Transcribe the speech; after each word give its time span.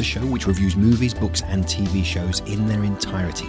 the 0.00 0.04
show 0.04 0.24
which 0.24 0.46
reviews 0.46 0.76
movies, 0.76 1.12
books, 1.12 1.42
and 1.42 1.62
TV 1.64 2.02
shows 2.02 2.40
in 2.46 2.66
their 2.66 2.84
entirety. 2.84 3.46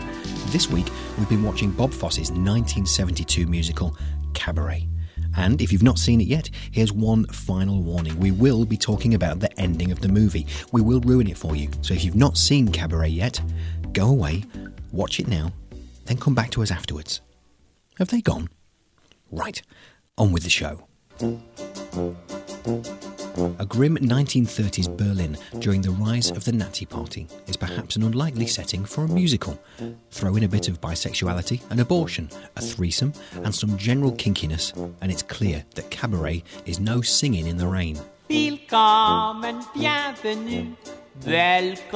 This 0.47 0.69
week, 0.69 0.87
we've 1.17 1.29
been 1.29 1.43
watching 1.43 1.71
Bob 1.71 1.93
Fosse's 1.93 2.29
1972 2.29 3.47
musical, 3.47 3.95
Cabaret. 4.33 4.85
And 5.37 5.61
if 5.61 5.71
you've 5.71 5.81
not 5.81 5.97
seen 5.97 6.19
it 6.19 6.27
yet, 6.27 6.49
here's 6.73 6.91
one 6.91 7.23
final 7.27 7.81
warning. 7.81 8.19
We 8.19 8.31
will 8.31 8.65
be 8.65 8.75
talking 8.75 9.13
about 9.13 9.39
the 9.39 9.57
ending 9.57 9.93
of 9.93 10.01
the 10.01 10.09
movie. 10.09 10.45
We 10.73 10.81
will 10.81 10.99
ruin 10.99 11.27
it 11.27 11.37
for 11.37 11.55
you. 11.55 11.69
So 11.83 11.93
if 11.93 12.03
you've 12.03 12.15
not 12.15 12.35
seen 12.35 12.67
Cabaret 12.67 13.07
yet, 13.07 13.39
go 13.93 14.09
away, 14.09 14.43
watch 14.91 15.21
it 15.21 15.29
now, 15.29 15.53
then 16.03 16.17
come 16.17 16.35
back 16.35 16.51
to 16.51 16.63
us 16.63 16.69
afterwards. 16.69 17.21
Have 17.97 18.09
they 18.09 18.19
gone? 18.19 18.49
Right, 19.31 19.61
on 20.17 20.33
with 20.33 20.43
the 20.43 20.49
show. 20.49 20.85
A 23.37 23.65
grim 23.65 23.97
1930s 23.97 24.97
Berlin 24.97 25.37
during 25.59 25.81
the 25.81 25.91
rise 25.91 26.31
of 26.31 26.43
the 26.43 26.51
Nazi 26.51 26.85
Party 26.85 27.27
is 27.47 27.55
perhaps 27.55 27.95
an 27.95 28.03
unlikely 28.03 28.45
setting 28.45 28.83
for 28.83 29.05
a 29.05 29.07
musical. 29.07 29.57
Throw 30.09 30.35
in 30.35 30.43
a 30.43 30.49
bit 30.49 30.67
of 30.67 30.81
bisexuality, 30.81 31.61
an 31.71 31.79
abortion, 31.79 32.29
a 32.57 32.61
threesome, 32.61 33.13
and 33.43 33.55
some 33.55 33.77
general 33.77 34.11
kinkiness, 34.11 34.73
and 35.01 35.11
it's 35.11 35.23
clear 35.23 35.63
that 35.75 35.89
Cabaret 35.89 36.43
is 36.65 36.79
no 36.79 37.01
singing 37.01 37.47
in 37.47 37.57
the 37.57 37.67
rain. 37.67 37.97
Willkommen, 38.29 39.61
bienvenue, 39.73 40.75
welcome. 41.25 41.91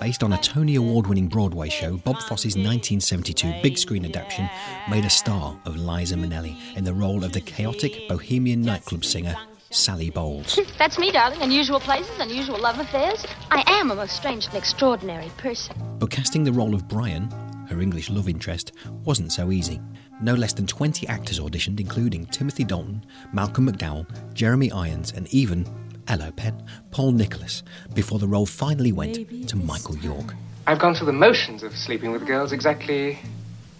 Based 0.00 0.22
on 0.22 0.32
a 0.32 0.38
Tony 0.38 0.76
Award 0.76 1.06
winning 1.06 1.28
Broadway 1.28 1.68
show, 1.68 1.96
Bob 1.98 2.16
Fosse's 2.22 2.56
1972 2.56 3.60
big 3.62 3.78
screen 3.78 4.04
adaptation 4.04 4.48
made 4.88 5.04
a 5.04 5.10
star 5.10 5.58
of 5.64 5.76
Liza 5.76 6.16
Minnelli 6.16 6.56
in 6.76 6.84
the 6.84 6.94
role 6.94 7.24
of 7.24 7.32
the 7.32 7.40
chaotic 7.40 8.08
bohemian 8.08 8.62
nightclub 8.62 9.04
singer 9.04 9.36
Sally 9.70 10.10
Bowles. 10.10 10.58
That's 10.78 10.98
me, 10.98 11.12
darling. 11.12 11.42
Unusual 11.42 11.80
places, 11.80 12.18
unusual 12.18 12.60
love 12.60 12.78
affairs. 12.78 13.24
I 13.50 13.62
am 13.66 13.90
a 13.90 13.94
most 13.94 14.16
strange 14.16 14.46
and 14.46 14.54
extraordinary 14.54 15.30
person. 15.38 15.76
But 15.98 16.10
casting 16.10 16.44
the 16.44 16.52
role 16.52 16.74
of 16.74 16.88
Brian, 16.88 17.30
her 17.68 17.80
English 17.80 18.10
love 18.10 18.28
interest, 18.28 18.72
wasn't 19.04 19.32
so 19.32 19.52
easy. 19.52 19.80
No 20.20 20.34
less 20.34 20.52
than 20.52 20.66
20 20.66 21.06
actors 21.06 21.38
auditioned, 21.38 21.80
including 21.80 22.26
Timothy 22.26 22.64
Dalton, 22.64 23.04
Malcolm 23.32 23.70
McDowell, 23.70 24.06
Jeremy 24.34 24.72
Irons, 24.72 25.12
and 25.12 25.32
even, 25.32 25.64
hello 26.08 26.30
Pen, 26.32 26.62
Paul 26.90 27.12
Nicholas, 27.12 27.62
before 27.94 28.18
the 28.18 28.28
role 28.28 28.46
finally 28.46 28.92
went 28.92 29.48
to 29.48 29.56
Michael 29.56 29.96
York. 29.98 30.34
I've 30.66 30.78
gone 30.78 30.94
through 30.94 31.06
the 31.06 31.12
motions 31.12 31.62
of 31.62 31.76
sleeping 31.76 32.12
with 32.12 32.26
girls 32.26 32.52
exactly 32.52 33.18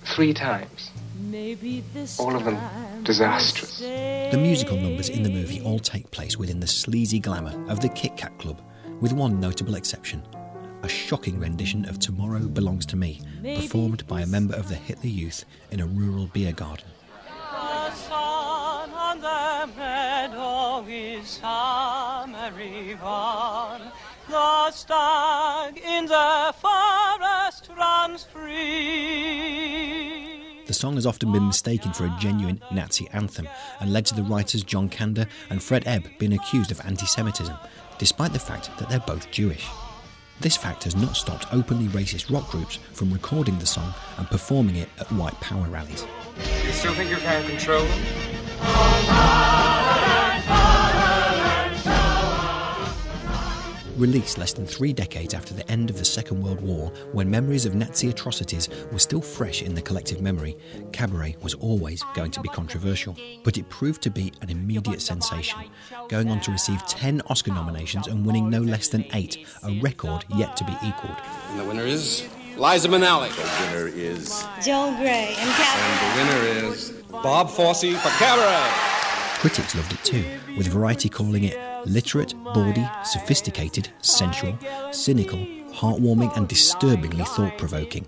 three 0.04 0.34
times. 0.34 0.90
All 2.18 2.34
of 2.34 2.44
them 2.44 2.58
disastrous. 3.04 3.78
The 3.80 4.38
musical 4.38 4.76
numbers 4.76 5.08
in 5.08 5.22
the 5.22 5.30
movie 5.30 5.60
all 5.62 5.78
take 5.78 6.10
place 6.10 6.36
within 6.36 6.60
the 6.60 6.66
sleazy 6.66 7.18
glamour 7.18 7.54
of 7.70 7.80
the 7.80 7.88
Kit 7.88 8.16
Kat 8.16 8.36
Club, 8.38 8.60
with 9.00 9.12
one 9.12 9.38
notable 9.40 9.74
exception. 9.74 10.22
A 10.82 10.88
shocking 10.88 11.38
rendition 11.38 11.84
of 11.84 11.98
Tomorrow 11.98 12.40
Belongs 12.40 12.86
to 12.86 12.96
Me, 12.96 13.20
performed 13.42 14.06
by 14.06 14.22
a 14.22 14.26
member 14.26 14.54
of 14.54 14.68
the 14.68 14.74
Hitler 14.74 15.10
Youth 15.10 15.44
in 15.70 15.80
a 15.80 15.86
rural 15.86 16.26
beer 16.32 16.52
garden. 16.52 16.86
The 19.20 19.26
sun 19.26 19.76
meadow 19.76 20.86
is 20.88 21.28
summery 21.28 22.94
one. 22.94 23.82
The 24.30 24.70
stag 24.70 25.76
in 25.76 26.06
the 26.06 26.54
forest 26.58 27.68
runs 27.76 28.24
free. 28.24 29.42
The 30.66 30.72
song 30.72 30.94
has 30.94 31.04
often 31.04 31.32
been 31.32 31.46
mistaken 31.46 31.92
for 31.92 32.06
a 32.06 32.16
genuine 32.18 32.62
Nazi 32.72 33.08
anthem 33.12 33.46
and 33.80 33.92
led 33.92 34.06
to 34.06 34.14
the 34.14 34.22
writers 34.22 34.64
John 34.64 34.88
Kander 34.88 35.28
and 35.50 35.62
Fred 35.62 35.82
Ebb 35.86 36.08
being 36.18 36.32
accused 36.32 36.70
of 36.70 36.80
anti 36.86 37.04
Semitism, 37.04 37.54
despite 37.98 38.32
the 38.32 38.38
fact 38.38 38.70
that 38.78 38.88
they're 38.88 39.00
both 39.00 39.30
Jewish. 39.30 39.66
This 40.40 40.56
fact 40.56 40.84
has 40.84 40.96
not 40.96 41.14
stopped 41.14 41.52
openly 41.52 41.88
racist 41.88 42.32
rock 42.32 42.50
groups 42.50 42.78
from 42.94 43.12
recording 43.12 43.58
the 43.58 43.66
song 43.66 43.92
and 44.16 44.26
performing 44.28 44.76
it 44.76 44.88
at 44.98 45.12
white 45.12 45.38
power 45.40 45.68
rallies. 45.68 46.06
You 46.64 46.72
still 46.72 46.94
think 46.94 47.10
you 47.10 47.16
can 47.16 47.46
control 47.46 47.84
them? 47.84 48.29
Released 54.00 54.38
less 54.38 54.54
than 54.54 54.64
three 54.64 54.94
decades 54.94 55.34
after 55.34 55.52
the 55.52 55.70
end 55.70 55.90
of 55.90 55.98
the 55.98 56.06
Second 56.06 56.42
World 56.42 56.62
War, 56.62 56.90
when 57.12 57.30
memories 57.30 57.66
of 57.66 57.74
Nazi 57.74 58.08
atrocities 58.08 58.70
were 58.90 58.98
still 58.98 59.20
fresh 59.20 59.60
in 59.60 59.74
the 59.74 59.82
collective 59.82 60.22
memory, 60.22 60.56
Cabaret 60.90 61.36
was 61.42 61.52
always 61.52 62.02
going 62.14 62.30
to 62.30 62.40
be 62.40 62.48
controversial. 62.48 63.14
But 63.44 63.58
it 63.58 63.68
proved 63.68 64.00
to 64.04 64.10
be 64.10 64.32
an 64.40 64.48
immediate 64.48 65.02
sensation, 65.02 65.60
going 66.08 66.30
on 66.30 66.40
to 66.40 66.50
receive 66.50 66.82
10 66.86 67.20
Oscar 67.26 67.52
nominations 67.52 68.06
and 68.06 68.24
winning 68.24 68.48
no 68.48 68.62
less 68.62 68.88
than 68.88 69.04
eight, 69.12 69.46
a 69.64 69.78
record 69.82 70.24
yet 70.34 70.56
to 70.56 70.64
be 70.64 70.72
equalled. 70.82 71.18
And 71.50 71.60
the 71.60 71.64
winner 71.64 71.84
is 71.84 72.26
Liza 72.60 72.88
Minnelli. 72.88 73.30
The 73.30 73.74
winner 73.74 73.88
is 73.88 74.44
Joel 74.62 74.94
Grey 74.96 75.34
and 75.38 75.50
Catherine. 75.52 76.20
And 76.20 76.36
the 76.36 76.60
winner 76.60 76.70
is 76.70 76.90
Bob 77.10 77.48
Fosse 77.48 77.96
for 77.96 78.10
Cabaret. 78.18 78.70
Critics 79.40 79.74
loved 79.74 79.94
it 79.94 80.04
too, 80.04 80.22
with 80.58 80.66
Variety 80.66 81.08
calling 81.08 81.44
it 81.44 81.56
literate, 81.86 82.34
bawdy, 82.52 82.86
sophisticated, 83.02 83.88
sensual, 84.02 84.58
cynical, 84.92 85.38
heartwarming, 85.72 86.36
and 86.36 86.48
disturbingly 86.48 87.24
thought 87.24 87.56
provoking. 87.56 88.06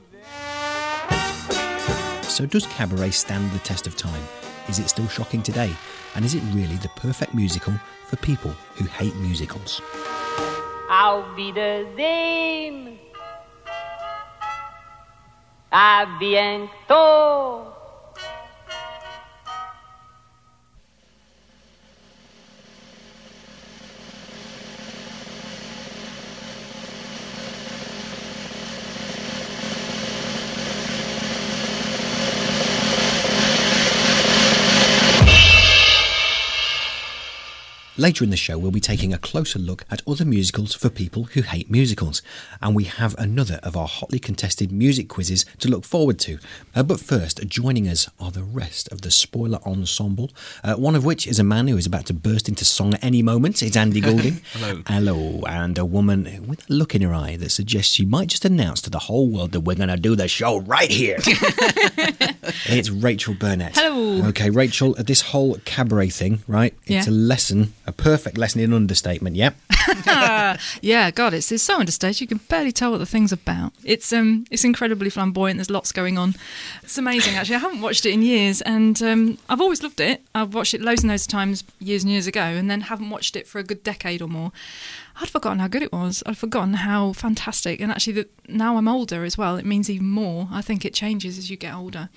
So, 2.24 2.44
does 2.44 2.66
Cabaret 2.66 3.12
stand 3.12 3.50
the 3.52 3.58
test 3.60 3.86
of 3.86 3.96
time? 3.96 4.22
Is 4.68 4.78
it 4.78 4.90
still 4.90 5.08
shocking 5.08 5.42
today? 5.42 5.72
And 6.14 6.26
is 6.26 6.34
it 6.34 6.42
really 6.52 6.76
the 6.76 6.90
perfect 6.96 7.32
musical 7.32 7.72
for 8.04 8.16
people 8.16 8.50
who 8.74 8.84
hate 8.84 9.16
musicals? 9.16 9.80
Auf 10.90 11.24
Wiedersehen. 11.38 13.01
A 15.72 16.04
bientôt. 16.20 17.71
Later 38.02 38.24
in 38.24 38.30
the 38.30 38.36
show, 38.36 38.58
we'll 38.58 38.72
be 38.72 38.80
taking 38.80 39.14
a 39.14 39.18
closer 39.18 39.60
look 39.60 39.84
at 39.88 40.02
other 40.08 40.24
musicals 40.24 40.74
for 40.74 40.88
people 40.90 41.22
who 41.34 41.42
hate 41.42 41.70
musicals, 41.70 42.20
and 42.60 42.74
we 42.74 42.82
have 42.82 43.14
another 43.16 43.60
of 43.62 43.76
our 43.76 43.86
hotly 43.86 44.18
contested 44.18 44.72
music 44.72 45.08
quizzes 45.08 45.44
to 45.60 45.68
look 45.68 45.84
forward 45.84 46.18
to. 46.18 46.40
Uh, 46.74 46.82
but 46.82 46.98
first, 46.98 47.46
joining 47.46 47.86
us 47.86 48.10
are 48.18 48.32
the 48.32 48.42
rest 48.42 48.90
of 48.90 49.02
the 49.02 49.10
spoiler 49.12 49.60
ensemble, 49.64 50.32
uh, 50.64 50.74
one 50.74 50.96
of 50.96 51.04
which 51.04 51.28
is 51.28 51.38
a 51.38 51.44
man 51.44 51.68
who 51.68 51.76
is 51.76 51.86
about 51.86 52.06
to 52.06 52.12
burst 52.12 52.48
into 52.48 52.64
song 52.64 52.92
at 52.94 53.04
any 53.04 53.22
moment. 53.22 53.62
It's 53.62 53.76
Andy 53.76 54.00
Goulding. 54.08 54.40
Hello. 54.54 54.82
Hello, 54.88 55.42
and 55.46 55.78
a 55.78 55.84
woman 55.84 56.44
with 56.48 56.68
a 56.68 56.72
look 56.72 56.96
in 56.96 57.02
her 57.02 57.14
eye 57.14 57.36
that 57.36 57.50
suggests 57.50 57.94
she 57.94 58.04
might 58.04 58.26
just 58.26 58.44
announce 58.44 58.82
to 58.82 58.90
the 58.90 58.98
whole 58.98 59.28
world 59.28 59.52
that 59.52 59.60
we're 59.60 59.76
going 59.76 59.88
to 59.90 59.96
do 59.96 60.16
the 60.16 60.26
show 60.26 60.58
right 60.58 60.90
here. 60.90 61.18
it's 62.66 62.90
Rachael 62.90 63.34
Burnett. 63.34 63.76
Hello. 63.76 64.26
Okay, 64.30 64.50
Rachael, 64.50 64.94
this 64.94 65.20
whole 65.20 65.56
cabaret 65.64 66.08
thing, 66.08 66.42
right? 66.48 66.74
It's 66.86 67.06
Yeah. 67.06 67.12
a 67.12 67.14
lesson, 67.14 67.74
a 67.92 68.02
perfect 68.02 68.38
lesson 68.38 68.60
in 68.60 68.72
understatement, 68.72 69.36
yep. 69.36 69.54
yeah, 70.80 71.10
God, 71.10 71.34
it's, 71.34 71.52
it's 71.52 71.62
so 71.62 71.78
understated. 71.78 72.20
You 72.20 72.26
can 72.26 72.38
barely 72.48 72.72
tell 72.72 72.90
what 72.90 72.98
the 72.98 73.06
thing's 73.06 73.32
about. 73.32 73.72
It's 73.84 74.12
um, 74.12 74.46
it's 74.50 74.64
incredibly 74.64 75.10
flamboyant. 75.10 75.58
There's 75.58 75.70
lots 75.70 75.92
going 75.92 76.18
on. 76.18 76.34
It's 76.82 76.98
amazing, 76.98 77.34
actually. 77.34 77.56
I 77.56 77.60
haven't 77.60 77.82
watched 77.82 78.06
it 78.06 78.12
in 78.12 78.22
years, 78.22 78.62
and 78.62 79.00
um, 79.02 79.38
I've 79.48 79.60
always 79.60 79.82
loved 79.82 80.00
it. 80.00 80.22
I've 80.34 80.54
watched 80.54 80.74
it 80.74 80.80
loads 80.80 81.02
and 81.02 81.10
loads 81.10 81.22
of 81.22 81.28
times, 81.28 81.64
years 81.78 82.02
and 82.02 82.12
years 82.12 82.26
ago, 82.26 82.40
and 82.40 82.70
then 82.70 82.82
haven't 82.82 83.10
watched 83.10 83.36
it 83.36 83.46
for 83.46 83.58
a 83.58 83.64
good 83.64 83.82
decade 83.82 84.22
or 84.22 84.28
more. 84.28 84.52
I'd 85.20 85.28
forgotten 85.28 85.58
how 85.58 85.68
good 85.68 85.82
it 85.82 85.92
was. 85.92 86.22
I'd 86.24 86.38
forgotten 86.38 86.74
how 86.74 87.12
fantastic, 87.12 87.80
and 87.80 87.92
actually, 87.92 88.14
that 88.14 88.30
now 88.48 88.76
I'm 88.76 88.88
older 88.88 89.24
as 89.24 89.36
well. 89.36 89.56
It 89.56 89.66
means 89.66 89.90
even 89.90 90.08
more. 90.08 90.48
I 90.50 90.62
think 90.62 90.84
it 90.84 90.94
changes 90.94 91.36
as 91.36 91.50
you 91.50 91.56
get 91.56 91.74
older, 91.74 92.08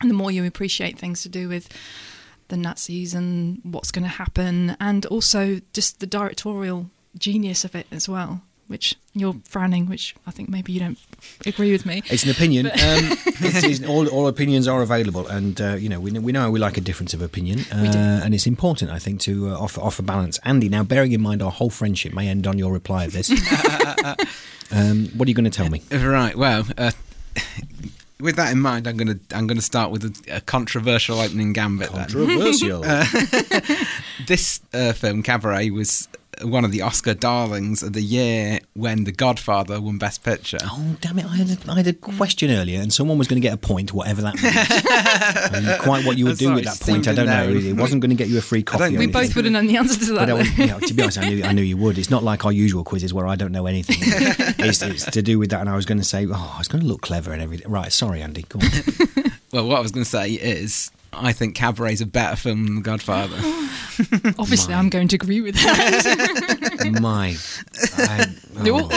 and 0.00 0.10
the 0.10 0.14
more 0.14 0.30
you 0.30 0.44
appreciate 0.44 0.98
things 0.98 1.22
to 1.22 1.28
do 1.28 1.48
with 1.48 1.68
the 2.48 2.56
Nazis 2.56 3.14
and 3.14 3.60
what's 3.62 3.90
going 3.90 4.04
to 4.04 4.08
happen, 4.08 4.76
and 4.80 5.06
also 5.06 5.60
just 5.72 6.00
the 6.00 6.06
directorial 6.06 6.90
genius 7.18 7.64
of 7.64 7.74
it 7.74 7.86
as 7.90 8.08
well. 8.08 8.42
which 8.68 8.96
you're 9.14 9.36
frowning, 9.44 9.86
which 9.86 10.14
I 10.26 10.30
think 10.30 10.48
maybe 10.48 10.72
you 10.72 10.80
don't 10.80 10.98
agree 11.46 11.70
with 11.70 11.86
me. 11.86 12.02
It's 12.06 12.24
an 12.24 12.30
opinion. 12.30 12.66
um, 12.66 12.72
it's, 12.80 13.62
it's, 13.62 13.84
all, 13.88 14.08
all 14.08 14.26
opinions 14.26 14.66
are 14.66 14.82
available, 14.82 15.26
and 15.28 15.60
uh, 15.60 15.74
you 15.74 15.88
know 15.88 16.00
we 16.00 16.10
know, 16.10 16.20
we 16.20 16.32
know 16.32 16.50
we 16.50 16.58
like 16.58 16.76
a 16.76 16.80
difference 16.80 17.14
of 17.14 17.22
opinion, 17.22 17.60
uh, 17.72 18.20
and 18.24 18.34
it's 18.34 18.46
important, 18.46 18.90
I 18.90 18.98
think, 18.98 19.20
to 19.22 19.50
uh, 19.50 19.58
offer 19.58 19.80
offer 19.80 20.02
balance. 20.02 20.38
Andy, 20.44 20.68
now 20.68 20.82
bearing 20.82 21.12
in 21.12 21.22
mind 21.22 21.42
our 21.42 21.50
whole 21.52 21.70
friendship 21.70 22.12
may 22.12 22.28
end 22.28 22.46
on 22.46 22.58
your 22.58 22.72
reply 22.72 23.04
of 23.04 23.12
this. 23.12 23.30
um, 24.72 25.06
what 25.16 25.26
are 25.26 25.30
you 25.30 25.34
going 25.34 25.44
to 25.44 25.50
tell 25.50 25.70
me? 25.70 25.82
Right. 25.90 26.36
Well. 26.36 26.66
With 28.18 28.36
that 28.36 28.52
in 28.52 28.60
mind, 28.60 28.86
I'm 28.86 28.96
going 28.96 29.18
to 29.18 29.36
I'm 29.36 29.46
going 29.46 29.58
to 29.58 29.62
start 29.62 29.90
with 29.90 30.04
a, 30.04 30.36
a 30.36 30.40
controversial 30.40 31.20
opening 31.20 31.52
gambit. 31.52 31.88
Controversial. 31.88 32.82
uh, 32.86 33.04
this 34.26 34.60
uh, 34.72 34.92
film, 34.92 35.22
Cabaret, 35.22 35.70
was 35.70 36.08
one 36.42 36.64
of 36.64 36.72
the 36.72 36.82
Oscar 36.82 37.14
darlings 37.14 37.82
of 37.82 37.92
the 37.92 38.02
year 38.02 38.60
when 38.74 39.04
The 39.04 39.12
Godfather 39.12 39.80
won 39.80 39.98
Best 39.98 40.22
Picture. 40.22 40.58
Oh, 40.62 40.96
damn 41.00 41.18
it. 41.18 41.26
I 41.26 41.36
had 41.36 41.50
a, 41.50 41.70
I 41.70 41.76
had 41.76 41.86
a 41.86 41.92
question 41.92 42.50
earlier 42.50 42.80
and 42.80 42.92
someone 42.92 43.18
was 43.18 43.28
going 43.28 43.40
to 43.40 43.46
get 43.46 43.54
a 43.54 43.58
point, 43.58 43.92
whatever 43.92 44.22
that 44.22 44.34
means. 44.34 45.70
um, 45.70 45.78
quite 45.80 46.04
what 46.04 46.18
you 46.18 46.26
would 46.26 46.38
do 46.38 46.52
with 46.54 46.64
that 46.64 46.80
point, 46.80 47.08
I 47.08 47.14
don't 47.14 47.26
know. 47.26 47.48
It 47.48 47.74
wasn't 47.74 48.02
going 48.02 48.10
to 48.10 48.16
get 48.16 48.28
you 48.28 48.38
a 48.38 48.42
free 48.42 48.62
coffee. 48.62 48.96
We 48.96 49.06
both 49.06 49.34
would 49.36 49.44
have 49.44 49.52
known 49.52 49.66
the 49.66 49.76
answer 49.76 49.98
to 50.06 50.12
that. 50.14 50.32
Was, 50.32 50.56
though. 50.56 50.62
you 50.62 50.70
know, 50.70 50.80
to 50.80 50.94
be 50.94 51.02
honest, 51.02 51.18
I 51.18 51.28
knew, 51.28 51.44
I 51.44 51.52
knew 51.52 51.62
you 51.62 51.76
would. 51.76 51.98
It's 51.98 52.10
not 52.10 52.22
like 52.22 52.44
our 52.44 52.52
usual 52.52 52.84
quizzes 52.84 53.12
where 53.14 53.26
I 53.26 53.36
don't 53.36 53.52
know 53.52 53.66
anything. 53.66 53.96
it's, 54.58 54.82
it's 54.82 55.04
to 55.10 55.22
do 55.22 55.38
with 55.38 55.50
that, 55.50 55.60
and 55.60 55.70
I 55.70 55.76
was 55.76 55.86
going 55.86 55.98
to 55.98 56.04
say, 56.04 56.26
oh, 56.26 56.52
I 56.54 56.58
was 56.58 56.68
going 56.68 56.82
to 56.82 56.88
look 56.88 57.02
clever 57.02 57.32
and 57.32 57.42
everything. 57.42 57.70
Right, 57.70 57.92
sorry, 57.92 58.22
Andy. 58.22 58.42
Go 58.48 58.60
on. 58.60 58.66
Well, 59.52 59.68
what 59.68 59.78
I 59.78 59.80
was 59.80 59.92
going 59.92 60.04
to 60.04 60.10
say 60.10 60.32
is, 60.32 60.90
I 61.12 61.32
think 61.32 61.54
Cabaret 61.54 61.92
is 61.94 62.00
a 62.00 62.06
better 62.06 62.36
film 62.36 62.64
than 62.64 62.76
The 62.76 62.82
Godfather. 62.82 63.36
Obviously, 64.38 64.74
I'm 64.74 64.88
going 64.88 65.08
to 65.08 65.16
agree 65.16 65.40
with 65.40 65.54
that. 65.54 66.98
My, 67.00 67.36
I, 67.96 68.26
oh, 68.68 68.88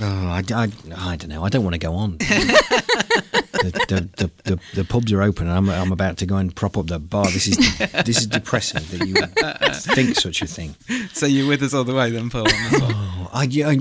oh, 0.00 0.28
I, 0.28 0.42
I, 0.54 0.68
I 0.96 1.16
don't 1.16 1.28
know. 1.28 1.44
I 1.44 1.48
don't 1.48 1.64
want 1.64 1.74
to 1.74 1.78
go 1.78 1.94
on. 1.94 2.18
the, 2.18 3.84
the, 3.88 4.08
the, 4.16 4.30
the, 4.44 4.60
the 4.74 4.84
pubs 4.84 5.12
are 5.12 5.22
open, 5.22 5.48
and 5.48 5.56
I'm, 5.56 5.68
I'm 5.68 5.92
about 5.92 6.16
to 6.18 6.26
go 6.26 6.36
and 6.36 6.54
prop 6.54 6.76
up 6.78 6.86
the 6.86 6.98
bar. 6.98 7.26
This 7.26 7.48
is 7.48 7.78
this 8.04 8.18
is 8.18 8.26
depressing 8.26 8.82
that 8.98 9.06
you 9.06 9.14
would 9.14 9.74
think 9.94 10.16
such 10.16 10.42
a 10.42 10.46
thing. 10.46 10.74
so 11.12 11.26
you're 11.26 11.48
with 11.48 11.62
us 11.62 11.74
all 11.74 11.84
the 11.84 11.94
way, 11.94 12.10
then, 12.10 12.30
Paul. 12.30 12.42
On 12.42 12.70
this 12.70 12.80
one. 12.80 12.92
Oh, 12.94 13.30
I, 13.32 13.44
I, 13.44 13.78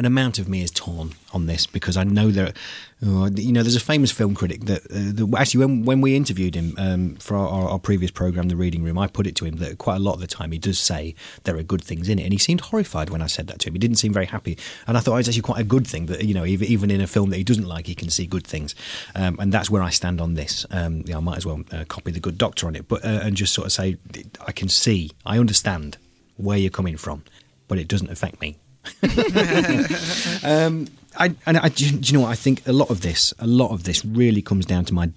an 0.00 0.06
amount 0.06 0.38
of 0.38 0.48
me 0.48 0.62
is 0.62 0.70
torn 0.70 1.12
on 1.34 1.44
this 1.44 1.66
because 1.66 1.98
I 1.98 2.04
know 2.04 2.30
that 2.30 2.56
oh, 3.04 3.28
you 3.34 3.52
know, 3.52 3.62
there's 3.62 3.76
a 3.76 3.80
famous 3.80 4.10
film 4.10 4.34
critic 4.34 4.64
that, 4.64 4.86
uh, 4.86 5.12
that 5.12 5.34
actually 5.38 5.66
when 5.66 5.84
when 5.84 6.00
we 6.00 6.16
interviewed 6.16 6.54
him 6.54 6.74
um, 6.78 7.16
for 7.16 7.36
our, 7.36 7.68
our 7.68 7.78
previous 7.78 8.10
program, 8.10 8.48
The 8.48 8.56
Reading 8.56 8.82
Room, 8.82 8.96
I 8.96 9.08
put 9.08 9.26
it 9.26 9.36
to 9.36 9.44
him 9.44 9.56
that 9.56 9.76
quite 9.76 9.96
a 9.96 9.98
lot 9.98 10.14
of 10.14 10.20
the 10.20 10.26
time 10.26 10.52
he 10.52 10.58
does 10.58 10.78
say 10.78 11.14
there 11.44 11.54
are 11.58 11.62
good 11.62 11.84
things 11.84 12.08
in 12.08 12.18
it, 12.18 12.22
and 12.22 12.32
he 12.32 12.38
seemed 12.38 12.62
horrified 12.62 13.10
when 13.10 13.20
I 13.20 13.26
said 13.26 13.46
that 13.48 13.58
to 13.60 13.68
him. 13.68 13.74
He 13.74 13.78
didn't 13.78 13.98
seem 13.98 14.14
very 14.14 14.24
happy, 14.24 14.56
and 14.86 14.96
I 14.96 15.00
thought 15.00 15.12
it 15.12 15.16
was 15.16 15.28
actually 15.28 15.42
quite 15.42 15.60
a 15.60 15.64
good 15.64 15.86
thing 15.86 16.06
that 16.06 16.24
you 16.24 16.32
know 16.32 16.46
even, 16.46 16.90
in 16.90 17.02
a 17.02 17.06
film 17.06 17.28
that 17.28 17.36
he 17.36 17.44
doesn't 17.44 17.68
like, 17.68 17.86
he 17.86 17.94
can 17.94 18.08
see 18.08 18.24
good 18.24 18.46
things, 18.46 18.74
um, 19.14 19.38
and 19.38 19.52
that's 19.52 19.68
where 19.68 19.82
I 19.82 19.90
stand 19.90 20.18
on 20.18 20.32
this. 20.32 20.64
Um, 20.70 21.04
I 21.14 21.20
might 21.20 21.36
as 21.36 21.44
well 21.44 21.60
uh, 21.72 21.84
copy 21.84 22.10
the 22.10 22.20
Good 22.20 22.38
Doctor 22.38 22.66
on 22.66 22.74
it, 22.74 22.88
but 22.88 23.04
uh, 23.04 23.20
and 23.22 23.36
just 23.36 23.52
sort 23.52 23.66
of 23.66 23.72
say 23.72 23.98
I 24.46 24.52
can 24.52 24.70
see, 24.70 25.10
I 25.26 25.38
understand 25.38 25.98
where 26.38 26.56
you're 26.56 26.70
coming 26.70 26.96
from, 26.96 27.22
but 27.68 27.76
it 27.76 27.86
doesn't 27.86 28.10
affect 28.10 28.40
me. 28.40 28.56
um, 30.44 30.86
I, 31.16 31.34
and 31.46 31.58
I, 31.58 31.68
do 31.68 31.86
you 31.86 31.98
do 31.98 32.12
you 32.12 32.18
know 32.18 32.24
what? 32.24 32.30
I 32.30 32.34
think 32.34 32.66
a 32.66 32.72
lot 32.72 32.90
of 32.90 33.00
this, 33.00 33.34
a 33.38 33.46
lot 33.46 33.72
of 33.72 33.84
this, 33.84 34.04
really 34.04 34.42
comes 34.42 34.66
down 34.66 34.84
to 34.86 34.94
my 34.94 35.10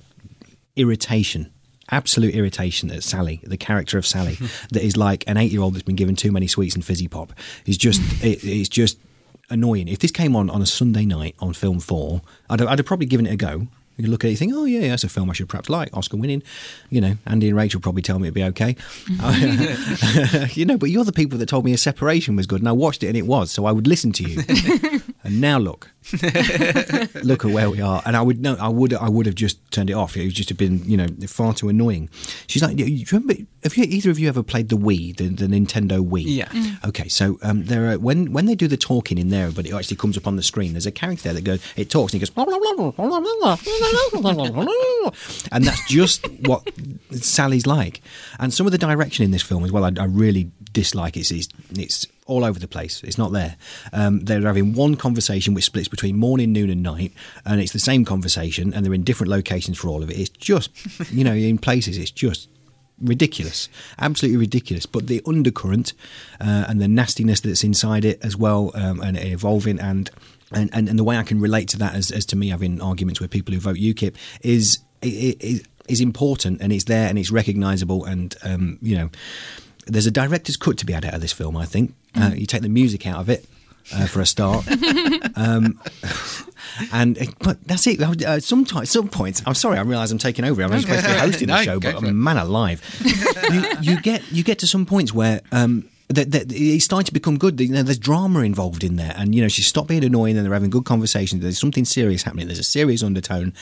irritation, 0.76 1.52
absolute 1.92 2.34
irritation 2.34 2.92
at 2.92 3.04
Sally, 3.04 3.40
the 3.44 3.58
character 3.58 3.98
of 3.98 4.06
Sally, 4.06 4.36
that 4.72 4.84
is 4.84 4.98
like 4.98 5.24
an 5.28 5.38
eight-year-old 5.38 5.74
that's 5.74 5.84
been 5.84 5.96
given 5.96 6.16
too 6.16 6.32
many 6.32 6.48
sweets 6.48 6.76
and 6.76 6.84
fizzy 6.84 7.08
pop. 7.08 7.34
Is 7.66 7.78
just, 7.78 8.02
it, 8.24 8.44
it's 8.44 8.70
just 8.70 8.98
annoying. 9.50 9.88
If 9.88 10.00
this 10.00 10.12
came 10.12 10.36
on 10.36 10.50
on 10.50 10.62
a 10.62 10.66
Sunday 10.66 11.06
night 11.06 11.36
on 11.40 11.54
Film 11.54 11.80
Four, 11.80 12.22
I'd, 12.50 12.62
I'd 12.62 12.80
have 12.80 12.86
probably 12.86 13.06
given 13.06 13.28
it 13.28 13.34
a 13.34 13.38
go. 13.38 13.68
You 13.98 14.08
look 14.08 14.24
at 14.24 14.28
it, 14.28 14.32
you 14.32 14.38
think, 14.38 14.54
oh 14.56 14.66
yeah, 14.66 14.90
that's 14.90 15.04
a 15.04 15.10
film 15.10 15.30
I 15.30 15.34
should 15.34 15.50
perhaps 15.50 15.70
like, 15.70 15.96
Oscar 15.96 16.18
winning. 16.18 16.42
You 16.90 17.02
know, 17.02 17.18
Andy 17.28 17.48
and 17.48 17.56
Rachael 17.56 17.80
probably 17.80 18.02
tell 18.02 18.18
me 18.18 18.28
it'd 18.28 18.34
be 18.34 18.44
okay. 18.44 18.76
you 20.54 20.66
know, 20.66 20.78
but 20.78 20.90
you're 20.90 21.04
the 21.04 21.14
people 21.14 21.38
that 21.38 21.48
told 21.48 21.66
me 21.66 21.74
a 21.74 21.78
separation 21.78 22.36
was 22.36 22.48
good, 22.48 22.62
and 22.62 22.68
I 22.68 22.72
watched 22.72 23.04
it 23.04 23.08
and 23.08 23.18
it 23.18 23.28
was, 23.28 23.52
so 23.52 23.66
I 23.66 23.72
would 23.72 23.88
listen 23.88 24.12
to 24.14 24.24
you. 24.24 24.42
and 25.24 25.40
now 25.40 25.58
look, 25.58 25.92
look 27.24 27.46
at 27.46 27.52
where 27.52 27.70
we 27.70 27.80
are. 27.80 28.02
And 28.06 28.18
I 28.18 28.22
would 28.22 28.42
no, 28.42 28.56
I 28.60 28.68
would, 28.68 28.94
I 28.94 29.10
would 29.10 29.26
have 29.26 29.36
just 29.36 29.60
turned 29.72 29.90
it 29.90 29.94
off. 29.94 30.18
It 30.18 30.26
would 30.26 30.34
just 30.34 30.50
have 30.50 30.58
been, 30.58 30.84
you 30.90 30.98
know, 30.98 31.08
far 31.28 31.54
too 31.54 31.70
annoying. 31.70 32.10
She's 32.48 32.62
like, 32.62 32.76
do 32.76 32.84
you 32.84 33.06
remember? 33.12 33.36
Have 33.64 33.78
you, 33.78 33.86
either 33.86 34.12
of 34.12 34.20
you 34.20 34.28
ever 34.28 34.44
played 34.44 34.70
the 34.70 34.76
Wii, 34.76 35.16
the, 35.16 35.30
the 35.30 35.46
Nintendo 35.48 36.06
Wii? 36.06 36.24
Yeah. 36.26 36.48
Mm. 36.48 36.88
Okay, 36.90 37.08
so 37.08 37.40
um, 37.42 37.66
there 37.66 37.92
are 37.92 38.00
when 38.00 38.34
when 38.34 38.46
they 38.46 38.56
do 38.56 38.68
the 38.68 38.78
talking 38.78 39.18
in 39.18 39.30
there, 39.30 39.52
but 39.52 39.66
it 39.66 39.74
actually 39.74 39.98
comes 39.98 40.18
up 40.18 40.28
on 40.28 40.36
the 40.36 40.44
screen. 40.44 40.74
There's 40.74 40.86
a 40.86 40.92
character 40.92 41.24
there 41.24 41.34
that 41.34 41.44
goes, 41.44 41.62
it 41.76 41.90
talks 41.90 42.14
and 42.14 42.22
he 42.22 42.26
goes, 42.26 42.32
and 45.52 45.64
that's 45.64 45.88
just 45.88 46.28
what 46.42 46.70
Sally's 47.12 47.66
like. 47.66 48.02
And 48.40 48.54
some 48.54 48.66
of 48.66 48.72
the 48.72 48.78
direction 48.78 49.24
in 49.24 49.32
this 49.32 49.42
film 49.42 49.64
as 49.64 49.72
well, 49.72 49.86
I, 49.86 49.92
I 50.00 50.06
really 50.06 50.52
dislike. 50.74 51.16
It's, 51.16 51.32
it's 51.32 51.48
it's 51.72 52.08
all 52.26 52.44
over 52.44 52.60
the 52.60 52.68
place. 52.68 53.04
It's 53.04 53.18
not 53.18 53.32
there. 53.32 53.58
Um, 53.92 54.22
they're 54.22 54.42
having 54.42 54.74
one 54.74 54.96
conversation 54.96 55.54
which 55.54 55.66
splits 55.66 55.88
between 55.88 56.18
morning, 56.18 56.52
noon, 56.52 56.70
and 56.70 56.84
night, 56.84 57.14
and 57.46 57.60
it's 57.60 57.74
the 57.74 57.80
same 57.80 58.06
conversation, 58.06 58.74
and 58.74 58.86
they're 58.86 58.94
in 58.94 59.04
different 59.04 59.32
locations 59.32 59.78
for 59.78 59.90
all 59.90 60.04
of 60.04 60.10
it. 60.10 60.18
It's 60.18 60.30
just, 60.30 60.72
you 61.12 61.24
know, 61.24 61.34
in 61.34 61.58
places, 61.58 61.98
it's 61.98 62.12
just 62.12 62.50
ridiculous, 63.02 63.70
absolutely 64.00 64.38
ridiculous. 64.38 64.86
But 64.86 65.08
the 65.08 65.22
undercurrent 65.26 65.94
uh, 66.40 66.66
and 66.68 66.82
the 66.82 66.88
nastiness 66.88 67.42
that's 67.42 67.64
inside 67.64 68.06
it 68.06 68.20
as 68.24 68.38
well, 68.38 68.72
um, 68.76 69.02
and 69.02 69.18
evolving 69.18 69.80
and. 69.80 70.10
And, 70.56 70.70
and, 70.72 70.88
and 70.88 71.00
the 71.00 71.04
way 71.04 71.18
I 71.18 71.24
can 71.24 71.42
relate 71.42 71.68
to 71.70 71.80
that, 71.80 71.96
as, 71.96 72.12
as 72.12 72.28
to 72.28 72.36
me 72.36 72.50
having 72.50 72.80
arguments 72.80 73.20
with 73.20 73.32
people 73.32 73.56
who 73.56 73.60
vote 73.60 73.78
UKIP, 73.78 74.14
is 74.42 74.78
is, 75.02 75.64
is 75.88 76.00
important 76.00 76.62
and 76.62 76.72
it's 76.72 76.84
there 76.84 77.10
and 77.10 77.18
it's 77.18 77.32
recognisable. 77.32 78.06
And 78.06 78.36
um, 78.44 78.78
you 78.80 78.96
know, 78.96 79.10
there's 79.88 80.06
a 80.06 80.12
director's 80.12 80.56
cut 80.56 80.78
to 80.78 80.86
be 80.86 80.94
had 80.94 81.06
out 81.06 81.16
of 81.16 81.22
this 81.22 81.34
film. 81.34 81.58
I 81.58 81.66
think 81.66 81.96
uh, 82.16 82.32
you 82.36 82.46
take 82.46 82.62
the 82.62 82.70
music 82.70 83.06
out 83.08 83.20
of 83.20 83.30
it. 83.30 83.46
Uh, 83.94 84.06
for 84.08 84.22
a 84.22 84.26
start, 84.26 84.66
um, 85.36 85.78
and 86.94 87.18
but 87.40 87.62
that's 87.68 87.86
it. 87.86 88.00
Uh, 88.02 88.40
sometimes, 88.40 88.90
some 88.90 89.10
points. 89.10 89.44
I'm 89.46 89.56
sorry. 89.56 89.78
I 89.78 89.82
realise 89.82 90.10
I'm 90.10 90.18
taking 90.18 90.46
over. 90.46 90.64
I'm 90.64 90.80
supposed 90.80 91.04
to 91.04 91.12
be 91.12 91.18
hosting 91.20 91.48
the 91.50 91.56
No, 91.58 91.64
show, 91.64 91.80
but 91.82 92.02
man 92.02 92.38
alive, 92.38 92.82
you, 93.52 93.66
you 93.82 94.02
get 94.02 94.24
you 94.32 94.42
get 94.42 94.60
to 94.60 94.68
some 94.68 94.86
points 94.86 95.14
where 95.14 95.42
um, 95.52 95.84
that, 96.16 96.32
that 96.32 96.52
it's 96.52 96.86
starting 96.86 97.06
to 97.06 97.14
become 97.14 97.38
good. 97.38 97.60
You 97.60 97.70
know, 97.70 97.84
there's 97.84 97.98
drama 97.98 98.40
involved 98.42 98.84
in 98.84 98.96
there, 98.96 99.14
and 99.18 99.34
you 99.36 99.42
know 99.42 99.48
she's 99.48 99.68
stopped 99.68 99.88
being 99.90 100.04
annoying, 100.04 100.38
and 100.38 100.46
they're 100.46 100.54
having 100.54 100.70
good 100.70 100.86
conversations. 100.86 101.42
There's 101.42 101.60
something 101.60 101.86
serious 101.86 102.24
happening. 102.24 102.48
There's 102.48 102.60
a 102.60 102.64
serious 102.64 103.04
undertone, 103.04 103.54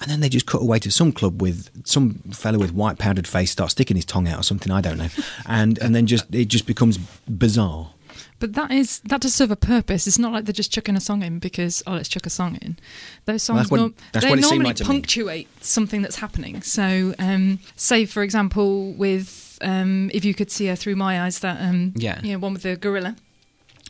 and 0.00 0.10
then 0.10 0.20
they 0.20 0.28
just 0.28 0.46
cut 0.46 0.62
away 0.62 0.78
to 0.80 0.90
some 0.90 1.12
club 1.12 1.40
with 1.40 1.70
some 1.86 2.14
fellow 2.32 2.58
with 2.58 2.72
white 2.72 2.98
powdered 2.98 3.26
face 3.26 3.50
starts 3.50 3.72
sticking 3.72 3.96
his 3.96 4.04
tongue 4.04 4.28
out 4.28 4.40
or 4.40 4.42
something. 4.42 4.72
I 4.72 4.80
don't 4.80 4.98
know, 4.98 5.08
and 5.46 5.78
and 5.78 5.94
then 5.94 6.06
just 6.06 6.32
it 6.34 6.46
just 6.46 6.66
becomes 6.66 6.98
bizarre. 7.28 7.90
But 8.38 8.54
that 8.54 8.72
is 8.72 8.98
that 9.04 9.20
does 9.20 9.34
serve 9.34 9.52
a 9.52 9.56
purpose. 9.56 10.08
It's 10.08 10.18
not 10.18 10.32
like 10.32 10.46
they're 10.46 10.52
just 10.52 10.72
chucking 10.72 10.96
a 10.96 11.00
song 11.00 11.22
in 11.22 11.38
because 11.38 11.80
oh 11.86 11.92
let's 11.92 12.08
chuck 12.08 12.26
a 12.26 12.30
song 12.30 12.58
in. 12.60 12.76
Those 13.24 13.42
songs 13.44 13.60
that's 13.60 13.70
what- 13.70 13.76
norm- 13.78 13.94
they 14.12 14.34
normally 14.34 14.64
like 14.64 14.76
to 14.76 14.84
me. 14.84 14.88
punctuate 14.88 15.48
something 15.64 16.02
that's 16.02 16.16
happening. 16.16 16.60
So 16.62 17.14
um, 17.20 17.60
say 17.76 18.04
for 18.04 18.24
example 18.24 18.94
with 18.94 19.51
um, 19.62 20.10
if 20.14 20.24
you 20.24 20.34
could 20.34 20.50
see 20.50 20.66
her 20.66 20.76
through 20.76 20.96
my 20.96 21.22
eyes, 21.22 21.38
that 21.40 21.60
um, 21.60 21.92
Yeah. 21.96 22.20
you 22.22 22.32
know, 22.32 22.38
one 22.38 22.52
with 22.54 22.62
the 22.62 22.76
gorilla. 22.76 23.16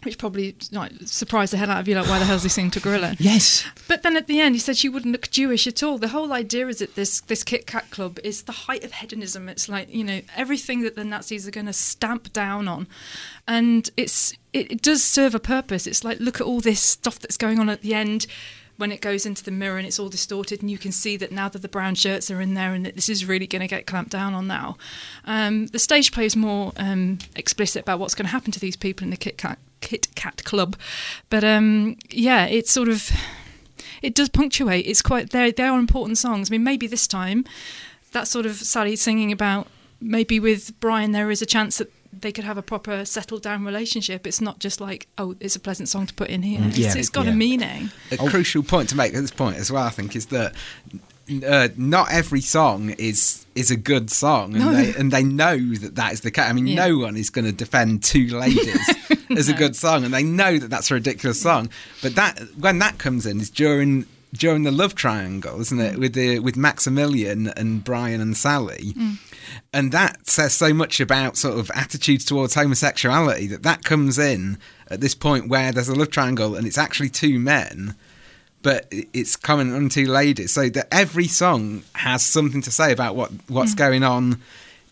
Which 0.05 0.19
probably 0.19 0.57
like, 0.73 0.91
surprised 1.05 1.53
the 1.53 1.59
hell 1.59 1.71
out 1.71 1.79
of 1.79 1.87
you, 1.87 1.95
like 1.95 2.09
why 2.09 2.19
the 2.19 2.25
hell's 2.25 2.43
he 2.43 2.49
singing 2.49 2.73
to 2.73 2.81
gorilla? 2.81 3.15
Yes, 3.21 3.65
But 3.87 4.03
then 4.03 4.17
at 4.17 4.27
the 4.27 4.41
end, 4.41 4.57
he 4.57 4.59
said 4.59 4.77
she 4.77 4.89
wouldn't 4.89 5.13
look 5.13 5.31
Jewish 5.31 5.65
at 5.69 5.81
all. 5.81 5.97
The 5.97 6.09
whole 6.09 6.33
idea 6.33 6.67
is 6.67 6.81
that 6.81 6.97
this 6.97 7.21
this 7.21 7.45
Kit 7.45 7.69
Kat 7.69 7.89
Club 7.93 8.19
is 8.25 8.43
the 8.43 8.51
height 8.67 8.83
of 8.83 8.95
hedonism. 8.95 9.49
It's 9.49 9.69
like 9.69 9.95
you 9.95 10.03
know 10.03 10.21
everything 10.37 10.81
that 10.83 10.97
the 10.97 11.05
Nazis 11.05 11.47
are 11.47 11.53
going 11.53 11.67
to 11.67 11.73
stamp 11.73 12.33
down 12.33 12.67
on, 12.67 12.89
and 13.47 13.89
it's 13.97 14.33
it, 14.53 14.73
it 14.73 14.83
does 14.83 15.05
serve 15.05 15.37
a 15.37 15.39
purpose. 15.39 15.87
It's 15.87 16.03
like 16.03 16.19
look 16.19 16.41
at 16.41 16.49
all 16.49 16.61
this 16.61 16.81
stuff 16.81 17.21
that's 17.21 17.37
going 17.37 17.61
on 17.61 17.71
at 17.71 17.83
the 17.83 17.95
end. 17.95 18.27
When 18.79 18.91
it 18.91 19.01
goes 19.01 19.27
into 19.27 19.45
the 19.45 19.51
mirror 19.51 19.77
and 19.77 19.87
it's 19.87 19.99
all 19.99 20.09
distorted, 20.09 20.61
and 20.61 20.71
you 20.71 20.79
can 20.79 20.93
see 20.93 21.17
that 21.19 21.31
now 21.31 21.49
that 21.49 21.61
the 21.61 21.69
brown 21.69 21.95
shirts 21.95 22.31
are 22.31 22.41
in 22.41 22.55
there, 22.55 22.73
and 22.75 22.85
that 22.85 22.95
this 22.97 23.09
is 23.09 23.27
really 23.27 23.47
going 23.47 23.61
to 23.61 23.69
get 23.69 23.87
clamped 23.87 24.11
down 24.11 24.35
on 24.35 24.47
now. 24.47 24.77
Um, 25.25 25.67
the 25.67 25.79
stage 25.79 26.11
play 26.11 26.27
is 26.27 26.35
more 26.35 26.73
um, 26.77 27.19
explicit 27.37 27.83
about 27.83 27.99
what's 27.99 28.15
going 28.15 28.27
to 28.27 28.33
happen 28.33 28.51
to 28.53 28.61
these 28.61 28.77
people 28.77 29.05
in 29.05 29.11
the 29.11 29.17
Kit 29.17 29.39
Kat 29.39 29.59
Kit 29.81 30.09
Kat 30.15 30.43
Club, 30.45 30.77
but 31.31 31.45
um, 31.45 31.97
yeah, 32.11 32.47
it's 32.47 32.73
sort 32.73 32.89
of 32.89 33.11
it 34.01 34.15
does 34.15 34.29
punctuate. 34.29 34.87
It's 34.87 35.03
quite 35.03 35.31
they 35.31 35.53
they 35.53 35.65
are 35.65 35.79
important 35.79 36.19
songs. 36.19 36.51
I 36.51 36.53
mean, 36.53 36.65
maybe 36.65 36.87
this 36.87 37.07
time 37.07 37.45
that 38.13 38.29
sort 38.29 38.47
of 38.47 38.57
Sally 38.57 38.97
singing 38.97 39.33
about 39.33 39.67
maybe 40.01 40.41
with 40.41 40.79
Brian 40.81 41.13
there 41.13 41.31
is 41.31 41.43
a 41.43 41.47
chance 41.47 41.79
that 41.79 41.91
they 42.13 42.33
could 42.33 42.45
have 42.45 42.59
a 42.59 42.63
proper 42.63 43.05
settled 43.05 43.43
down 43.43 43.65
relationship. 43.65 44.27
It's 44.27 44.41
not 44.41 44.59
just 44.59 44.81
like 44.81 45.07
oh, 45.19 45.35
it's 45.41 45.57
a 45.57 45.61
pleasant 45.61 45.89
song 45.89 46.07
to 46.07 46.15
put 46.15 46.29
in 46.29 46.43
here. 46.43 46.61
It's- 46.61 46.79
yeah, 46.79 46.95
it's 46.97 47.09
got 47.09 47.27
yeah. 47.27 47.33
a 47.33 47.35
meaning. 47.35 47.91
A 48.11 48.17
crucial 48.19 48.63
point 48.63 48.89
to 48.91 48.97
make 48.97 49.15
at 49.15 49.21
this 49.21 49.31
point 49.31 49.57
as 49.57 49.71
well, 49.73 49.85
I 49.85 49.91
think, 49.91 50.15
is 50.17 50.27
that 50.27 50.55
uh, 51.47 51.69
not 51.77 52.13
every 52.13 52.41
song 52.41 52.91
is 52.99 53.47
is 53.55 53.71
a 53.71 53.77
good 53.77 54.11
song, 54.11 54.55
and 54.55 54.65
No. 54.65 54.73
they 54.73 54.95
and 54.95 55.11
they 55.11 55.23
know 55.23 55.57
that 55.57 55.95
that 55.97 56.13
is 56.13 56.21
the 56.23 56.31
case. 56.31 56.45
I 56.49 56.53
mean, 56.53 56.67
Yeah. 56.67 56.87
no 56.87 56.99
one 56.99 57.17
is 57.17 57.31
going 57.31 57.45
to 57.45 57.53
defend 57.53 58.03
Two 58.03 58.27
Ladies 58.29 58.79
as 59.37 59.49
a 59.49 59.53
good 59.55 59.77
song, 59.77 60.05
and 60.05 60.13
they 60.13 60.23
know 60.23 60.59
that 60.59 60.69
that's 60.69 60.91
a 60.91 60.95
ridiculous 60.95 61.41
song. 61.41 61.71
But 62.03 62.15
that 62.17 62.41
when 62.59 62.79
that 62.81 62.99
comes 62.99 63.25
in 63.27 63.41
is 63.41 63.51
during 63.51 64.07
during 64.35 64.63
the 64.63 64.71
love 64.71 64.95
triangle, 64.95 65.61
isn't 65.61 65.79
Mm. 65.79 65.93
it? 65.93 65.99
With 65.99 66.15
the 66.15 66.39
with 66.39 66.57
Maximilian 66.57 67.49
and 67.49 67.85
Brian 67.85 68.21
and 68.21 68.37
Sally. 68.37 68.95
And 69.73 69.93
that 69.93 70.29
says 70.29 70.55
so 70.55 70.73
much 70.73 71.01
about 71.01 71.37
sort 71.37 71.59
of 71.59 71.71
attitudes 71.75 72.25
towards 72.25 72.55
homosexuality 72.55 73.47
that 73.49 73.63
that 73.63 73.85
comes 73.85 74.19
in 74.19 74.59
at 74.89 75.01
this 75.01 75.15
point 75.15 75.49
where 75.49 75.73
there's 75.73 75.89
a 75.89 75.95
love 75.95 76.11
triangle 76.11 76.55
and 76.57 76.67
it's 76.67 76.79
actually 76.79 77.09
two 77.11 77.39
men 77.39 77.95
but 78.63 78.87
it's 79.13 79.35
coming 79.35 79.75
on 79.75 79.89
two 79.89 80.07
ladies. 80.07 80.53
So 80.53 80.69
that 80.69 80.87
every 80.93 81.27
song 81.27 81.83
has 81.95 82.25
something 82.25 82.63
to 82.63 82.71
say 82.71 82.93
about 82.93 83.17
what 83.17 83.33
what's 83.49 83.75
going 83.75 84.05
on 84.05 84.41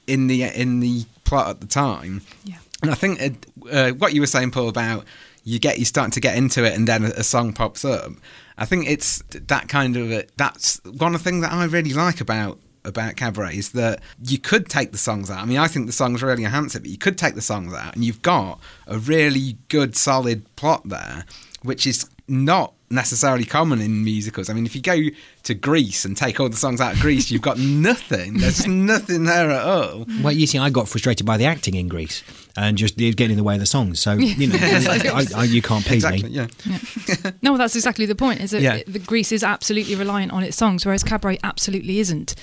in 0.08 0.26
the 0.26 0.42
in 0.42 0.80
the 0.80 1.04
plot 1.24 1.48
at 1.50 1.60
the 1.60 1.68
time. 1.68 2.22
Yeah. 2.44 2.56
And 2.82 2.90
I 2.90 2.94
think 2.94 3.20
uh, 3.22 3.68
uh, 3.70 3.90
what 3.92 4.12
you 4.12 4.20
were 4.20 4.26
saying, 4.26 4.50
Paul, 4.50 4.68
about 4.68 5.04
you 5.44 5.60
get 5.60 5.78
you 5.78 5.84
starting 5.84 6.10
to 6.12 6.20
get 6.20 6.36
into 6.36 6.64
it, 6.64 6.74
and 6.74 6.88
then 6.88 7.04
a, 7.04 7.08
a 7.18 7.22
song 7.22 7.52
pops 7.52 7.84
up. 7.84 8.10
I 8.60 8.66
think 8.66 8.86
it's 8.86 9.22
that 9.32 9.68
kind 9.68 9.96
of 9.96 10.12
a, 10.12 10.26
that's 10.36 10.80
one 10.84 11.14
of 11.14 11.24
the 11.24 11.30
things 11.30 11.40
that 11.42 11.52
I 11.52 11.64
really 11.64 11.94
like 11.94 12.20
about 12.20 12.58
about 12.84 13.16
cabaret 13.16 13.56
is 13.56 13.70
that 13.72 14.00
you 14.24 14.38
could 14.38 14.68
take 14.68 14.92
the 14.92 14.98
songs 14.98 15.30
out. 15.30 15.42
I 15.42 15.44
mean, 15.44 15.58
I 15.58 15.66
think 15.68 15.86
the 15.86 15.92
songs 15.92 16.22
really 16.22 16.44
enhance 16.44 16.74
it, 16.74 16.80
but 16.80 16.90
you 16.90 16.96
could 16.98 17.18
take 17.18 17.34
the 17.34 17.42
songs 17.42 17.74
out, 17.74 17.94
and 17.94 18.04
you've 18.04 18.22
got 18.22 18.60
a 18.86 18.98
really 18.98 19.56
good, 19.68 19.96
solid 19.96 20.44
plot 20.56 20.88
there, 20.88 21.24
which 21.62 21.86
is 21.86 22.08
not 22.28 22.74
necessarily 22.92 23.44
common 23.44 23.80
in 23.80 24.02
musicals. 24.02 24.50
I 24.50 24.52
mean, 24.52 24.66
if 24.66 24.74
you 24.74 24.82
go 24.82 24.98
to 25.44 25.54
Grease 25.54 26.04
and 26.04 26.16
take 26.16 26.40
all 26.40 26.48
the 26.48 26.56
songs 26.56 26.80
out 26.80 26.94
of 26.94 27.00
Grease, 27.00 27.30
you've 27.30 27.40
got 27.42 27.56
nothing. 27.58 28.38
There's 28.38 28.66
nothing 28.66 29.24
there 29.24 29.50
at 29.50 29.64
all. 29.64 30.06
Well, 30.22 30.32
you 30.32 30.46
see, 30.46 30.58
I 30.58 30.70
got 30.70 30.88
frustrated 30.88 31.24
by 31.24 31.36
the 31.36 31.44
acting 31.44 31.74
in 31.76 31.86
Grease 31.88 32.24
and 32.56 32.76
just 32.76 32.96
did 32.96 33.16
getting 33.16 33.32
in 33.32 33.36
the 33.38 33.44
way 33.44 33.54
of 33.54 33.60
the 33.60 33.66
songs. 33.66 34.00
So, 34.00 34.12
you 34.14 34.48
know, 34.48 34.58
I, 34.60 35.24
I, 35.36 35.44
you 35.44 35.62
can't 35.62 35.84
please 35.84 36.04
Exactly. 36.04 36.30
me. 36.30 36.30
Yeah. 36.30 36.46
No, 37.42 37.56
that's 37.56 37.76
exactly 37.76 38.06
the 38.06 38.14
point. 38.14 38.40
Is 38.40 38.50
that 38.50 38.60
Yeah. 38.60 38.74
it- 38.76 38.92
the 38.92 38.98
Grease 38.98 39.30
is 39.32 39.44
absolutely 39.44 39.94
reliant 39.94 40.32
on 40.32 40.42
its 40.42 40.56
songs, 40.56 40.84
whereas 40.84 41.04
Cabaret 41.04 41.38
absolutely 41.44 42.00
isn't. 42.00 42.34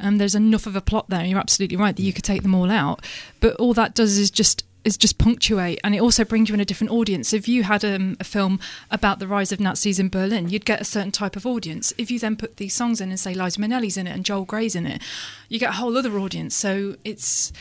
Um, 0.00 0.18
there's 0.18 0.34
enough 0.34 0.66
of 0.66 0.74
a 0.76 0.80
plot 0.80 1.08
there. 1.10 1.20
and 1.20 1.30
You're 1.30 1.38
absolutely 1.38 1.76
right 1.76 1.94
that 1.94 2.02
you 2.02 2.12
could 2.12 2.24
take 2.24 2.42
them 2.42 2.54
all 2.54 2.70
out, 2.70 3.04
but 3.40 3.54
all 3.56 3.72
that 3.74 3.94
does 3.94 4.18
is 4.18 4.30
just 4.30 4.64
is 4.84 4.96
just 4.96 5.18
punctuate, 5.18 5.78
and 5.84 5.94
it 5.94 6.00
also 6.00 6.24
brings 6.24 6.48
you 6.48 6.54
in 6.54 6.60
a 6.60 6.64
different 6.64 6.90
audience. 6.92 7.32
If 7.32 7.46
you 7.46 7.62
had 7.62 7.84
um, 7.84 8.16
a 8.18 8.24
film 8.24 8.58
about 8.90 9.18
the 9.20 9.26
rise 9.28 9.52
of 9.52 9.60
Nazis 9.60 9.98
in 10.00 10.08
Berlin, 10.08 10.48
you'd 10.48 10.64
get 10.64 10.80
a 10.80 10.84
certain 10.84 11.12
type 11.12 11.36
of 11.36 11.46
audience. 11.46 11.92
If 11.98 12.10
you 12.10 12.18
then 12.18 12.36
put 12.36 12.56
these 12.56 12.74
songs 12.74 13.00
in 13.00 13.10
and 13.10 13.20
say 13.20 13.32
Liza 13.34 13.60
Minnelli's 13.60 13.96
in 13.96 14.06
it 14.06 14.12
and 14.12 14.24
Joel 14.24 14.44
Grey's 14.44 14.74
in 14.74 14.86
it, 14.86 15.00
you 15.48 15.58
get 15.60 15.70
a 15.70 15.74
whole 15.74 15.96
other 15.96 16.18
audience. 16.18 16.54
So 16.54 16.96
it's, 17.04 17.52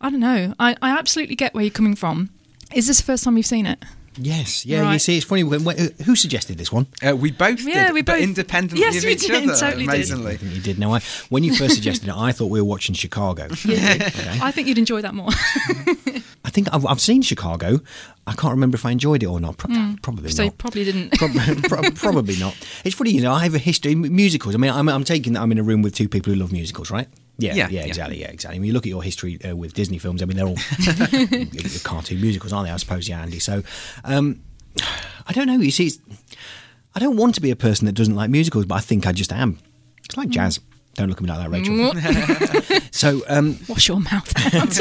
I 0.00 0.10
don't 0.10 0.20
know. 0.20 0.54
I, 0.58 0.74
I 0.82 0.90
absolutely 0.98 1.36
get 1.36 1.54
where 1.54 1.62
you're 1.62 1.70
coming 1.70 1.94
from. 1.94 2.30
Is 2.74 2.86
this 2.88 2.98
the 2.98 3.04
first 3.04 3.22
time 3.24 3.36
you've 3.36 3.46
seen 3.46 3.66
it? 3.66 3.78
Yes, 4.16 4.64
yeah, 4.64 4.92
you 4.92 5.00
see, 5.00 5.16
it's 5.16 5.26
funny. 5.26 5.42
When, 5.42 5.64
when, 5.64 5.76
who 6.04 6.14
suggested 6.14 6.56
this 6.56 6.70
one? 6.70 6.86
Uh, 7.04 7.16
we 7.16 7.32
both 7.32 7.60
Yeah, 7.62 7.86
did, 7.86 7.94
we 7.94 8.02
but 8.02 8.12
both- 8.14 8.22
independently 8.22 8.78
Yes, 8.80 8.98
of 8.98 9.04
we 9.04 9.10
each 9.14 9.26
did, 9.26 9.42
other. 9.48 9.58
totally 9.58 9.86
did. 9.86 9.94
amazingly. 9.94 10.32
I 10.32 10.36
think 10.36 10.54
you 10.54 10.60
did. 10.60 10.78
Now, 10.78 10.92
I, 10.94 11.00
when 11.30 11.42
you 11.42 11.52
first 11.52 11.74
suggested 11.74 12.08
it, 12.08 12.14
I 12.16 12.30
thought 12.30 12.46
we 12.46 12.60
were 12.60 12.66
watching 12.66 12.94
Chicago. 12.94 13.48
Yeah, 13.64 14.38
I 14.40 14.52
think 14.52 14.68
you'd 14.68 14.78
enjoy 14.78 15.02
that 15.02 15.14
more. 15.14 15.30
I 16.54 16.56
think 16.62 16.72
I've, 16.72 16.86
I've 16.86 17.00
seen 17.00 17.20
Chicago. 17.20 17.80
I 18.28 18.32
can't 18.34 18.52
remember 18.52 18.76
if 18.76 18.86
I 18.86 18.92
enjoyed 18.92 19.24
it 19.24 19.26
or 19.26 19.40
not. 19.40 19.56
Pro- 19.56 19.96
Probably 20.02 20.30
so 20.30 20.44
you 20.44 20.50
not. 20.50 20.58
probably 20.58 20.84
didn't. 20.84 21.10
Prob- 21.18 21.32
pro- 21.68 21.90
probably 21.96 22.36
not. 22.36 22.56
It's 22.84 22.94
funny, 22.94 23.10
you 23.10 23.22
know. 23.22 23.32
I 23.32 23.42
have 23.42 23.56
a 23.56 23.58
history 23.58 23.90
in 23.90 24.14
musicals. 24.14 24.54
I 24.54 24.58
mean, 24.58 24.70
I'm, 24.70 24.88
I'm 24.88 25.02
taking 25.02 25.32
that 25.32 25.42
I'm 25.42 25.50
in 25.50 25.58
a 25.58 25.64
room 25.64 25.82
with 25.82 25.96
two 25.96 26.08
people 26.08 26.32
who 26.32 26.38
love 26.38 26.52
musicals, 26.52 26.92
right? 26.92 27.08
Yeah, 27.38 27.54
Yeah, 27.54 27.66
yeah, 27.68 27.80
yeah. 27.80 27.86
exactly, 27.86 28.20
yeah, 28.20 28.28
exactly. 28.28 28.60
When 28.60 28.68
you 28.68 28.72
look 28.72 28.86
at 28.86 28.90
your 28.90 29.02
history 29.02 29.42
uh, 29.44 29.56
with 29.56 29.74
Disney 29.74 29.98
films, 29.98 30.22
I 30.22 30.26
mean, 30.26 30.36
they're 30.36 30.46
all 30.46 30.56
cartoon 31.82 32.20
musicals, 32.20 32.52
aren't 32.52 32.68
they? 32.68 32.72
I 32.72 32.76
suppose, 32.76 33.08
yeah, 33.08 33.20
Andy. 33.20 33.40
So, 33.40 33.64
um, 34.04 34.40
I 35.26 35.32
don't 35.32 35.48
know. 35.48 35.58
You 35.58 35.72
see, 35.72 35.86
it's, 35.88 35.98
I 36.94 37.00
don't 37.00 37.16
want 37.16 37.34
to 37.34 37.40
be 37.40 37.50
a 37.50 37.56
person 37.56 37.86
that 37.86 37.92
doesn't 37.94 38.14
like 38.14 38.30
musicals, 38.30 38.66
but 38.66 38.76
I 38.76 38.80
think 38.80 39.08
I 39.08 39.12
just 39.12 39.32
am. 39.32 39.58
It's 40.04 40.16
like 40.16 40.28
jazz. 40.28 40.60
Don't 40.94 41.08
look 41.08 41.18
at 41.18 41.22
me 41.22 41.28
like 41.28 41.40
that, 41.40 41.50
Rachael. 41.50 42.80
so, 42.92 43.22
um, 43.28 43.58
Wash 43.68 43.88
your 43.88 44.00
mouth 44.00 44.32
out. 44.54 44.78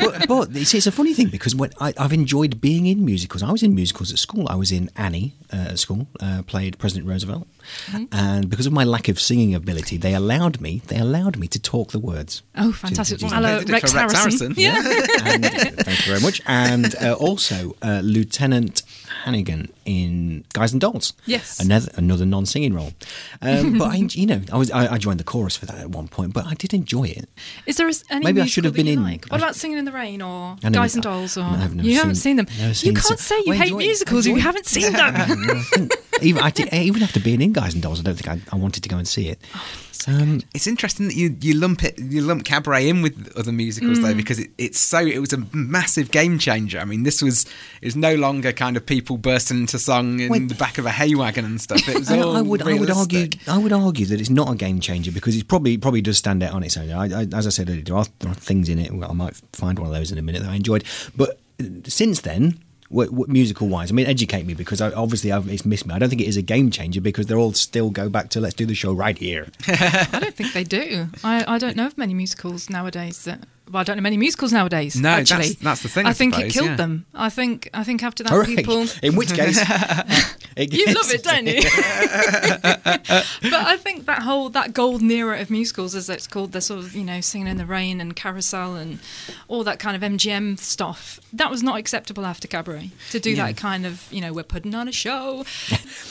but, 0.00 0.28
but 0.28 0.48
it's, 0.56 0.72
it's 0.74 0.86
a 0.86 0.92
funny 0.92 1.12
thing 1.14 1.28
because 1.28 1.54
when 1.54 1.70
I, 1.80 1.92
I've 1.98 2.12
enjoyed 2.12 2.60
being 2.60 2.86
in 2.86 3.04
musicals. 3.04 3.42
I 3.42 3.50
was 3.50 3.62
in 3.62 3.74
musicals 3.74 4.12
at 4.12 4.18
school. 4.18 4.46
I 4.48 4.54
was 4.54 4.70
in 4.72 4.90
Annie 4.96 5.34
uh, 5.52 5.56
at 5.72 5.78
school, 5.78 6.06
uh, 6.20 6.42
played 6.46 6.78
President 6.78 7.06
Roosevelt, 7.08 7.46
Mm-hmm. 7.90 8.04
and 8.12 8.48
because 8.48 8.66
of 8.66 8.72
my 8.72 8.84
lack 8.84 9.08
of 9.08 9.18
singing 9.18 9.52
ability, 9.52 9.96
they 9.96 10.14
allowed 10.14 10.60
me. 10.60 10.82
They 10.86 10.98
allowed 10.98 11.36
me 11.36 11.48
to 11.48 11.58
talk 11.58 11.90
the 11.90 11.98
words. 11.98 12.42
oh, 12.56 12.70
fantastic. 12.72 13.18
Did 13.18 13.28
you- 13.30 13.34
Hello, 13.34 13.58
They 13.58 13.64
did 13.64 13.68
it 13.70 13.72
Rex 13.72 13.94
Rex 13.94 14.12
Harrison. 14.12 14.54
Harrison. 14.54 14.54
Yeah. 14.56 15.32
And, 15.32 15.44
uh, 15.44 15.48
thank 15.82 16.06
you 16.06 16.12
very 16.12 16.20
much. 16.20 16.40
And 16.46 16.94
uh, 17.02 17.14
also 17.14 17.74
uh, 17.82 18.02
Lieutenant 18.04 18.82
Hannigan 19.26 19.68
in 19.84 20.44
Guys 20.52 20.70
and 20.72 20.80
Dolls. 20.80 21.12
Yes. 21.26 21.58
another 21.60 21.90
another 21.96 22.24
non-singing 22.24 22.72
role. 22.72 22.92
Um, 23.42 23.76
but 23.78 23.88
I, 23.90 23.96
you 23.96 24.24
know, 24.26 24.40
I 24.52 24.56
was 24.56 24.70
I, 24.70 24.94
I 24.94 24.98
joined 24.98 25.18
the 25.20 25.24
chorus 25.24 25.56
for 25.56 25.66
that 25.66 25.78
at 25.78 25.90
one 25.90 26.06
point, 26.08 26.32
but 26.32 26.46
I 26.46 26.54
did 26.54 26.72
enjoy 26.72 27.04
it. 27.08 27.28
Is 27.66 27.76
there 27.76 27.90
any 28.10 28.24
Maybe 28.24 28.40
I 28.40 28.46
should 28.46 28.64
have 28.64 28.74
been 28.74 28.86
in- 28.86 29.02
Like? 29.02 29.26
What 29.26 29.40
about 29.40 29.56
Singing 29.56 29.78
in 29.78 29.84
the 29.84 29.92
Rain 29.92 30.22
or 30.22 30.56
never- 30.62 30.74
Guys 30.74 30.94
and 30.94 31.02
Dolls? 31.02 31.36
Or 31.36 31.40
No, 31.42 31.48
I've 31.58 31.74
never 31.74 31.88
you 31.88 31.96
haven't 31.96 32.14
seen- 32.14 32.36
seen 32.36 32.36
them. 32.36 32.46
never 32.58 32.72
you 32.86 32.92
can't 32.94 33.18
say 33.18 33.42
you 33.44 33.52
I 33.52 33.56
hate 33.56 33.66
enjoy- 33.72 33.78
musicals 33.78 34.26
if 34.26 34.36
you 34.36 34.40
haven't 34.42 34.66
seen 34.66 34.92
them. 35.00 35.88
Even 36.22 36.42
I 36.42 36.52
even 36.72 37.02
after 37.02 37.20
being 37.20 37.42
in 37.42 37.52
Guys 37.52 37.74
and 37.74 37.82
Dolls, 37.82 37.98
I 38.00 38.04
don't 38.04 38.14
think 38.14 38.28
I, 38.28 38.54
I 38.54 38.56
wanted 38.56 38.82
to 38.84 38.88
go 38.88 38.96
and 38.96 39.06
see 39.08 39.28
it. 39.28 39.38
Um, 40.08 40.42
It's 40.54 40.66
interesting 40.66 41.06
that 41.08 41.16
you, 41.16 41.36
you 41.40 41.54
lump 41.54 41.84
it 41.84 41.98
you 41.98 42.20
lump 42.22 42.44
cabaret 42.44 42.88
in 42.88 43.02
with 43.02 43.32
other 43.36 43.52
musicals 43.52 43.98
Mm. 43.98 44.02
though 44.02 44.14
because 44.14 44.38
it, 44.38 44.50
it's 44.58 44.78
so 44.78 44.98
it 44.98 45.18
was 45.18 45.32
a 45.32 45.42
massive 45.52 46.10
game 46.10 46.38
changer. 46.38 46.78
I 46.78 46.84
mean 46.84 47.02
this 47.04 47.22
was 47.22 47.46
was 47.82 47.96
no 47.96 48.14
longer 48.14 48.52
kind 48.52 48.76
of 48.76 48.84
people 48.86 49.16
bursting 49.18 49.58
into 49.58 49.78
song 49.78 50.20
in 50.20 50.30
Wait. 50.30 50.48
the 50.48 50.54
back 50.54 50.78
of 50.78 50.86
a 50.86 50.90
hay 50.90 51.14
wagon 51.14 51.44
and 51.44 51.60
stuff. 51.60 51.88
It 51.88 51.98
was 51.98 52.10
I, 52.10 52.20
all 52.20 52.36
I 52.36 52.42
would, 52.42 52.62
I 52.62 52.74
would 52.74 52.90
argue. 52.90 53.28
I 53.46 53.58
would 53.58 53.72
argue 53.72 54.06
that 54.06 54.20
it's 54.20 54.30
not 54.30 54.50
a 54.50 54.56
game 54.56 54.80
changer 54.80 55.12
because 55.12 55.36
it 55.36 55.48
probably 55.48 55.76
probably 55.78 56.02
does 56.02 56.18
stand 56.18 56.42
out 56.42 56.52
on 56.52 56.62
its 56.62 56.76
own. 56.76 56.90
I, 56.90 57.20
I, 57.22 57.26
as 57.34 57.46
I 57.46 57.50
said 57.50 57.68
earlier, 57.68 57.82
there 57.82 57.96
are, 57.96 58.06
there 58.18 58.30
are 58.30 58.34
things 58.34 58.68
in 58.68 58.78
it. 58.78 58.92
Well, 58.92 59.10
I 59.10 59.14
might 59.14 59.36
find 59.52 59.78
one 59.78 59.88
of 59.88 59.94
those 59.94 60.10
in 60.12 60.18
a 60.18 60.22
minute 60.22 60.42
that 60.42 60.50
I 60.50 60.56
enjoyed, 60.56 60.84
but 61.16 61.38
since 61.86 62.20
then. 62.20 62.58
What, 62.88 63.10
what 63.10 63.28
musical 63.28 63.68
wise, 63.68 63.90
I 63.90 63.94
mean, 63.94 64.06
educate 64.06 64.46
me 64.46 64.54
because 64.54 64.80
I, 64.80 64.92
obviously 64.92 65.32
I've, 65.32 65.48
it's 65.48 65.64
missed 65.64 65.86
me. 65.86 65.94
I 65.94 65.98
don't 65.98 66.08
think 66.08 66.20
it 66.20 66.28
is 66.28 66.36
a 66.36 66.42
game 66.42 66.70
changer 66.70 67.00
because 67.00 67.26
they're 67.26 67.38
all 67.38 67.52
still 67.52 67.90
go 67.90 68.08
back 68.08 68.28
to 68.30 68.40
let's 68.40 68.54
do 68.54 68.66
the 68.66 68.74
show 68.74 68.92
right 68.92 69.16
here. 69.16 69.48
I 69.68 70.18
don't 70.20 70.34
think 70.34 70.52
they 70.52 70.64
do. 70.64 71.08
I, 71.24 71.44
I 71.46 71.58
don't 71.58 71.76
know 71.76 71.86
of 71.86 71.98
many 71.98 72.14
musicals 72.14 72.70
nowadays 72.70 73.24
that. 73.24 73.40
Well, 73.70 73.80
I 73.80 73.84
don't 73.84 73.96
know 73.96 74.02
many 74.02 74.16
musicals 74.16 74.52
nowadays. 74.52 74.96
No, 74.96 75.08
that's- 75.08 75.32
actually, 75.32 75.54
that's 75.54 75.82
the 75.82 75.88
thing, 75.88 76.06
I, 76.06 76.10
I 76.10 76.12
think 76.12 76.38
it 76.38 76.52
killed 76.52 76.70
yeah. 76.70 76.76
them. 76.76 77.06
I 77.14 77.30
think. 77.30 77.68
I 77.74 77.84
think 77.84 78.02
after 78.02 78.22
that, 78.24 78.32
right. 78.32 78.46
people. 78.46 78.86
In 79.02 79.16
which 79.16 79.32
case, 79.32 79.58
it 80.56 80.72
You 80.72 80.86
love 80.86 81.10
it, 81.10 81.22
don't 81.22 81.46
you? 81.46 81.62
but 83.50 83.66
I 83.66 83.76
think 83.76 84.06
that 84.06 84.22
whole 84.22 84.48
that 84.50 84.72
golden 84.72 85.10
era 85.10 85.40
of 85.40 85.50
musicals, 85.50 85.94
as 85.94 86.08
it's 86.08 86.26
called, 86.26 86.52
the 86.52 86.60
sort 86.60 86.80
of 86.80 86.94
you 86.94 87.04
know 87.04 87.20
singing 87.20 87.48
in 87.48 87.56
the 87.56 87.66
rain 87.66 88.00
and 88.00 88.14
carousel 88.14 88.76
and 88.76 89.00
all 89.48 89.64
that 89.64 89.78
kind 89.78 89.96
of 89.96 90.02
MGM 90.02 90.58
stuff, 90.58 91.20
that 91.32 91.50
was 91.50 91.62
not 91.62 91.78
acceptable 91.78 92.24
after 92.24 92.46
Cabaret 92.48 92.90
to 93.10 93.20
do 93.20 93.34
that 93.36 93.56
kind 93.56 93.84
of 93.86 94.06
you 94.12 94.20
know 94.20 94.32
we're 94.32 94.44
putting 94.44 94.74
on 94.74 94.88
a 94.88 94.92
show. 94.92 95.44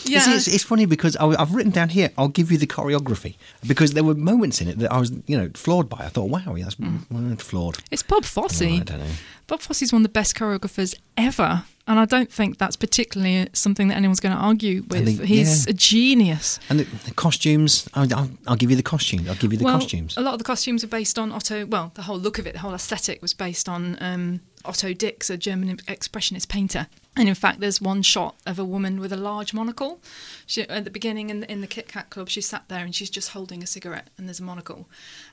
Yeah, 0.04 0.20
It's, 0.20 0.48
it's, 0.48 0.48
it's 0.48 0.64
funny 0.64 0.86
because 0.86 1.16
I, 1.18 1.28
I've 1.42 1.54
written 1.54 1.72
down 1.72 1.90
here. 1.90 2.12
I'll 2.18 2.28
give 2.28 2.52
you 2.52 2.58
the 2.58 2.68
choreography 2.68 3.36
because 3.66 3.94
there 3.94 4.04
were 4.04 4.16
moments 4.16 4.62
in 4.62 4.68
it 4.68 4.78
that 4.80 4.92
I 4.92 5.00
was, 5.00 5.12
you 5.26 5.38
know, 5.38 5.50
floored 5.54 5.90
by. 5.90 5.98
I 6.00 6.10
thought, 6.10 6.30
wow, 6.30 6.56
yeah, 6.56 6.66
that's 6.66 6.76
mm. 6.76 7.00
well, 7.10 7.36
floored. 7.46 7.78
it's 7.92 8.04
Bob 8.04 8.26
Fosse. 8.26 8.62
I 8.62 8.80
don't 8.80 9.00
know. 9.00 9.06
Bob 9.48 9.62
Fosse's 9.62 9.94
one 9.94 10.02
of 10.02 10.04
the 10.04 10.10
best 10.10 10.36
choreographers 10.36 10.96
ever. 11.16 11.64
And 11.88 12.00
I 12.00 12.06
don't 12.06 12.32
think 12.32 12.58
that's 12.58 12.76
particularly 12.76 13.48
something 13.54 13.90
that 13.90 13.96
anyone's 13.96 14.20
going 14.20 14.36
to 14.36 14.42
argue 14.42 14.84
with. 14.90 15.06
think- 15.06 15.22
He's 15.22 15.68
yeah. 15.68 15.72
a 15.72 15.74
genius. 15.74 16.60
And 16.68 16.80
the, 16.80 16.84
the 17.06 17.14
costumes, 17.14 17.88
I'll, 17.94 18.12
I'll, 18.12 18.30
I'll 18.48 18.56
give 18.56 18.72
you 18.72 18.76
the 18.76 18.82
costumes. 18.82 19.30
I'll 19.30 19.36
give 19.36 19.52
you 19.52 19.60
the 19.60 19.66
well, 19.66 19.80
costumes. 19.80 20.18
A 20.18 20.22
lot 20.22 20.34
of 20.34 20.40
the 20.40 20.46
costumes 20.46 20.84
are 20.84 20.88
based 20.88 21.20
on 21.20 21.32
Otto. 21.32 21.68
Well, 21.68 21.92
the 21.94 22.02
whole 22.02 22.18
look 22.18 22.40
of 22.40 22.48
it, 22.48 22.54
the 22.54 22.60
whole 22.60 22.74
aesthetic 22.74 23.22
was 23.22 23.36
based 23.36 23.70
on 23.70 23.98
um, 24.02 24.42
Otto 24.66 24.94
Dix, 24.94 25.30
a 25.30 25.38
German 25.38 25.78
expressionist 25.78 26.50
painter. 26.50 26.88
And 27.18 27.30
in 27.30 27.36
fact, 27.36 27.62
there's 27.62 27.80
one 27.80 28.02
shot 28.02 28.36
of 28.46 28.60
a 28.60 28.66
woman 28.66 29.00
with 29.00 29.14
a 29.14 29.18
large 29.18 29.54
monocle. 29.54 30.02
She, 30.46 30.64
at 30.64 30.84
the 30.84 30.92
beginning 30.92 31.30
in 31.30 31.40
the, 31.40 31.52
in 31.52 31.62
the 31.62 31.68
Kit 31.68 31.88
Kat 31.88 32.10
Club, 32.10 32.28
she 32.28 32.42
sat 32.42 32.68
there 32.68 32.84
and 32.84 32.94
she's 32.94 33.10
just 33.10 33.30
holding 33.30 33.64
a 33.64 33.68
cigarette, 33.68 34.10
and 34.18 34.28
there's 34.28 34.42
a 34.42 34.44
monocle, 34.44 34.88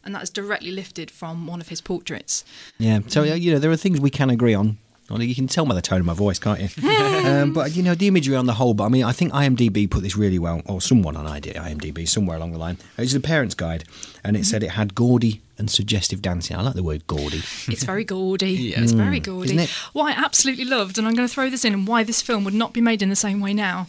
and 0.05 0.15
that 0.15 0.23
is 0.23 0.31
directly 0.31 0.71
lifted 0.71 1.11
from 1.11 1.47
one 1.47 1.61
of 1.61 1.69
his 1.69 1.81
portraits. 1.81 2.45
Yeah. 2.79 3.01
So 3.09 3.23
uh, 3.23 3.35
you 3.35 3.53
know, 3.53 3.59
there 3.59 3.71
are 3.71 3.77
things 3.77 4.01
we 4.01 4.11
can 4.11 4.31
agree 4.31 4.55
on. 4.55 4.79
Well, 5.13 5.23
you 5.23 5.35
can 5.35 5.47
tell 5.47 5.67
by 5.67 5.75
the 5.75 5.83
tone 5.83 6.01
of 6.01 6.07
my 6.07 6.15
voice, 6.15 6.39
can't 6.39 6.59
you? 6.59 6.89
um, 7.29 7.53
but 7.53 7.77
you 7.77 7.83
know, 7.83 7.95
the 7.95 8.09
imagery 8.09 8.35
on 8.35 8.47
the 8.47 8.55
whole. 8.55 8.73
But 8.73 8.85
I 8.85 8.89
mean, 8.89 9.05
I 9.05 9.13
think 9.13 9.31
IMDb 9.33 9.89
put 9.89 10.03
this 10.03 10.17
really 10.17 10.39
well, 10.39 10.63
or 10.65 10.81
someone 10.81 11.17
on 11.17 11.27
ID 11.27 11.53
IMDb 11.53 12.09
somewhere 12.09 12.39
along 12.39 12.53
the 12.53 12.59
line. 12.59 12.79
It 12.97 13.03
was 13.03 13.13
the 13.13 13.21
parents' 13.21 13.55
guide, 13.55 13.85
and 14.25 14.39
it 14.39 14.47
said 14.47 14.63
it 14.63 14.71
had 14.71 14.95
gaudy 14.95 15.43
and 15.59 15.71
suggestive 15.71 16.23
dancing. 16.23 16.57
I 16.57 16.63
like 16.63 16.75
the 16.75 16.83
word 16.83 17.07
gaudy. 17.07 17.43
It's 17.69 17.85
very 17.85 18.05
gaudy. 18.05 18.75
It's 18.75 18.93
very 18.93 19.21
gaudy. 19.21 19.51
Isn't 19.51 19.59
it? 19.59 19.71
What 19.93 20.17
I 20.17 20.25
absolutely 20.25 20.65
loved, 20.65 20.97
and 20.97 21.07
I'm 21.07 21.15
going 21.15 21.29
to 21.29 21.33
throw 21.33 21.51
this 21.51 21.65
in, 21.67 21.75
and 21.75 21.87
why 21.87 22.05
this 22.05 22.23
film 22.23 22.43
would 22.45 22.55
not 22.55 22.73
be 22.73 22.81
made 22.81 23.03
in 23.03 23.11
the 23.11 23.17
same 23.17 23.41
way 23.41 23.53
now. 23.53 23.89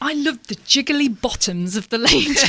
I 0.00 0.12
loved 0.12 0.48
the 0.48 0.56
jiggly 0.56 1.08
bottoms 1.20 1.76
of 1.76 1.88
the 1.88 1.98
ladies. 2.10 2.42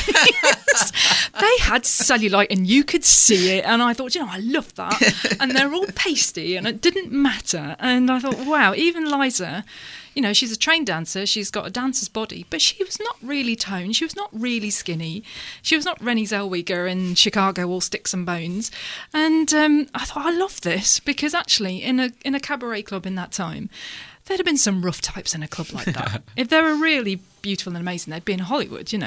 they 1.40 1.56
had 1.60 1.84
cellulite 1.84 2.48
and 2.50 2.66
you 2.66 2.84
could 2.84 3.04
see 3.04 3.56
it. 3.56 3.64
And 3.64 3.82
I 3.82 3.94
thought, 3.94 4.14
you 4.14 4.20
know, 4.20 4.30
I 4.30 4.38
love 4.38 4.74
that. 4.74 5.36
And 5.40 5.52
they're 5.52 5.72
all 5.72 5.86
pasty 5.94 6.56
and 6.56 6.66
it 6.66 6.80
didn't 6.80 7.10
matter. 7.10 7.76
And 7.78 8.10
I 8.10 8.18
thought, 8.18 8.46
wow, 8.46 8.74
even 8.74 9.10
Liza, 9.10 9.64
you 10.14 10.22
know, 10.22 10.32
she's 10.32 10.52
a 10.52 10.58
trained 10.58 10.88
dancer. 10.88 11.26
She's 11.26 11.50
got 11.50 11.66
a 11.66 11.70
dancer's 11.70 12.08
body, 12.08 12.44
but 12.50 12.60
she 12.60 12.82
was 12.82 12.98
not 12.98 13.16
really 13.22 13.54
toned. 13.54 13.96
She 13.96 14.04
was 14.04 14.16
not 14.16 14.28
really 14.32 14.70
skinny. 14.70 15.22
She 15.62 15.76
was 15.76 15.84
not 15.84 16.00
Renée 16.00 16.22
Zellweger 16.22 16.90
in 16.90 17.14
Chicago, 17.14 17.68
all 17.68 17.80
sticks 17.80 18.12
and 18.12 18.26
bones. 18.26 18.70
And 19.14 19.54
um, 19.54 19.86
I 19.94 20.04
thought, 20.04 20.26
I 20.26 20.30
love 20.30 20.60
this 20.62 20.98
because 20.98 21.34
actually, 21.34 21.82
in 21.84 22.00
a 22.00 22.10
in 22.24 22.34
a 22.34 22.40
cabaret 22.40 22.82
club 22.82 23.06
in 23.06 23.14
that 23.14 23.30
time, 23.30 23.70
there'd 24.28 24.38
have 24.38 24.46
been 24.46 24.56
some 24.58 24.82
rough 24.82 25.00
types 25.00 25.34
in 25.34 25.42
a 25.42 25.48
club 25.48 25.68
like 25.72 25.86
that. 25.86 26.22
if 26.36 26.48
they 26.48 26.60
were 26.62 26.74
really 26.76 27.20
beautiful 27.42 27.74
and 27.74 27.80
amazing, 27.80 28.12
they'd 28.12 28.24
be 28.24 28.32
in 28.32 28.38
Hollywood, 28.40 28.92
you 28.92 28.98
know. 28.98 29.06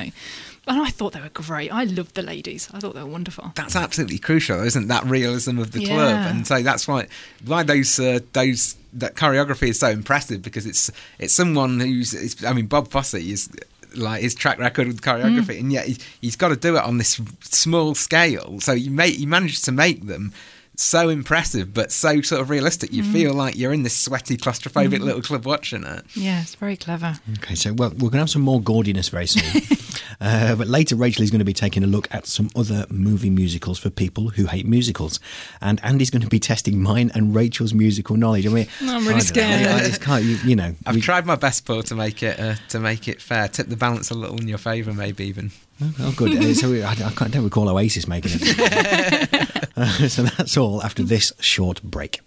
And 0.68 0.82
I 0.82 0.90
thought 0.90 1.14
they 1.14 1.22
were 1.22 1.30
great. 1.30 1.72
I 1.72 1.86
loved 1.86 2.16
the 2.16 2.22
ladies. 2.22 2.70
I 2.74 2.80
thought 2.80 2.94
they 2.94 3.04
were 3.04 3.10
wonderful. 3.10 3.52
That's 3.56 3.76
absolutely 3.76 4.20
crucial, 4.20 4.62
isn't 4.64 4.88
that 4.90 5.06
realism 5.06 5.58
of 5.60 5.72
the 5.72 5.82
Yeah. 5.82 5.88
club? 5.88 6.28
And 6.28 6.46
so 6.48 6.62
that's 6.62 6.88
why 6.88 7.08
why 7.46 7.64
those 7.64 8.00
uh, 8.00 8.20
those 8.34 8.76
that 8.94 9.16
choreography 9.16 9.70
is 9.70 9.80
so 9.80 9.90
impressive 9.90 10.42
because 10.42 10.66
it's 10.66 10.92
it's 11.18 11.34
someone 11.34 11.80
who's 11.80 12.14
it's, 12.14 12.44
I 12.44 12.54
mean 12.54 12.68
Bob 12.68 12.90
Fosse 12.90 13.16
is 13.16 13.50
like 13.96 14.22
his 14.22 14.36
track 14.36 14.60
record 14.60 14.88
with 14.88 15.02
choreography, 15.02 15.60
and 15.60 15.72
yet 15.72 15.86
he, 15.86 15.98
he's 16.22 16.36
got 16.36 16.50
to 16.50 16.56
do 16.56 16.78
it 16.78 16.84
on 16.84 16.98
this 16.98 17.20
small 17.42 17.96
scale. 17.96 18.60
So 18.60 18.72
you 18.74 18.92
make 18.92 19.18
you 19.20 19.28
manage 19.28 19.62
to 19.64 19.72
make 19.72 20.06
them 20.06 20.34
so 20.82 21.10
impressive, 21.10 21.74
but 21.74 21.92
so 21.92 22.22
sort 22.22 22.42
of 22.42 22.50
realistic. 22.50 22.92
You 22.92 23.04
feel 23.04 23.34
like 23.34 23.58
you're 23.58 23.74
in 23.74 23.84
this 23.84 23.96
sweaty, 23.96 24.38
claustrophobic 24.38 25.00
little 25.00 25.22
club 25.22 25.46
watching 25.46 25.84
it. 25.84 26.04
Yeah, 26.16 26.42
it's 26.42 26.56
very 26.56 26.76
clever. 26.76 27.20
Okay, 27.38 27.56
so 27.56 27.74
well, 27.74 27.90
we're 27.92 28.10
going 28.10 28.14
to 28.14 28.20
have 28.20 28.30
some 28.30 28.42
more 28.42 28.62
gaudiness 28.62 29.10
very 29.10 29.28
soon. 29.28 29.62
uh, 30.22 30.56
but 30.56 30.68
later, 30.68 30.96
Rachael 30.96 31.24
is 31.24 31.32
going 31.32 31.40
to 31.40 31.46
be 31.46 31.54
taking 31.54 31.84
a 31.84 31.88
look 31.88 32.08
at 32.12 32.26
some 32.26 32.50
other 32.56 32.86
movie 32.90 33.30
musicals 33.30 33.80
for 33.80 33.90
people 33.90 34.30
who 34.30 34.48
hate 34.48 34.66
musicals. 34.66 35.20
And 35.62 35.84
Andy's 35.84 36.10
going 36.10 36.24
to 36.24 36.28
be 36.28 36.40
testing 36.40 36.82
mine 36.82 37.12
and 37.14 37.36
Rachael's 37.36 37.74
musical 37.74 38.18
knowledge. 38.18 38.46
I 38.46 38.50
mean, 38.50 38.68
I'm 38.82 38.88
really 38.88 39.04
don't 39.06 39.14
know, 39.14 39.20
scared. 39.20 39.68
I 39.68 39.80
just 39.80 40.02
can't, 40.02 40.24
you, 40.24 40.38
you 40.44 40.56
know. 40.56 40.76
I've 40.86 40.96
we- 40.96 41.02
tried 41.02 41.26
my 41.26 41.36
best, 41.36 41.66
Paul, 41.66 41.84
to 41.84 41.96
make 41.96 42.24
it 42.24 42.40
uh, 42.40 42.56
to 42.70 42.80
make 42.80 43.08
it 43.08 43.22
fair. 43.22 43.48
Tip 43.48 43.68
the 43.68 43.78
balance 43.78 44.10
a 44.10 44.16
little 44.16 44.40
in 44.40 44.48
your 44.48 44.58
favour, 44.58 44.94
maybe 44.94 45.26
even. 45.26 45.52
Oh, 46.00 46.14
good. 46.16 46.38
Uh, 46.38 46.54
so 46.54 46.70
we, 46.70 46.84
I, 46.84 46.92
I 46.92 46.96
can't, 46.96 47.22
I 47.24 47.28
don't 47.28 47.44
recall 47.44 47.68
Oasis 47.70 48.08
making 48.08 48.32
it. 48.36 49.30
so 50.08 50.24
that's 50.24 50.58
all 50.58 50.82
after 50.84 51.04
this 51.04 51.32
short 51.40 51.82
break. 51.82 52.22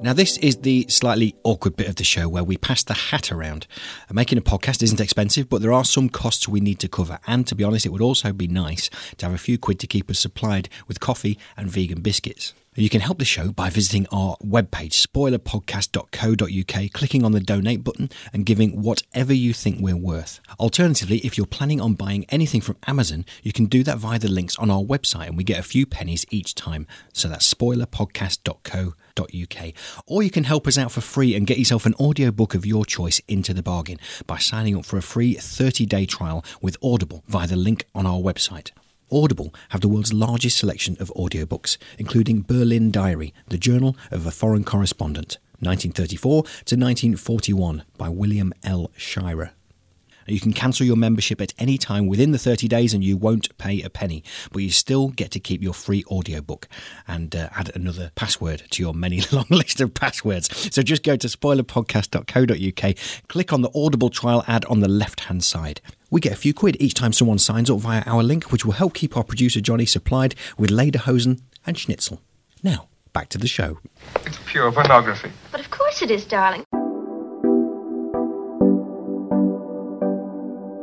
Now, 0.00 0.12
this 0.12 0.38
is 0.38 0.58
the 0.58 0.86
slightly 0.88 1.34
awkward 1.42 1.76
bit 1.76 1.88
of 1.88 1.96
the 1.96 2.04
show 2.04 2.28
where 2.28 2.44
we 2.44 2.56
pass 2.56 2.84
the 2.84 2.94
hat 2.94 3.32
around. 3.32 3.66
Uh, 4.08 4.14
Making 4.14 4.38
a 4.38 4.40
podcast 4.40 4.82
isn't 4.82 5.00
expensive, 5.00 5.48
but 5.48 5.60
there 5.60 5.72
are 5.72 5.84
some 5.84 6.08
costs 6.08 6.48
we 6.48 6.60
need 6.60 6.78
to 6.78 6.88
cover. 6.88 7.18
And 7.26 7.46
to 7.48 7.54
be 7.56 7.64
honest, 7.64 7.84
it 7.84 7.90
would 7.90 8.00
also 8.00 8.32
be 8.32 8.46
nice 8.46 8.88
to 9.16 9.26
have 9.26 9.34
a 9.34 9.38
few 9.38 9.58
quid 9.58 9.80
to 9.80 9.86
keep 9.88 10.08
us 10.08 10.20
supplied 10.20 10.68
with 10.86 11.00
coffee 11.00 11.36
and 11.56 11.68
vegan 11.68 12.00
biscuits. 12.00 12.54
You 12.78 12.88
can 12.88 13.00
help 13.00 13.18
the 13.18 13.24
show 13.24 13.50
by 13.50 13.70
visiting 13.70 14.06
our 14.12 14.36
webpage, 14.36 15.04
spoilerpodcast.co.uk, 15.04 16.92
clicking 16.92 17.24
on 17.24 17.32
the 17.32 17.40
donate 17.40 17.82
button 17.82 18.08
and 18.32 18.46
giving 18.46 18.82
whatever 18.82 19.32
you 19.32 19.52
think 19.52 19.78
we're 19.80 19.96
worth. 19.96 20.38
Alternatively, 20.60 21.18
if 21.18 21.36
you're 21.36 21.44
planning 21.44 21.80
on 21.80 21.94
buying 21.94 22.24
anything 22.28 22.60
from 22.60 22.76
Amazon, 22.86 23.24
you 23.42 23.52
can 23.52 23.66
do 23.66 23.82
that 23.82 23.98
via 23.98 24.20
the 24.20 24.30
links 24.30 24.56
on 24.58 24.70
our 24.70 24.82
website 24.82 25.26
and 25.26 25.36
we 25.36 25.42
get 25.42 25.58
a 25.58 25.64
few 25.64 25.86
pennies 25.86 26.24
each 26.30 26.54
time. 26.54 26.86
So 27.12 27.26
that's 27.26 27.52
spoilerpodcast.co.uk. 27.52 29.72
Or 30.06 30.22
you 30.22 30.30
can 30.30 30.44
help 30.44 30.68
us 30.68 30.78
out 30.78 30.92
for 30.92 31.00
free 31.00 31.34
and 31.34 31.48
get 31.48 31.58
yourself 31.58 31.84
an 31.84 31.94
audiobook 31.94 32.54
of 32.54 32.64
your 32.64 32.86
choice 32.86 33.20
into 33.26 33.52
the 33.52 33.64
bargain 33.64 33.98
by 34.28 34.38
signing 34.38 34.76
up 34.76 34.84
for 34.84 34.98
a 34.98 35.02
free 35.02 35.34
30 35.34 35.84
day 35.84 36.06
trial 36.06 36.44
with 36.62 36.76
Audible 36.80 37.24
via 37.26 37.48
the 37.48 37.56
link 37.56 37.86
on 37.92 38.06
our 38.06 38.20
website. 38.20 38.70
Audible 39.10 39.54
have 39.70 39.80
the 39.80 39.88
world's 39.88 40.12
largest 40.12 40.58
selection 40.58 40.96
of 41.00 41.12
audiobooks, 41.16 41.76
including 41.98 42.42
Berlin 42.42 42.90
Diary, 42.90 43.32
the 43.48 43.58
Journal 43.58 43.96
of 44.10 44.26
a 44.26 44.30
Foreign 44.30 44.64
Correspondent, 44.64 45.38
1934 45.60 46.42
to 46.42 46.76
1941, 46.76 47.84
by 47.96 48.08
William 48.08 48.52
L. 48.62 48.90
Shirer. 48.96 49.52
You 50.28 50.40
can 50.40 50.52
cancel 50.52 50.84
your 50.84 50.96
membership 50.96 51.40
at 51.40 51.54
any 51.58 51.78
time 51.78 52.06
within 52.06 52.32
the 52.32 52.38
30 52.38 52.68
days 52.68 52.92
and 52.92 53.02
you 53.02 53.16
won't 53.16 53.56
pay 53.56 53.80
a 53.80 53.88
penny, 53.88 54.22
but 54.52 54.62
you 54.62 54.70
still 54.70 55.08
get 55.08 55.30
to 55.30 55.40
keep 55.40 55.62
your 55.62 55.72
free 55.72 56.04
audiobook 56.10 56.68
and 57.06 57.34
uh, 57.34 57.48
add 57.54 57.74
another 57.74 58.12
password 58.14 58.64
to 58.70 58.82
your 58.82 58.92
many 58.92 59.22
long 59.32 59.46
list 59.48 59.80
of 59.80 59.94
passwords. 59.94 60.74
So 60.74 60.82
just 60.82 61.02
go 61.02 61.16
to 61.16 61.28
spoilerpodcast.co.uk, 61.28 63.28
click 63.28 63.52
on 63.52 63.62
the 63.62 63.70
Audible 63.74 64.10
trial 64.10 64.44
ad 64.46 64.64
on 64.66 64.80
the 64.80 64.88
left 64.88 65.20
hand 65.20 65.44
side. 65.44 65.80
We 66.10 66.20
get 66.20 66.32
a 66.32 66.36
few 66.36 66.54
quid 66.54 66.76
each 66.80 66.94
time 66.94 67.12
someone 67.12 67.38
signs 67.38 67.68
up 67.68 67.80
via 67.80 68.02
our 68.06 68.22
link, 68.22 68.50
which 68.50 68.64
will 68.64 68.72
help 68.72 68.94
keep 68.94 69.16
our 69.16 69.24
producer 69.24 69.60
Johnny 69.60 69.84
supplied 69.84 70.34
with 70.56 70.70
Lederhosen 70.70 71.42
and 71.66 71.76
Schnitzel. 71.76 72.22
Now, 72.62 72.88
back 73.12 73.28
to 73.30 73.38
the 73.38 73.46
show. 73.46 73.78
It's 74.24 74.38
pure 74.46 74.72
pornography. 74.72 75.30
But 75.52 75.60
of 75.60 75.70
course 75.70 76.00
it 76.00 76.10
is, 76.10 76.24
darling. 76.24 76.64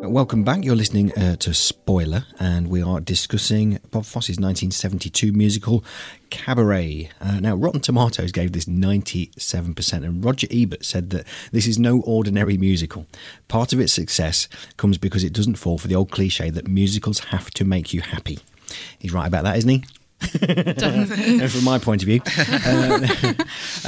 Welcome 0.08 0.44
back. 0.44 0.64
You're 0.64 0.76
listening 0.76 1.12
uh, 1.18 1.36
to 1.38 1.54
Spoiler, 1.54 2.26
and 2.40 2.68
we 2.68 2.82
are 2.82 3.00
discussing 3.00 3.80
Bob 3.90 4.06
Fosse's 4.06 4.38
1972 4.38 5.32
musical 5.32 5.84
Cabaret. 6.30 7.10
Uh, 7.20 7.40
now, 7.40 7.56
Rotten 7.56 7.80
Tomatoes 7.80 8.32
gave 8.32 8.52
this 8.52 8.66
97%, 8.66 9.94
and 9.94 10.24
Roger 10.24 10.48
Ebert 10.52 10.86
said 10.86 11.10
that 11.10 11.26
this 11.52 11.66
is 11.66 11.80
no 11.80 12.02
ordinary 12.02 12.56
musical. 12.56 13.08
Part 13.48 13.74
of 13.74 13.80
its 13.80 13.94
success 13.94 14.48
comes 14.78 15.00
because 15.00 15.24
it 15.24 15.34
doesn't 15.34 15.56
fall 15.56 15.80
for 15.80 15.88
the 15.88 15.96
old 15.96 16.12
cliche 16.12 16.52
that 16.52 16.68
musicals 16.68 17.20
have 17.20 17.50
to 17.52 17.66
make 17.66 17.92
you 17.94 18.02
happy. 18.02 18.40
He's 19.00 19.12
right 19.12 19.28
about 19.28 19.44
that, 19.46 19.58
isn't 19.58 19.70
he? 19.70 19.84
And 20.42 21.52
from 21.52 21.64
my 21.64 21.80
point 21.80 22.04
of 22.04 22.08
view. 22.08 22.22
Uh, 22.38 23.34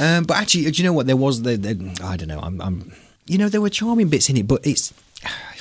um, 0.00 0.24
but 0.24 0.36
actually, 0.36 0.70
do 0.70 0.82
you 0.82 0.88
know 0.88 0.92
what? 0.92 1.06
There 1.06 1.16
was 1.16 1.42
the, 1.42 1.56
the 1.56 2.00
I 2.02 2.16
don't 2.16 2.28
know. 2.28 2.40
I'm, 2.40 2.60
I'm, 2.60 2.92
you 3.26 3.38
know, 3.38 3.48
there 3.48 3.60
were 3.60 3.70
charming 3.70 4.08
bits 4.08 4.28
in 4.28 4.36
it, 4.36 4.48
but 4.48 4.66
it's 4.66 4.92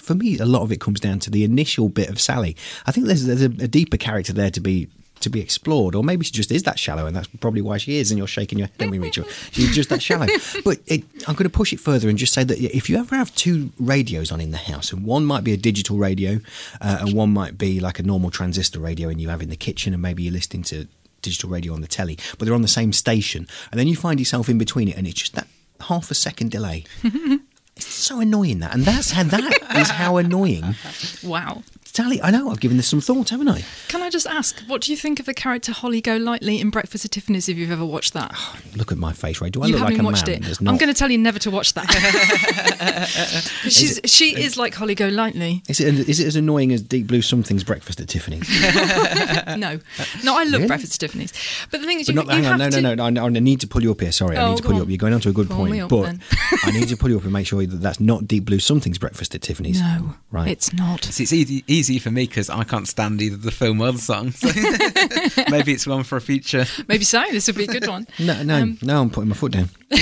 for 0.07 0.15
me 0.15 0.39
a 0.39 0.45
lot 0.45 0.61
of 0.61 0.71
it 0.71 0.79
comes 0.79 0.99
down 0.99 1.19
to 1.19 1.29
the 1.29 1.43
initial 1.43 1.89
bit 1.89 2.09
of 2.09 2.19
Sally. 2.19 2.55
I 2.85 2.91
think 2.91 3.07
there's, 3.07 3.25
there's 3.25 3.43
a, 3.43 3.45
a 3.45 3.67
deeper 3.67 3.97
character 3.97 4.33
there 4.33 4.49
to 4.51 4.61
be 4.61 4.87
to 5.19 5.29
be 5.29 5.41
explored, 5.41 5.95
or 5.95 6.03
maybe 6.03 6.23
she 6.23 6.31
just 6.31 6.51
is 6.51 6.61
that 6.63 6.77
shallow, 6.77 7.07
and 7.07 7.15
that's 7.15 7.27
probably 7.39 7.61
why 7.61 7.77
she 7.77 7.97
is. 7.97 8.11
And 8.11 8.19
you're 8.19 8.27
shaking 8.27 8.59
your 8.59 8.67
head 8.67 8.83
at 8.83 8.89
me, 8.89 8.99
Rachael. 8.99 9.25
She's 9.51 9.73
just 9.73 9.89
that 9.89 10.01
shallow. 10.01 10.27
But 10.63 10.79
it, 10.85 11.03
I'm 11.27 11.33
going 11.33 11.45
to 11.45 11.49
push 11.49 11.73
it 11.73 11.79
further 11.79 12.07
and 12.07 12.19
just 12.19 12.33
say 12.33 12.43
that 12.43 12.59
if 12.59 12.87
you 12.87 12.97
ever 12.97 13.15
have 13.15 13.33
two 13.33 13.71
radios 13.79 14.31
on 14.31 14.39
in 14.39 14.51
the 14.51 14.57
house, 14.57 14.93
and 14.93 15.03
one 15.03 15.25
might 15.25 15.43
be 15.43 15.53
a 15.53 15.57
digital 15.57 15.97
radio, 15.97 16.39
uh, 16.81 16.99
and 17.01 17.13
one 17.13 17.31
might 17.33 17.57
be 17.57 17.79
like 17.79 17.97
a 17.97 18.03
normal 18.03 18.29
transistor 18.29 18.79
radio, 18.79 19.09
and 19.09 19.19
you 19.19 19.29
have 19.29 19.41
in 19.41 19.49
the 19.49 19.55
kitchen, 19.55 19.93
and 19.93 20.01
maybe 20.01 20.23
you're 20.23 20.33
listening 20.33 20.63
to 20.63 20.87
digital 21.23 21.49
radio 21.49 21.73
on 21.73 21.81
the 21.81 21.87
telly, 21.87 22.17
but 22.37 22.45
they're 22.45 22.53
on 22.53 22.61
the 22.61 22.67
same 22.67 22.93
station, 22.93 23.47
and 23.71 23.79
then 23.79 23.87
you 23.87 23.95
find 23.95 24.19
yourself 24.19 24.49
in 24.49 24.59
between 24.59 24.87
it, 24.87 24.95
and 24.95 25.07
it's 25.07 25.19
just 25.19 25.33
that 25.33 25.47
half 25.81 26.11
a 26.11 26.15
second 26.15 26.51
delay. 26.51 26.83
it's 27.77 27.93
so 27.93 28.19
annoying 28.19 28.59
that, 28.59 28.73
and 28.73 28.83
that's 28.83 29.11
how 29.11 29.23
that 29.23 29.77
is 29.77 29.89
how 29.89 30.17
annoying. 30.17 30.75
Wow. 31.23 31.63
Sally, 31.97 32.21
I 32.21 32.29
know 32.29 32.51
I've 32.51 32.59
given 32.59 32.77
this 32.77 32.87
some 32.87 33.01
thought, 33.01 33.29
haven't 33.29 33.47
I? 33.47 33.63
Can 33.87 34.03
I 34.03 34.11
just 34.11 34.27
ask, 34.27 34.59
what 34.67 34.81
do 34.81 34.91
you 34.91 34.97
think 34.97 35.19
of 35.19 35.25
the 35.25 35.33
character 35.33 35.71
Holly 35.71 35.99
Golightly 35.99 36.61
in 36.61 36.69
Breakfast 36.69 37.05
at 37.05 37.09
Tiffany's 37.09 37.49
if 37.49 37.57
you've 37.57 37.71
ever 37.71 37.83
watched 37.87 38.13
that? 38.13 38.35
Look 38.75 38.91
at 38.91 38.99
my 38.99 39.13
face, 39.13 39.41
Ray. 39.41 39.49
Do 39.49 39.63
I 39.63 39.65
you 39.65 39.71
look 39.73 39.79
haven't 39.79 39.95
like 39.97 40.03
a 40.03 40.05
watched 40.05 40.27
man? 40.27 40.43
it. 40.43 40.59
I'm 40.59 40.77
going 40.77 40.89
to 40.89 40.93
tell 40.93 41.09
you 41.09 41.17
never 41.17 41.39
to 41.39 41.49
watch 41.49 41.73
that. 41.73 41.87
She's, 43.63 43.99
she 44.05 44.39
is 44.39 44.57
like 44.57 44.75
Holly 44.75 44.93
Golightly. 44.93 45.63
Is 45.67 45.79
it 45.79 46.07
is 46.07 46.19
it 46.19 46.27
as 46.27 46.35
annoying 46.35 46.71
as 46.71 46.83
Deep 46.83 47.07
Blue 47.07 47.23
Something's 47.23 47.63
Breakfast 47.63 47.99
at 47.99 48.09
Tiffany's? 48.09 48.47
No, 49.57 49.79
no, 50.23 50.37
I 50.37 50.43
love 50.43 50.53
Really? 50.53 50.67
Breakfast 50.67 50.93
at 50.95 50.99
Tiffany's. 50.99 51.33
But 51.71 51.81
the 51.81 51.87
thing 51.87 51.99
is, 51.99 52.07
you, 52.09 52.13
not, 52.13 52.25
you 52.27 52.31
hang 52.33 52.45
on, 52.45 52.59
have 52.59 52.71
no, 52.73 52.77
to, 52.77 52.81
no, 52.81 52.93
no, 52.95 53.09
no, 53.09 53.25
I 53.25 53.29
need 53.29 53.61
to 53.61 53.67
pull 53.67 53.81
you 53.81 53.91
up 53.91 54.01
here. 54.01 54.11
Sorry, 54.11 54.37
I 54.37 54.43
Oh, 54.45 54.49
need 54.51 54.57
to 54.57 54.63
pull 54.63 54.73
you 54.75 54.81
up. 54.83 54.87
You're 54.89 54.97
going 54.97 55.13
on 55.13 55.21
to 55.21 55.29
a 55.29 55.33
good 55.33 55.47
Pull 55.47 55.65
point, 55.65 55.81
up 55.81 55.89
but. 55.89 56.15
I 56.63 56.71
need 56.71 56.89
to 56.89 56.97
pull 56.97 57.09
you 57.09 57.17
up 57.17 57.23
and 57.23 57.33
make 57.33 57.47
sure 57.47 57.65
that 57.65 57.77
that's 57.77 57.99
not 57.99 58.27
Deep 58.27 58.45
Blue 58.45 58.59
Something's 58.59 58.99
Breakfast 58.99 59.33
at 59.33 59.41
Tiffany's. 59.41 59.81
No, 59.81 60.13
right. 60.29 60.47
it's 60.49 60.73
not. 60.73 61.05
See, 61.05 61.23
It's 61.23 61.33
easy, 61.33 61.63
easy 61.67 61.86
for 61.97 62.11
me 62.11 62.25
because 62.27 62.49
I 62.49 62.63
can't 62.65 62.87
stand 62.87 63.21
either 63.21 63.37
the 63.37 63.51
film 63.51 63.81
or 63.81 63.91
the 63.93 63.97
song. 63.99 64.31
So 64.31 64.47
maybe 65.49 65.71
it's 65.73 65.87
one 65.87 66.03
for 66.03 66.17
a 66.17 66.21
future. 66.21 66.65
Maybe 66.87 67.03
so. 67.05 67.23
This 67.31 67.47
would 67.47 67.55
be 67.55 67.63
a 67.63 67.67
good 67.67 67.87
one. 67.87 68.05
No, 68.19 68.43
no, 68.43 68.61
Um, 68.61 68.77
no. 68.81 69.01
I'm 69.01 69.09
putting 69.09 69.29
my 69.29 69.35
foot 69.35 69.53
down. 69.53 69.69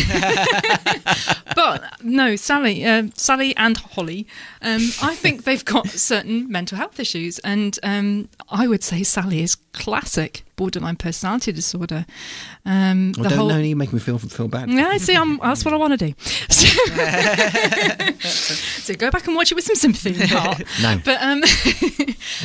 But 1.56 1.84
no, 2.04 2.36
Sally, 2.36 2.84
uh, 2.86 3.08
Sally 3.14 3.56
and 3.56 3.78
Holly, 3.78 4.28
um, 4.66 4.82
I 5.02 5.16
think 5.16 5.44
they've 5.44 5.64
got 5.64 5.88
certain 6.12 6.52
mental 6.52 6.78
health 6.78 7.00
issues, 7.00 7.40
and 7.40 7.78
um, 7.84 8.30
I 8.50 8.68
would 8.68 8.84
say 8.84 9.04
Sally 9.04 9.42
is 9.42 9.56
classic 9.74 10.44
borderline 10.56 10.96
personality 10.96 11.52
disorder. 11.52 12.06
Um, 12.66 13.12
Well, 13.18 13.24
the 13.24 13.30
don't 13.30 13.38
whole. 13.40 13.50
know. 13.50 13.58
You 13.60 13.76
make 13.76 13.92
me 13.94 14.00
feel 14.00 14.18
feel 14.18 14.48
bad. 14.48 14.70
Yeah, 14.70 14.88
I 14.88 14.98
see. 14.98 15.16
I'm, 15.16 15.38
that's 15.38 15.66
what 15.66 15.74
I 15.74 15.78
want 15.78 16.00
to 16.00 16.08
do. 16.08 16.14
so 18.20 18.94
go 18.96 19.12
back 19.12 19.28
and 19.28 19.36
watch 19.36 19.52
it 19.52 19.56
with 19.56 19.66
some 19.66 19.76
sympathy 19.76 20.12
in 20.14 20.16
your 20.30 20.40
heart. 20.40 20.64
No. 20.82 21.00
but 21.04 21.22
um, 21.22 21.42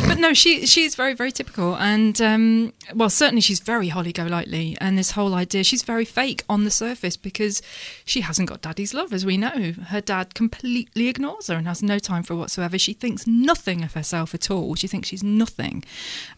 but 0.08 0.18
no, 0.18 0.34
she 0.34 0.66
she's 0.66 0.94
very 0.94 1.14
very 1.14 1.32
typical, 1.32 1.76
and 1.76 2.20
um, 2.20 2.72
well, 2.94 3.10
certainly 3.10 3.40
she's 3.40 3.60
very 3.60 3.88
Holly 3.88 4.12
Golightly, 4.12 4.76
and 4.80 4.98
this 4.98 5.12
whole 5.12 5.34
idea 5.34 5.64
she's 5.64 5.82
very 5.82 6.04
fake 6.04 6.42
on 6.48 6.64
the 6.64 6.70
surface 6.70 7.16
because 7.16 7.62
she 8.04 8.20
hasn't 8.22 8.48
got 8.48 8.60
daddy's 8.62 8.92
love, 8.94 9.12
as 9.12 9.24
we 9.24 9.36
know. 9.36 9.72
Her 9.88 10.00
dad 10.00 10.34
completely 10.34 11.08
ignores 11.08 11.46
her 11.46 11.54
and 11.54 11.66
has 11.68 11.82
no 11.82 11.98
time 12.10 12.22
for 12.24 12.34
whatsoever. 12.34 12.76
She 12.76 12.92
thinks 12.92 13.26
nothing 13.26 13.84
of 13.84 13.94
herself 13.94 14.34
at 14.34 14.50
all. 14.50 14.74
She 14.74 14.88
thinks 14.88 15.08
she's 15.08 15.22
nothing. 15.22 15.84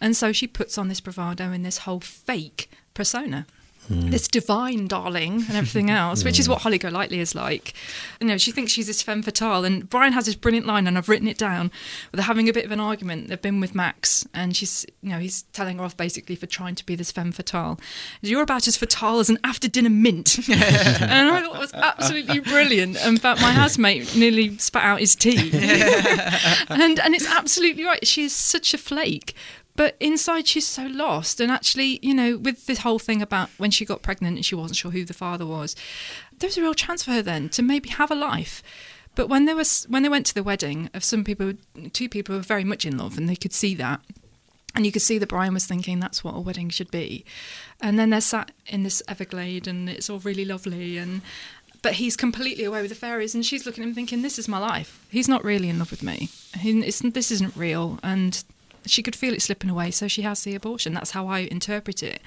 And 0.01 0.15
so 0.15 0.33
she 0.33 0.47
puts 0.47 0.77
on 0.77 0.89
this 0.89 1.01
bravado 1.01 1.51
and 1.51 1.65
this 1.65 1.79
whole 1.79 2.01
fake 2.01 2.71
persona. 2.95 3.47
Mm. 3.93 4.11
This 4.11 4.29
divine 4.29 4.87
darling 4.89 5.45
and 5.49 5.57
everything 5.57 5.91
else, 6.03 6.25
which 6.25 6.39
is 6.39 6.49
what 6.49 6.63
Holly 6.63 6.79
Golightly 6.79 7.21
is 7.21 7.35
like. 7.35 7.75
You 8.21 8.27
know, 8.27 8.39
she 8.39 8.53
thinks 8.53 8.73
she's 8.73 8.87
this 8.87 9.03
femme 9.03 9.23
fatale. 9.23 9.65
And 9.65 9.89
Brian 9.89 10.13
has 10.13 10.27
this 10.27 10.35
brilliant 10.35 10.67
line, 10.67 10.87
and 10.87 10.97
I've 10.97 11.09
written 11.09 11.29
it 11.29 11.39
down. 11.39 11.71
They're 12.13 12.25
having 12.25 12.49
a 12.49 12.53
bit 12.53 12.65
of 12.65 12.73
an 12.73 12.81
argument. 12.81 13.29
They've 13.29 13.41
been 13.41 13.61
with 13.61 13.75
Max, 13.75 14.27
and 14.35 14.57
she's, 14.57 14.87
you 15.03 15.11
know, 15.11 15.19
he's 15.19 15.43
telling 15.53 15.79
her 15.79 15.85
off 15.85 15.97
basically 15.97 16.37
for 16.37 16.47
trying 16.47 16.75
to 16.77 16.87
be 16.87 16.95
this 16.95 17.13
femme 17.13 17.33
fatale. 17.33 17.79
You're 18.21 18.43
about 18.43 18.67
as 18.67 18.77
fatale 18.77 19.21
as 19.21 19.29
an 19.29 19.39
after 19.45 19.69
dinner 19.69 19.91
mint. 19.91 20.39
and 20.49 20.63
I 20.63 21.43
thought 21.43 21.57
it 21.57 21.59
was 21.59 21.75
absolutely 21.75 22.41
brilliant. 22.41 22.97
In 23.05 23.17
fact, 23.17 23.41
my 23.41 23.53
housemate 23.53 24.17
nearly 24.17 24.57
spat 24.59 24.85
out 24.85 25.01
his 25.01 25.15
tea. 25.15 25.51
and 26.69 26.99
and 26.99 27.15
it's 27.15 27.27
absolutely 27.27 27.85
right. 27.85 28.07
She 28.07 28.25
is 28.25 28.35
such 28.35 28.75
a 28.75 28.79
flake. 28.79 29.35
But 29.75 29.97
inside, 30.01 30.47
she's 30.47 30.67
so 30.67 30.87
lost. 30.87 31.41
And 31.41 31.51
actually, 31.51 31.99
you 32.03 32.15
know, 32.15 32.37
with 32.37 32.67
this 32.67 32.81
whole 32.81 32.99
thing 32.99 33.23
about 33.23 33.49
when 33.57 33.71
she 33.71 33.85
got 33.85 34.03
pregnant 34.03 34.37
and 34.37 34.45
she 34.45 34.55
wasn't 34.55 34.77
sure 34.77 34.91
who 34.91 35.05
the 35.05 35.15
father 35.15 35.47
was, 35.47 35.75
there 36.39 36.49
was 36.49 36.59
a 36.59 36.63
real 36.63 36.75
chance 36.75 37.05
for 37.05 37.13
her 37.13 37.23
then 37.23 37.49
to 37.51 37.63
maybe 37.63 37.89
have 37.89 38.11
a 38.11 38.15
life. 38.15 38.63
But 39.15 39.29
when 39.29 39.45
they 39.45 39.55
was 39.55 39.85
when 39.91 40.03
they 40.03 40.09
went 40.09 40.27
to 40.27 40.35
the 40.35 40.43
wedding 40.43 40.89
of 40.95 41.05
some 41.05 41.23
people, 41.25 41.53
two 41.93 42.09
people 42.09 42.35
were 42.35 42.43
very 42.43 42.65
much 42.65 42.87
in 42.87 42.97
love, 42.97 43.19
and 43.19 43.29
they 43.29 43.37
could 43.37 43.53
see 43.53 43.75
that, 43.75 44.01
and 44.75 44.87
you 44.87 44.93
could 44.93 45.03
see 45.03 45.19
that 45.19 45.29
Brian 45.29 45.53
was 45.53 45.67
thinking 45.67 46.01
that's 46.01 46.25
what 46.25 46.35
a 46.35 46.41
wedding 46.41 46.71
should 46.71 46.91
be, 46.91 47.25
and 47.81 47.99
then 47.99 48.09
they're 48.09 48.23
sat 48.23 48.53
in 48.67 48.85
this 48.85 49.03
Everglade, 49.09 49.67
and 49.67 49.89
it's 49.91 50.09
all 50.09 50.21
really 50.21 50.47
lovely, 50.47 50.97
and 50.97 51.21
but 51.83 51.95
he's 51.95 52.17
completely 52.17 52.65
away 52.65 52.81
with 52.81 52.91
the 52.91 52.97
fairies, 52.97 53.35
and 53.35 53.45
she's 53.45 53.67
looking 53.67 53.85
at 53.85 53.89
him 53.89 53.95
thinking, 53.95 54.23
"This 54.23 54.39
is 54.39 54.49
my 54.49 54.59
life. 54.59 55.05
He's 55.11 55.29
not 55.29 55.45
really 55.45 55.69
in 55.69 55.79
love 55.79 55.91
with 55.91 56.03
me. 56.03 56.31
He, 56.59 56.81
this 56.81 57.31
isn't 57.31 57.55
real." 57.55 57.99
And 58.03 58.43
she 58.87 59.03
could 59.03 59.17
feel 59.17 59.35
it 59.35 59.43
slipping 59.43 59.71
away, 59.71 59.91
so 59.91 60.09
she 60.09 60.23
has 60.23 60.43
the 60.43 60.55
abortion. 60.55 60.95
That's 60.95 61.13
how 61.13 61.27
I 61.29 61.41
interpret 61.41 62.03
it. 62.03 62.21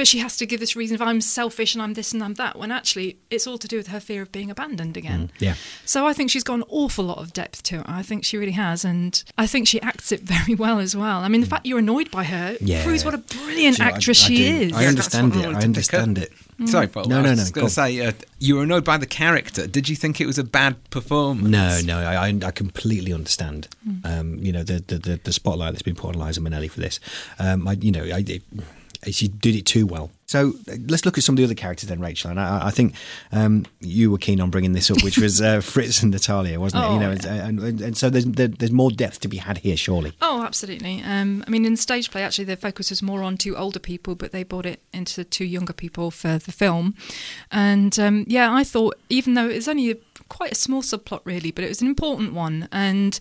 But 0.00 0.08
she 0.08 0.20
has 0.20 0.38
to 0.38 0.46
give 0.46 0.60
this 0.60 0.74
reason 0.76 0.94
of 0.94 1.02
I'm 1.02 1.20
selfish 1.20 1.74
and 1.74 1.82
I'm 1.82 1.92
this 1.92 2.14
and 2.14 2.24
I'm 2.24 2.32
that, 2.36 2.56
when 2.58 2.72
actually 2.72 3.18
it's 3.30 3.46
all 3.46 3.58
to 3.58 3.68
do 3.68 3.76
with 3.76 3.88
her 3.88 4.00
fear 4.00 4.22
of 4.22 4.32
being 4.32 4.50
abandoned 4.50 4.96
again. 4.96 5.30
Yeah. 5.40 5.56
So 5.84 6.06
I 6.06 6.14
think 6.14 6.30
she's 6.30 6.42
got 6.42 6.54
an 6.54 6.64
awful 6.70 7.04
lot 7.04 7.18
of 7.18 7.34
depth 7.34 7.62
to 7.64 7.80
it. 7.80 7.86
I 7.86 8.00
think 8.02 8.24
she 8.24 8.38
really 8.38 8.52
has, 8.52 8.82
and 8.82 9.22
I 9.36 9.46
think 9.46 9.68
she 9.68 9.78
acts 9.82 10.10
it 10.10 10.22
very 10.22 10.54
well 10.54 10.78
as 10.78 10.96
well. 10.96 11.18
I 11.18 11.28
mean, 11.28 11.42
the 11.42 11.46
fact 11.46 11.66
you're 11.66 11.80
annoyed 11.80 12.10
by 12.10 12.24
her 12.24 12.56
Yeah. 12.62 12.82
proves 12.82 13.04
what 13.04 13.12
a 13.12 13.18
brilliant 13.18 13.76
Do 13.76 13.82
you 13.82 13.88
know, 13.88 13.92
I- 13.92 13.96
actress 13.96 14.24
I 14.24 14.28
she 14.28 14.36
do. 14.36 14.42
is. 14.68 14.72
I 14.72 14.86
understand 14.86 15.32
that's 15.32 15.42
it. 15.42 15.44
I 15.44 15.50
I 15.50 15.52
wanted 15.52 15.74
to 15.74 15.80
pick 15.82 15.92
up. 15.92 16.00
understand 16.00 16.18
it. 16.18 16.32
Sorry, 16.70 16.86
Paul. 16.88 17.04
No, 17.04 17.18
I 17.18 17.22
no, 17.22 17.28
was 17.32 17.38
no, 17.38 17.42
just 17.42 17.52
go 17.52 17.60
going 17.60 17.68
to 17.68 17.74
say, 17.74 18.06
uh, 18.06 18.12
you 18.38 18.56
were 18.56 18.62
annoyed 18.62 18.84
by 18.86 18.96
the 18.96 19.06
character. 19.06 19.66
Did 19.66 19.86
you 19.90 19.96
think 19.96 20.18
it 20.18 20.26
was 20.26 20.38
a 20.38 20.44
bad 20.44 20.76
performance? 20.88 21.46
No, 21.46 21.80
no, 21.84 21.98
I, 21.98 22.28
I, 22.28 22.38
I 22.42 22.50
completely 22.52 23.12
understand. 23.12 23.68
Um, 24.04 24.38
you 24.38 24.50
know, 24.52 24.62
the, 24.62 24.82
the 24.86 24.98
the 24.98 25.20
the 25.24 25.32
spotlight 25.34 25.72
that's 25.72 25.82
been 25.82 25.94
put 25.94 26.16
on 26.16 26.22
Liza 26.26 26.40
Minnelli 26.40 26.70
for 26.70 26.80
this. 26.80 27.00
Um, 27.38 27.68
I, 27.68 27.72
you 27.72 27.92
know, 27.92 28.04
I, 28.04 28.24
it, 28.26 28.42
she 29.10 29.28
did 29.28 29.56
it 29.56 29.66
too 29.66 29.86
well. 29.86 30.10
So 30.26 30.52
uh, 30.68 30.76
let's 30.88 31.04
look 31.04 31.18
at 31.18 31.24
some 31.24 31.32
of 31.32 31.38
the 31.38 31.44
other 31.44 31.54
characters 31.54 31.88
then, 31.88 31.98
Rachael. 32.00 32.30
And 32.30 32.38
I, 32.38 32.68
I 32.68 32.70
think 32.70 32.94
um, 33.32 33.66
you 33.80 34.12
were 34.12 34.18
keen 34.18 34.40
on 34.40 34.48
bringing 34.50 34.72
this 34.72 34.88
up, 34.90 35.02
which 35.02 35.18
was 35.18 35.40
uh, 35.42 35.60
Fritz 35.62 36.02
and 36.02 36.12
Natalia, 36.12 36.60
wasn't 36.60 36.84
it? 36.84 36.86
Oh, 36.86 36.94
You 36.94 37.00
know, 37.00 37.10
yeah. 37.10 37.46
and, 37.48 37.58
and, 37.60 37.80
and 37.80 37.96
so 37.96 38.10
there's 38.10 38.26
there, 38.26 38.46
there's 38.46 38.70
more 38.70 38.92
depth 38.92 39.20
to 39.20 39.28
be 39.28 39.38
had 39.38 39.58
here, 39.58 39.76
surely. 39.76 40.12
Oh, 40.22 40.44
absolutely. 40.44 41.02
Um, 41.02 41.42
I 41.46 41.50
mean, 41.50 41.64
in 41.64 41.76
stage 41.76 42.10
play, 42.12 42.22
actually, 42.22 42.44
the 42.44 42.56
focus 42.56 42.90
was 42.90 43.02
more 43.02 43.22
on 43.22 43.38
two 43.38 43.56
older 43.56 43.80
people, 43.80 44.14
but 44.14 44.30
they 44.30 44.44
brought 44.44 44.66
it 44.66 44.80
into 44.92 45.24
two 45.24 45.44
younger 45.44 45.72
people 45.72 46.12
for 46.12 46.38
the 46.38 46.52
film. 46.52 46.94
And 47.50 47.98
um, 47.98 48.24
yeah, 48.28 48.52
I 48.54 48.62
thought, 48.62 48.98
even 49.08 49.34
though 49.34 49.48
it 49.48 49.56
was 49.56 49.66
only 49.68 49.90
a, 49.90 49.96
quite 50.28 50.52
a 50.52 50.56
small 50.56 50.82
subplot, 50.82 51.22
really, 51.24 51.50
but 51.50 51.64
it 51.64 51.68
was 51.68 51.82
an 51.82 51.88
important 51.88 52.34
one. 52.34 52.68
And 52.70 53.18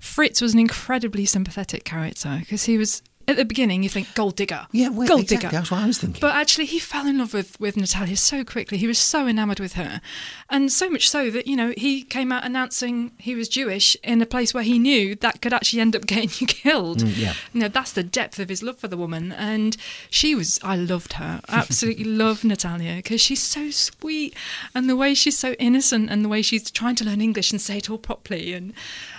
Fritz 0.00 0.40
was 0.40 0.54
an 0.54 0.58
incredibly 0.60 1.24
sympathetic 1.24 1.84
character 1.84 2.38
because 2.40 2.64
he 2.64 2.76
was. 2.78 3.00
At 3.28 3.36
the 3.36 3.44
beginning, 3.44 3.82
you 3.82 3.88
think 3.90 4.14
gold 4.14 4.36
digger, 4.36 4.66
Yeah, 4.72 4.88
well, 4.88 5.06
gold 5.06 5.20
exactly. 5.20 5.48
digger. 5.48 5.56
That's 5.58 5.70
what 5.70 5.80
I 5.82 5.86
was 5.86 5.98
thinking. 5.98 6.20
But 6.20 6.34
actually, 6.34 6.64
he 6.64 6.78
fell 6.78 7.06
in 7.06 7.18
love 7.18 7.34
with, 7.34 7.60
with 7.60 7.76
Natalia 7.76 8.16
so 8.16 8.42
quickly. 8.42 8.78
He 8.78 8.86
was 8.86 8.98
so 8.98 9.26
enamoured 9.26 9.60
with 9.60 9.74
her. 9.74 10.00
And 10.48 10.72
so 10.72 10.88
much 10.88 11.08
so 11.10 11.30
that, 11.30 11.46
you 11.46 11.54
know, 11.54 11.74
he 11.76 12.02
came 12.02 12.32
out 12.32 12.44
announcing 12.44 13.12
he 13.18 13.34
was 13.34 13.48
Jewish 13.48 13.96
in 14.02 14.22
a 14.22 14.26
place 14.26 14.54
where 14.54 14.62
he 14.64 14.78
knew 14.78 15.14
that 15.16 15.42
could 15.42 15.52
actually 15.52 15.80
end 15.82 15.94
up 15.94 16.06
getting 16.06 16.30
you 16.38 16.46
killed. 16.48 17.00
Mm, 17.00 17.18
yeah. 17.18 17.34
You 17.52 17.60
know, 17.60 17.68
that's 17.68 17.92
the 17.92 18.02
depth 18.02 18.38
of 18.38 18.48
his 18.48 18.62
love 18.62 18.78
for 18.78 18.88
the 18.88 18.96
woman. 18.96 19.30
And 19.32 19.76
she 20.08 20.34
was, 20.34 20.58
I 20.62 20.76
loved 20.76 21.12
her. 21.14 21.42
Absolutely 21.48 22.04
love 22.24 22.44
Natalia 22.44 22.96
because 22.96 23.20
she's 23.20 23.42
so 23.42 23.70
sweet. 23.70 24.34
And 24.74 24.88
the 24.88 24.96
way 24.96 25.12
she's 25.12 25.36
so 25.38 25.52
innocent 25.58 26.08
and 26.10 26.24
the 26.24 26.28
way 26.30 26.40
she's 26.40 26.70
trying 26.70 26.94
to 26.96 27.04
learn 27.04 27.20
English 27.20 27.52
and 27.52 27.60
say 27.60 27.76
it 27.76 27.90
all 27.90 27.98
properly. 27.98 28.54
And, 28.54 28.72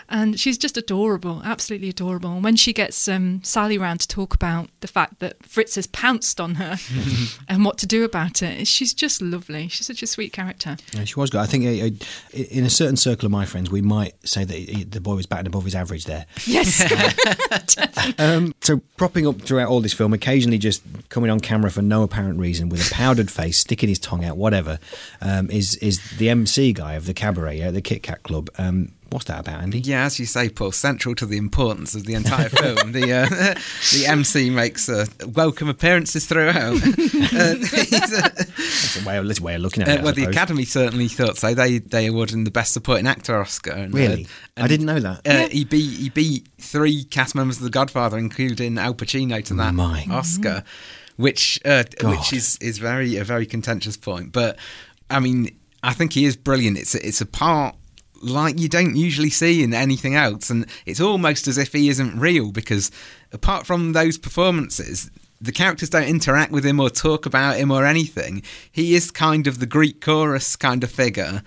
and 0.09 0.39
she's 0.39 0.57
just 0.57 0.77
adorable, 0.77 1.41
absolutely 1.45 1.89
adorable. 1.89 2.31
And 2.33 2.43
when 2.43 2.55
she 2.55 2.73
gets 2.73 3.07
um, 3.07 3.41
Sally 3.43 3.77
round 3.77 3.99
to 4.01 4.07
talk 4.07 4.33
about 4.33 4.69
the 4.81 4.87
fact 4.87 5.19
that 5.19 5.43
Fritz 5.45 5.75
has 5.75 5.87
pounced 5.87 6.41
on 6.41 6.55
her 6.55 6.77
and 7.47 7.63
what 7.63 7.77
to 7.79 7.87
do 7.87 8.03
about 8.03 8.41
it, 8.41 8.67
she's 8.67 8.93
just 8.93 9.21
lovely. 9.21 9.67
She's 9.67 9.87
such 9.87 10.03
a 10.03 10.07
sweet 10.07 10.33
character. 10.33 10.77
Yeah, 10.93 11.05
she 11.05 11.15
was 11.19 11.29
good. 11.29 11.41
I 11.41 11.45
think 11.45 11.65
uh, 11.65 11.85
uh, 11.85 12.43
in 12.49 12.65
a 12.65 12.69
certain 12.69 12.97
circle 12.97 13.25
of 13.25 13.31
my 13.31 13.45
friends, 13.45 13.69
we 13.69 13.81
might 13.81 14.15
say 14.27 14.43
that 14.43 14.55
he- 14.55 14.83
the 14.83 15.01
boy 15.01 15.15
was 15.15 15.25
batting 15.25 15.47
above 15.47 15.63
his 15.65 15.75
average 15.75 16.05
there. 16.05 16.25
Yes. 16.45 16.83
Um, 18.17 18.53
so 18.61 18.81
propping 18.97 19.27
up 19.27 19.41
throughout 19.41 19.69
all 19.69 19.81
this 19.81 19.93
film, 19.93 20.13
occasionally 20.13 20.57
just 20.57 20.81
coming 21.09 21.29
on 21.29 21.39
camera 21.39 21.69
for 21.71 21.81
no 21.81 22.03
apparent 22.03 22.39
reason 22.39 22.69
with 22.69 22.85
a 22.89 22.93
powdered 22.93 23.29
face, 23.31 23.57
sticking 23.59 23.89
his 23.89 23.99
tongue 23.99 24.23
out, 24.25 24.37
whatever, 24.37 24.79
um, 25.21 25.49
is 25.49 25.75
is 25.75 25.99
the 26.17 26.29
MC 26.29 26.73
guy 26.73 26.93
of 26.93 27.05
the 27.05 27.13
cabaret 27.13 27.61
at 27.61 27.73
the 27.73 27.81
Kit 27.81 28.03
Kat 28.03 28.23
Club. 28.23 28.49
Um, 28.57 28.91
what's 29.11 29.25
that 29.25 29.39
about, 29.41 29.61
Andy? 29.61 29.79
Yeah, 29.79 30.05
as 30.05 30.19
you 30.19 30.25
say, 30.25 30.49
Paul, 30.49 30.71
central 30.71 31.15
to 31.15 31.25
the 31.25 31.37
importance 31.37 31.95
of 31.95 32.05
the 32.05 32.13
entire 32.13 32.49
film. 32.49 32.91
the 32.91 33.11
uh, 33.13 33.25
the 33.93 34.05
MC 34.07 34.49
makes 34.49 34.87
uh, 34.89 35.05
welcome 35.33 35.67
appearances 35.69 36.25
throughout. 36.25 36.55
uh, 36.75 36.75
he's, 37.55 38.13
uh, 38.13 38.29
That's 38.35 39.01
a 39.01 39.07
way 39.07 39.17
of, 39.17 39.27
that's 39.27 39.39
a 39.39 39.43
way 39.43 39.55
of 39.55 39.61
looking 39.61 39.83
at 39.83 39.89
uh, 39.89 39.91
it. 39.91 39.99
I 39.99 40.03
well, 40.03 40.13
the. 40.13 40.25
Academy 40.25 40.65
certainly 40.65 41.07
thought 41.07 41.37
so. 41.37 41.53
They 41.53 41.79
they 41.79 42.05
awarded 42.07 42.35
him 42.35 42.43
the 42.43 42.51
Best 42.51 42.73
Supporting 42.73 43.07
Actor 43.07 43.39
Oscar. 43.39 43.71
And, 43.71 43.93
Really? 43.93 44.27
uh, 44.57 44.63
I 44.63 44.67
didn't 44.67 44.85
know 44.85 44.99
that. 44.99 45.27
Uh, 45.27 45.49
He 45.49 45.65
beat 45.65 45.99
he 45.99 46.09
beat 46.09 46.47
three 46.59 47.03
cast 47.05 47.35
members 47.35 47.57
of 47.57 47.63
The 47.63 47.69
Godfather, 47.69 48.17
including 48.17 48.77
Al 48.77 48.93
Pacino, 48.93 49.43
to 49.45 49.53
that 49.55 49.73
My 49.73 50.05
Oscar, 50.11 50.63
which 51.17 51.59
uh, 51.65 51.83
which 52.03 52.31
is 52.33 52.57
is 52.61 52.77
very 52.77 53.17
a 53.17 53.23
very 53.23 53.45
contentious 53.45 53.97
point. 53.97 54.31
But 54.31 54.57
I 55.09 55.19
mean, 55.19 55.49
I 55.83 55.93
think 55.93 56.13
he 56.13 56.25
is 56.25 56.35
brilliant. 56.35 56.77
It's 56.77 56.93
a, 56.95 57.05
it's 57.07 57.21
a 57.21 57.25
part 57.25 57.75
like 58.21 58.59
you 58.59 58.69
don't 58.69 58.95
usually 58.95 59.29
see 59.29 59.63
in 59.63 59.73
anything 59.73 60.15
else, 60.15 60.49
and 60.49 60.65
it's 60.85 61.01
almost 61.01 61.47
as 61.47 61.57
if 61.57 61.73
he 61.73 61.89
isn't 61.89 62.19
real 62.19 62.51
because 62.51 62.91
apart 63.31 63.65
from 63.65 63.93
those 63.93 64.17
performances. 64.17 65.09
The 65.41 65.53
characters 65.53 65.89
don't 65.89 66.03
interact 66.03 66.51
with 66.51 66.65
him 66.65 66.81
or 66.81 66.89
talk 66.89 67.25
about 67.25 67.55
him 67.55 67.71
or 67.71 67.85
anything. 67.85 68.43
He 68.69 68.93
is 68.93 69.09
kind 69.09 69.47
of 69.47 69.59
the 69.59 69.65
Greek 69.65 70.01
chorus 70.01 70.57
kind 70.57 70.83
of 70.83 70.91
figure, 70.91 71.43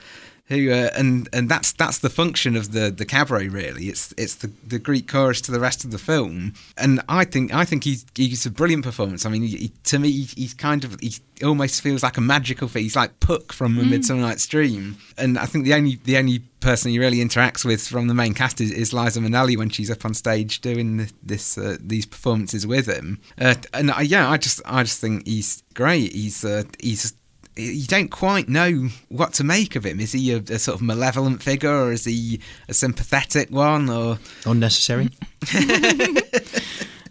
who 0.53 0.71
uh, 0.71 0.91
and 0.97 1.29
and 1.33 1.49
that's 1.49 1.73
that's 1.73 1.99
the 1.99 2.11
function 2.11 2.57
of 2.57 2.73
the 2.73 2.91
the 2.91 3.05
cabaret 3.05 3.49
really. 3.49 3.87
It's 3.87 4.13
it's 4.17 4.37
the, 4.37 4.51
the 4.67 4.79
greek 4.79 5.09
chorus 5.09 5.41
to 5.43 5.53
the 5.53 5.61
rest 5.61 5.85
of 5.85 5.91
the 5.91 5.99
film. 5.99 6.55
And 6.77 7.01
i 7.09 7.25
think 7.25 7.53
i 7.55 7.65
think 7.65 7.85
he's 7.85 8.05
he's 8.15 8.47
a 8.47 8.51
brilliant 8.51 8.85
performance. 8.85 9.27
I 9.27 9.31
mean 9.31 9.43
he, 9.43 9.73
to 9.85 9.99
me 9.99 10.11
he, 10.11 10.25
he's 10.41 10.55
kind 10.55 10.85
of 10.85 10.99
he 11.01 11.15
almost 11.43 11.81
feels 11.81 12.03
like 12.03 12.17
a 12.17 12.21
magical 12.21 12.69
figure 12.69 12.85
he's 12.85 12.97
like 12.97 13.19
puck 13.21 13.53
from 13.53 13.79
a 13.79 13.85
midsummer 13.85 14.21
night's 14.21 14.47
dream. 14.47 14.97
And 15.19 15.39
i 15.39 15.47
think 15.47 15.65
the 15.65 15.75
only 15.75 15.99
the 16.05 16.17
only 16.17 16.41
person 16.61 16.93
he 16.93 16.99
really 16.99 17.19
interacts 17.19 17.65
with 17.65 17.89
from 17.89 18.07
the 18.07 18.15
main 18.15 18.35
cast 18.35 18.61
is, 18.61 18.71
is 18.71 18.93
liza 18.93 19.19
minnelli 19.19 19.57
when 19.57 19.69
she's 19.69 19.91
up 19.91 20.05
on 20.05 20.15
stage 20.15 20.61
doing 20.61 21.09
this 21.21 21.59
uh, 21.59 21.77
these 21.81 22.07
performances 22.07 22.67
with 22.67 22.87
him. 22.87 23.21
Uh, 23.41 23.55
and 23.75 23.91
I, 23.91 24.03
yeah 24.03 24.31
i 24.31 24.37
just 24.37 24.61
i 24.65 24.83
just 24.83 25.01
think 25.01 25.27
he's 25.27 25.63
great. 25.73 26.13
He's 26.13 26.45
uh, 26.45 26.65
he's 26.81 27.15
you 27.57 27.87
don't 27.87 28.11
quite 28.11 28.49
know 28.49 28.89
what 29.09 29.35
to 29.35 29.45
make 29.45 29.77
of 29.77 29.85
him. 29.85 30.01
Is 30.01 30.13
he 30.13 30.33
a, 30.33 30.39
a 30.39 30.59
sort 30.59 30.77
of 30.77 30.83
malevolent 30.83 31.43
figure, 31.43 31.71
or 31.71 31.93
is 31.93 32.05
he 32.05 32.41
a 32.69 32.75
sympathetic 32.75 33.51
one, 33.51 33.91
or 33.91 34.19
Unnecessary. 34.47 35.11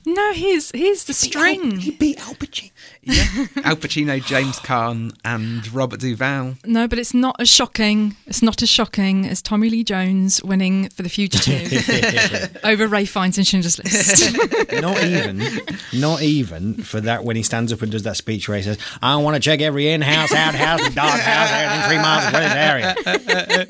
no, 0.05 0.33
he's 0.33 0.71
he's 0.71 1.05
the 1.05 1.13
string. 1.13 1.77
He 1.79 1.91
beat 1.91 2.19
Al 2.19 2.33
Pacino. 2.35 2.71
yeah, 3.03 3.23
Al 3.63 3.75
Pacino, 3.75 4.23
James 4.23 4.57
Caan, 4.59 5.13
and 5.23 5.71
Robert 5.73 5.99
Duvall? 5.99 6.55
No, 6.65 6.87
but 6.87 6.99
it's 6.99 7.13
not 7.13 7.35
as 7.39 7.49
shocking. 7.49 8.15
It's 8.27 8.41
not 8.41 8.61
as 8.61 8.69
shocking 8.69 9.27
as 9.27 9.41
Tommy 9.41 9.69
Lee 9.69 9.83
Jones 9.83 10.43
winning 10.43 10.89
for 10.89 11.03
The 11.03 11.09
Fugitive 11.09 12.57
over 12.63 12.87
Ralph 12.87 13.09
Fiennes 13.09 13.37
in 13.37 13.43
Schindler's 13.43 13.77
List. 13.79 14.33
not 14.81 15.03
even, 15.03 15.43
not 15.93 16.21
even 16.21 16.75
for 16.75 17.01
that 17.01 17.23
when 17.23 17.35
he 17.35 17.43
stands 17.43 17.71
up 17.71 17.81
and 17.81 17.91
does 17.91 18.03
that 18.03 18.17
speech 18.17 18.47
where 18.47 18.57
he 18.57 18.63
says, 18.63 18.77
"I 19.01 19.15
want 19.17 19.35
to 19.35 19.39
check 19.39 19.61
every 19.61 19.89
in-house, 19.89 20.33
outhouse, 20.33 20.85
and 20.85 20.95
doghouse 20.95 21.51
in 21.51 21.89
three 21.89 21.97
miles 21.97 22.25
of 22.25 22.33
this 22.33 22.53
area." 22.53 22.95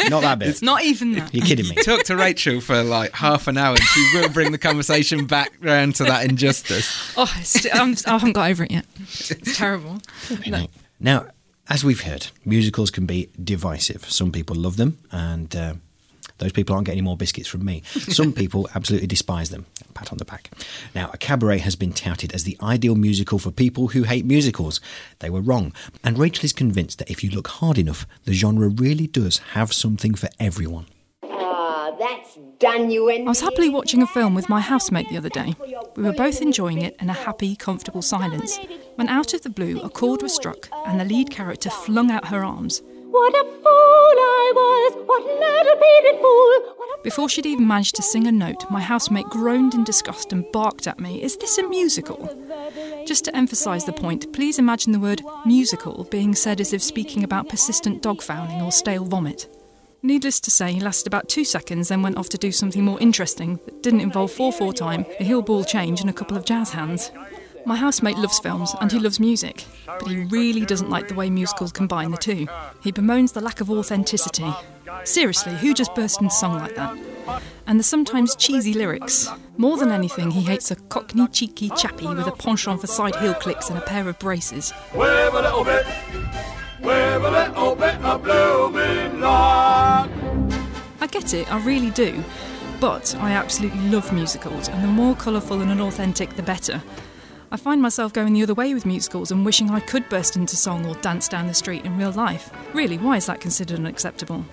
Not 0.10 0.22
that 0.22 0.40
bit. 0.40 0.50
It's 0.50 0.62
not 0.62 0.84
even 0.84 1.14
that. 1.14 1.34
You're 1.34 1.46
kidding 1.46 1.68
me. 1.68 1.76
Talk 1.76 2.04
to 2.04 2.16
Rachael 2.16 2.62
for 2.62 2.84
like 2.84 3.14
half 3.14 3.48
an 3.48 3.58
hour, 3.58 3.72
and 3.72 3.80
she 3.84 4.10
will 4.14 4.30
bring 4.30 4.52
the 4.52 4.58
conversation 4.58 5.26
back 5.26 5.52
round 5.62 5.96
to 5.96 6.04
that 6.06 6.21
injustice. 6.30 7.14
Oh, 7.18 7.26
st- 7.44 7.74
I'm, 7.76 7.96
I 8.08 8.12
haven't 8.12 8.34
got 8.34 8.50
over 8.50 8.64
it 8.64 8.72
yet. 8.72 8.86
It's 9.00 9.58
terrible. 9.58 10.00
No. 10.48 10.68
Now, 11.00 11.28
As 11.70 11.84
we've 11.84 12.02
heard, 12.02 12.28
musicals 12.46 12.92
can 12.92 13.06
be 13.06 13.30
divisive. 13.44 14.06
Some 14.10 14.32
people 14.32 14.56
love 14.56 14.76
them, 14.78 14.98
and 15.12 15.56
uh, 15.56 15.74
those 16.38 16.52
people 16.52 16.76
aren't 16.76 16.86
getting 16.86 17.00
any 17.00 17.06
more 17.06 17.18
biscuits 17.18 17.48
from 17.50 17.64
me. 17.66 17.82
Some 17.86 18.34
people 18.42 18.68
absolutely 18.76 19.08
despise 19.08 19.50
them. 19.50 19.66
Pat 19.94 20.12
on 20.12 20.18
the 20.18 20.26
back. 20.26 20.50
Now, 20.96 21.10
a 21.14 21.18
cabaret 21.18 21.60
has 21.60 21.76
been 21.76 21.94
touted 21.94 22.34
as 22.34 22.44
the 22.44 22.58
ideal 22.62 22.96
musical 22.96 23.40
for 23.40 23.52
people 23.52 23.90
who 23.90 24.04
hate 24.04 24.26
musicals. 24.26 24.80
They 25.20 25.30
were 25.30 25.42
wrong. 25.42 25.74
And 26.04 26.18
Rachael 26.18 26.46
is 26.46 26.54
convinced 26.54 26.98
that 27.00 27.10
if 27.12 27.24
you 27.24 27.30
look 27.30 27.48
hard 27.48 27.78
enough, 27.78 28.06
the 28.26 28.34
genre 28.34 28.70
really 28.70 29.08
does 29.08 29.38
have 29.54 29.72
something 29.74 30.16
for 30.16 30.30
everyone. 30.40 30.86
That's 32.02 32.40
done 32.58 32.90
you 32.90 33.10
in. 33.10 33.28
I 33.28 33.30
was 33.30 33.42
happily 33.42 33.70
watching 33.70 34.02
a 34.02 34.08
film 34.08 34.34
with 34.34 34.50
my 34.50 34.60
housemate 34.60 35.08
the 35.10 35.18
other 35.18 35.30
day. 35.30 35.54
We 35.96 36.02
were 36.02 36.14
both 36.14 36.42
enjoying 36.42 36.82
it 36.82 36.96
in 37.00 37.12
a 37.12 37.14
happy, 37.14 37.56
comfortable 37.56 38.02
silence. 38.02 38.58
When 38.96 39.08
out 39.08 39.36
of 39.36 39.44
the 39.44 39.52
blue, 39.52 39.80
a 39.82 39.90
chord 39.90 40.24
was 40.24 40.34
struck 40.34 40.68
and 40.88 41.00
the 41.00 41.06
lead 41.06 41.30
character 41.30 41.70
flung 41.70 42.10
out 42.10 42.30
her 42.30 42.44
arms. 42.44 42.82
What 43.12 43.36
a 43.36 43.44
fool 43.44 43.64
I 43.64 44.52
was! 44.56 45.04
What 45.06 45.30
an 45.30 45.44
unrepeated 45.44 46.22
fool! 46.22 47.04
Before 47.04 47.30
she'd 47.30 47.46
even 47.46 47.68
managed 47.68 47.94
to 47.98 48.02
sing 48.02 48.26
a 48.26 48.32
note, 48.32 48.66
my 48.72 48.82
housemate 48.82 49.28
groaned 49.28 49.76
in 49.76 49.84
disgust 49.84 50.34
and 50.34 50.52
barked 50.52 50.88
at 50.88 51.00
me, 51.00 51.22
Is 51.22 51.38
this 51.38 51.60
a 51.60 51.68
musical? 51.68 52.18
Just 53.06 53.26
to 53.26 53.36
emphasise 53.36 53.84
the 53.84 53.94
point, 53.94 54.34
please 54.34 54.58
imagine 54.58 54.92
the 54.92 55.00
word 55.00 55.22
musical 55.46 56.06
being 56.06 56.34
said 56.34 56.60
as 56.60 56.74
if 56.74 56.82
speaking 56.82 57.24
about 57.24 57.50
persistent 57.50 58.02
dog 58.02 58.24
fouling 58.24 58.62
or 58.64 58.72
stale 58.72 59.06
vomit. 59.06 59.48
Needless 60.04 60.40
to 60.42 60.52
say, 60.52 60.74
he 60.74 60.80
lasted 60.80 61.06
about 61.06 61.30
two 61.30 61.46
seconds, 61.46 61.90
then 61.90 62.02
went 62.02 62.18
off 62.18 62.28
to 62.30 62.38
do 62.38 62.52
something 62.52 62.84
more 62.84 63.00
interesting 63.00 63.60
that 63.66 63.84
didn't 63.84 64.02
involve 64.02 64.32
4 64.32 64.52
4 64.52 64.74
time, 64.74 65.06
a 65.20 65.24
heel 65.24 65.44
ball 65.44 65.64
change, 65.64 66.02
and 66.02 66.10
a 66.10 66.14
couple 66.14 66.36
of 66.36 66.44
jazz 66.44 66.72
hands. 66.72 67.12
My 67.68 67.76
housemate 67.76 68.18
loves 68.18 68.40
films 68.40 68.74
and 68.82 68.92
he 68.92 68.98
loves 68.98 69.20
music, 69.20 69.64
but 69.86 70.08
he 70.08 70.24
really 70.26 70.66
doesn't 70.66 70.90
like 70.90 71.08
the 71.08 71.14
way 71.14 71.30
musicals 71.30 71.72
combine 71.72 72.10
the 72.10 72.18
two. 72.18 72.48
He 72.82 72.92
bemoans 72.92 73.34
the 73.34 73.42
lack 73.42 73.62
of 73.62 73.70
authenticity. 73.70 74.52
Seriously, 75.04 75.54
who 75.58 75.76
just 75.76 75.94
burst 75.94 76.20
into 76.20 76.34
song 76.34 76.58
like 76.58 76.74
that? 76.74 76.98
And 77.68 77.80
the 77.80 77.84
sometimes 77.84 78.36
cheesy 78.36 78.74
lyrics. 78.74 79.30
More 79.58 79.78
than 79.78 79.92
anything, 79.92 80.32
he 80.32 80.42
hates 80.42 80.72
a 80.72 80.76
cockney 80.76 81.28
cheeky 81.28 81.70
chappie 81.78 82.08
with 82.08 82.26
a 82.26 82.32
penchant 82.32 82.82
for 82.82 82.88
side 82.88 83.16
heel 83.18 83.36
clicks 83.36 83.70
and 83.70 83.78
a 83.78 83.82
pair 83.82 84.10
of 84.10 84.18
braces. 84.18 84.74
A 84.96 84.98
little 84.98 85.64
bit, 85.64 85.86
a 86.82 87.20
little 87.20 87.76
bit 87.76 87.96
of 88.02 88.24
blooming 88.24 89.20
lark. 89.20 89.81
Get 91.22 91.36
it, 91.36 91.54
I 91.54 91.60
really 91.60 91.92
do. 91.92 92.24
But 92.80 93.16
I 93.20 93.34
absolutely 93.34 93.82
love 93.90 94.12
musicals, 94.12 94.70
and 94.70 94.84
the 94.84 94.88
more 94.88 95.16
colourful 95.16 95.62
and 95.62 95.70
unauthentic, 95.70 96.36
the 96.36 96.42
better. 96.42 96.82
I 97.52 97.58
find 97.58 97.80
myself 97.80 98.12
going 98.12 98.34
the 98.34 98.42
other 98.42 98.56
way 98.56 98.74
with 98.74 98.88
musicals 98.88 99.30
and 99.30 99.46
wishing 99.46 99.70
I 99.70 99.82
could 99.82 100.10
burst 100.10 100.36
into 100.36 100.56
song 100.56 100.84
or 100.88 100.96
dance 100.96 101.28
down 101.28 101.46
the 101.46 101.54
street 101.54 101.86
in 101.86 101.96
real 101.96 102.10
life. 102.10 102.50
Really, 102.74 102.98
why 102.98 103.18
is 103.18 103.28
that 103.28 103.40
considered 103.40 103.78
unacceptable? 103.78 104.44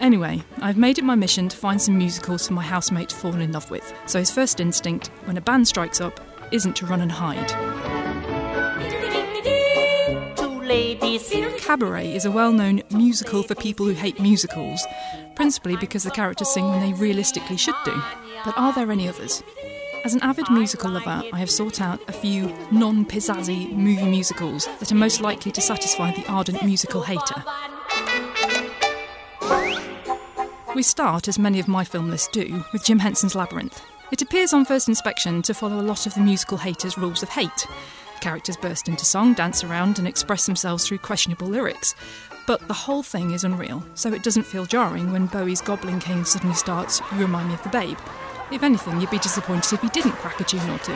Anyway, 0.00 0.42
I've 0.60 0.76
made 0.76 0.98
it 0.98 1.04
my 1.04 1.14
mission 1.14 1.48
to 1.50 1.56
find 1.56 1.80
some 1.80 1.96
musicals 1.96 2.48
for 2.48 2.54
my 2.54 2.62
housemate 2.62 3.10
to 3.10 3.16
fall 3.16 3.36
in 3.36 3.52
love 3.52 3.70
with, 3.70 3.94
so 4.06 4.18
his 4.18 4.32
first 4.32 4.58
instinct, 4.58 5.12
when 5.24 5.36
a 5.36 5.40
band 5.40 5.68
strikes 5.68 6.00
up, 6.00 6.18
isn't 6.50 6.74
to 6.78 6.86
run 6.86 7.00
and 7.00 7.12
hide. 7.12 7.77
Cabaret 10.68 12.14
is 12.14 12.26
a 12.26 12.30
well 12.30 12.52
known 12.52 12.82
musical 12.90 13.42
for 13.42 13.54
people 13.54 13.86
who 13.86 13.94
hate 13.94 14.20
musicals, 14.20 14.86
principally 15.34 15.76
because 15.76 16.04
the 16.04 16.10
characters 16.10 16.52
sing 16.52 16.68
when 16.68 16.80
they 16.80 16.92
realistically 16.92 17.56
should 17.56 17.74
do. 17.86 18.02
But 18.44 18.52
are 18.58 18.74
there 18.74 18.92
any 18.92 19.08
others? 19.08 19.42
As 20.04 20.12
an 20.12 20.20
avid 20.20 20.50
musical 20.50 20.90
lover, 20.90 21.22
I 21.32 21.38
have 21.38 21.50
sought 21.50 21.80
out 21.80 22.00
a 22.06 22.12
few 22.12 22.54
non 22.70 23.06
pizzazzy 23.06 23.72
movie 23.72 24.10
musicals 24.10 24.66
that 24.78 24.92
are 24.92 24.94
most 24.94 25.22
likely 25.22 25.52
to 25.52 25.62
satisfy 25.62 26.12
the 26.12 26.26
ardent 26.30 26.62
musical 26.62 27.00
hater. 27.00 27.42
We 30.74 30.82
start, 30.82 31.28
as 31.28 31.38
many 31.38 31.60
of 31.60 31.66
my 31.66 31.82
film 31.82 32.10
lists 32.10 32.28
do, 32.30 32.62
with 32.74 32.84
Jim 32.84 32.98
Henson's 32.98 33.34
Labyrinth. 33.34 33.80
It 34.12 34.20
appears 34.20 34.52
on 34.52 34.66
first 34.66 34.86
inspection 34.86 35.40
to 35.42 35.54
follow 35.54 35.80
a 35.80 35.88
lot 35.88 36.06
of 36.06 36.14
the 36.14 36.20
musical 36.20 36.58
haters' 36.58 36.98
rules 36.98 37.22
of 37.22 37.30
hate. 37.30 37.66
Characters 38.20 38.56
burst 38.56 38.88
into 38.88 39.04
song, 39.04 39.34
dance 39.34 39.62
around, 39.64 39.98
and 39.98 40.08
express 40.08 40.46
themselves 40.46 40.86
through 40.86 40.98
questionable 40.98 41.46
lyrics. 41.46 41.94
But 42.46 42.66
the 42.66 42.74
whole 42.74 43.02
thing 43.02 43.32
is 43.32 43.44
unreal, 43.44 43.84
so 43.94 44.12
it 44.12 44.22
doesn't 44.22 44.44
feel 44.44 44.66
jarring 44.66 45.12
when 45.12 45.26
Bowie's 45.26 45.60
Goblin 45.60 46.00
King 46.00 46.24
suddenly 46.24 46.56
starts 46.56 47.00
You 47.12 47.20
Remind 47.20 47.48
Me 47.48 47.54
of 47.54 47.62
the 47.62 47.68
Babe. 47.68 47.98
If 48.50 48.62
anything, 48.62 49.00
you'd 49.00 49.10
be 49.10 49.18
disappointed 49.18 49.72
if 49.72 49.80
he 49.80 49.88
didn't 49.88 50.12
crack 50.12 50.40
a 50.40 50.44
tune 50.44 50.68
or 50.70 50.78
two. 50.78 50.94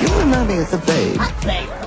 You 0.00 0.18
remind 0.20 0.48
me 0.48 0.58
of 0.60 0.70
the 0.70 0.78
babe. 0.86 1.18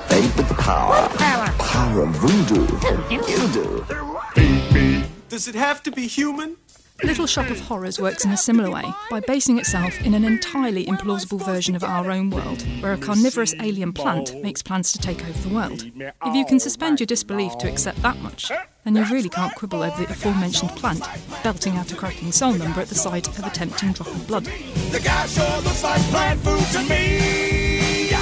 Babe 0.08 0.36
with 0.36 0.48
the 0.48 0.54
power. 0.54 1.08
Power. 1.16 1.46
Power 1.58 2.02
of 2.02 2.08
voodoo. 2.10 2.66
You 3.10 3.48
do. 3.52 5.06
Does 5.28 5.48
it 5.48 5.54
have 5.54 5.82
to 5.84 5.90
be 5.90 6.06
human? 6.06 6.56
Little 7.04 7.26
Shop 7.26 7.50
of 7.50 7.58
Horrors 7.60 7.98
works 7.98 8.24
in 8.24 8.30
a 8.30 8.36
similar 8.36 8.70
way 8.70 8.84
by 9.10 9.18
basing 9.20 9.58
itself 9.58 10.00
in 10.02 10.14
an 10.14 10.24
entirely 10.24 10.86
implausible 10.86 11.44
version 11.44 11.74
of 11.74 11.82
our 11.82 12.10
own 12.10 12.30
world, 12.30 12.62
where 12.80 12.92
a 12.92 12.98
carnivorous 12.98 13.54
alien 13.60 13.92
plant 13.92 14.40
makes 14.40 14.62
plans 14.62 14.92
to 14.92 14.98
take 14.98 15.20
over 15.24 15.48
the 15.48 15.54
world. 15.54 15.84
If 16.24 16.34
you 16.34 16.46
can 16.46 16.60
suspend 16.60 17.00
your 17.00 17.06
disbelief 17.06 17.58
to 17.58 17.68
accept 17.68 18.00
that 18.02 18.18
much, 18.18 18.52
then 18.84 18.94
you 18.94 19.04
really 19.06 19.28
can't 19.28 19.54
quibble 19.56 19.82
over 19.82 19.96
the 19.96 20.10
aforementioned 20.12 20.70
plant 20.70 21.02
belting 21.42 21.76
out 21.76 21.92
a 21.92 21.96
cracking 21.96 22.30
soul 22.30 22.52
number 22.52 22.80
at 22.80 22.88
the 22.88 22.94
sight 22.94 23.26
of 23.26 23.44
a 23.44 23.50
tempting 23.50 23.92
drop 23.92 24.08
of 24.08 24.26
blood. 24.28 24.44
The 24.44 25.00
guy 25.00 25.26
sure 25.26 25.60
looks 25.62 25.82
like 25.82 26.00
plant 26.02 26.40
food 26.40 26.66
to 26.72 26.88
me. 26.88 28.12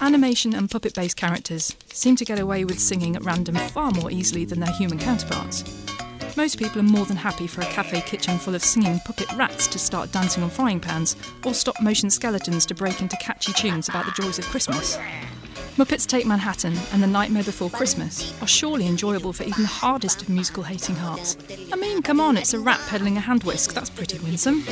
Animation 0.00 0.54
and 0.54 0.70
puppet 0.70 0.94
based 0.94 1.16
characters 1.16 1.74
seem 1.92 2.16
to 2.16 2.24
get 2.24 2.40
away 2.40 2.64
with 2.64 2.80
singing 2.80 3.14
at 3.14 3.24
random 3.24 3.54
far 3.56 3.92
more 3.92 4.10
easily 4.10 4.44
than 4.44 4.60
their 4.60 4.72
human 4.72 4.98
counterparts. 4.98 5.62
Most 6.38 6.56
people 6.56 6.78
are 6.78 6.84
more 6.84 7.04
than 7.04 7.16
happy 7.16 7.48
for 7.48 7.62
a 7.62 7.64
cafe 7.64 8.00
kitchen 8.00 8.38
full 8.38 8.54
of 8.54 8.62
singing 8.62 9.00
puppet 9.00 9.26
rats 9.32 9.66
to 9.66 9.76
start 9.76 10.12
dancing 10.12 10.44
on 10.44 10.50
frying 10.50 10.78
pans, 10.78 11.16
or 11.44 11.52
stop 11.52 11.74
motion 11.82 12.10
skeletons 12.10 12.64
to 12.66 12.76
break 12.76 13.00
into 13.00 13.16
catchy 13.16 13.52
tunes 13.54 13.88
about 13.88 14.06
the 14.06 14.12
joys 14.22 14.38
of 14.38 14.44
Christmas. 14.44 14.96
Muppets 15.76 16.06
Take 16.06 16.26
Manhattan 16.26 16.78
and 16.92 17.02
The 17.02 17.08
Nightmare 17.08 17.42
Before 17.42 17.68
Christmas 17.68 18.40
are 18.40 18.46
surely 18.46 18.86
enjoyable 18.86 19.32
for 19.32 19.42
even 19.42 19.62
the 19.62 19.68
hardest 19.68 20.22
of 20.22 20.28
musical 20.28 20.62
hating 20.62 20.94
hearts. 20.94 21.36
I 21.72 21.76
mean, 21.76 22.02
come 22.02 22.20
on, 22.20 22.36
it's 22.36 22.54
a 22.54 22.60
rat 22.60 22.78
peddling 22.88 23.16
a 23.16 23.20
hand 23.20 23.42
whisk, 23.42 23.74
that's 23.74 23.90
pretty 23.90 24.20
winsome. 24.20 24.62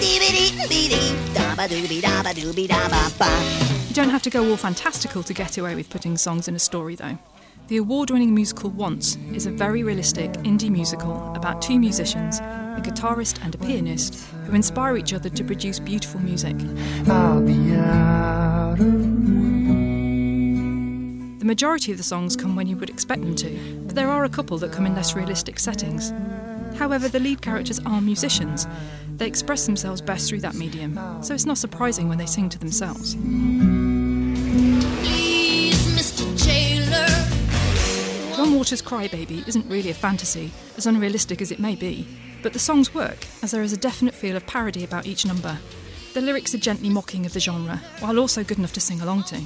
You 3.88 3.94
don't 3.94 4.10
have 4.10 4.22
to 4.22 4.30
go 4.30 4.48
all 4.48 4.56
fantastical 4.56 5.24
to 5.24 5.34
get 5.34 5.58
away 5.58 5.74
with 5.74 5.90
putting 5.90 6.16
songs 6.16 6.46
in 6.46 6.54
a 6.54 6.60
story, 6.60 6.94
though. 6.94 7.18
The 7.68 7.78
award 7.78 8.10
winning 8.10 8.32
musical 8.32 8.70
Once 8.70 9.16
is 9.32 9.46
a 9.46 9.50
very 9.50 9.82
realistic 9.82 10.30
indie 10.44 10.70
musical 10.70 11.34
about 11.34 11.60
two 11.60 11.80
musicians, 11.80 12.38
a 12.38 12.80
guitarist 12.80 13.44
and 13.44 13.56
a 13.56 13.58
pianist, 13.58 14.24
who 14.44 14.54
inspire 14.54 14.96
each 14.96 15.12
other 15.12 15.28
to 15.28 15.42
produce 15.42 15.80
beautiful 15.80 16.20
music. 16.20 16.56
The 21.38 21.44
majority 21.44 21.90
of 21.90 21.98
the 21.98 22.04
songs 22.04 22.36
come 22.36 22.54
when 22.54 22.68
you 22.68 22.76
would 22.76 22.88
expect 22.88 23.22
them 23.22 23.34
to, 23.34 23.82
but 23.86 23.96
there 23.96 24.10
are 24.10 24.22
a 24.22 24.28
couple 24.28 24.58
that 24.58 24.70
come 24.70 24.86
in 24.86 24.94
less 24.94 25.16
realistic 25.16 25.58
settings. 25.58 26.12
However, 26.78 27.08
the 27.08 27.18
lead 27.18 27.42
characters 27.42 27.80
are 27.84 28.00
musicians. 28.00 28.68
They 29.16 29.26
express 29.26 29.66
themselves 29.66 30.00
best 30.00 30.28
through 30.28 30.42
that 30.42 30.54
medium, 30.54 31.00
so 31.20 31.34
it's 31.34 31.46
not 31.46 31.58
surprising 31.58 32.08
when 32.08 32.18
they 32.18 32.26
sing 32.26 32.48
to 32.50 32.60
themselves. 32.60 33.16
Waters' 38.56 38.80
Crybaby 38.80 39.46
isn't 39.46 39.68
really 39.68 39.90
a 39.90 39.94
fantasy, 39.94 40.50
as 40.78 40.86
unrealistic 40.86 41.42
as 41.42 41.52
it 41.52 41.58
may 41.58 41.74
be, 41.74 42.08
but 42.42 42.54
the 42.54 42.58
songs 42.58 42.94
work, 42.94 43.26
as 43.42 43.50
there 43.50 43.62
is 43.62 43.74
a 43.74 43.76
definite 43.76 44.14
feel 44.14 44.34
of 44.34 44.46
parody 44.46 44.82
about 44.82 45.04
each 45.04 45.26
number. 45.26 45.58
The 46.14 46.22
lyrics 46.22 46.54
are 46.54 46.58
gently 46.58 46.88
mocking 46.88 47.26
of 47.26 47.34
the 47.34 47.38
genre, 47.38 47.82
while 48.00 48.18
also 48.18 48.42
good 48.42 48.56
enough 48.56 48.72
to 48.72 48.80
sing 48.80 49.02
along 49.02 49.24
to. 49.24 49.42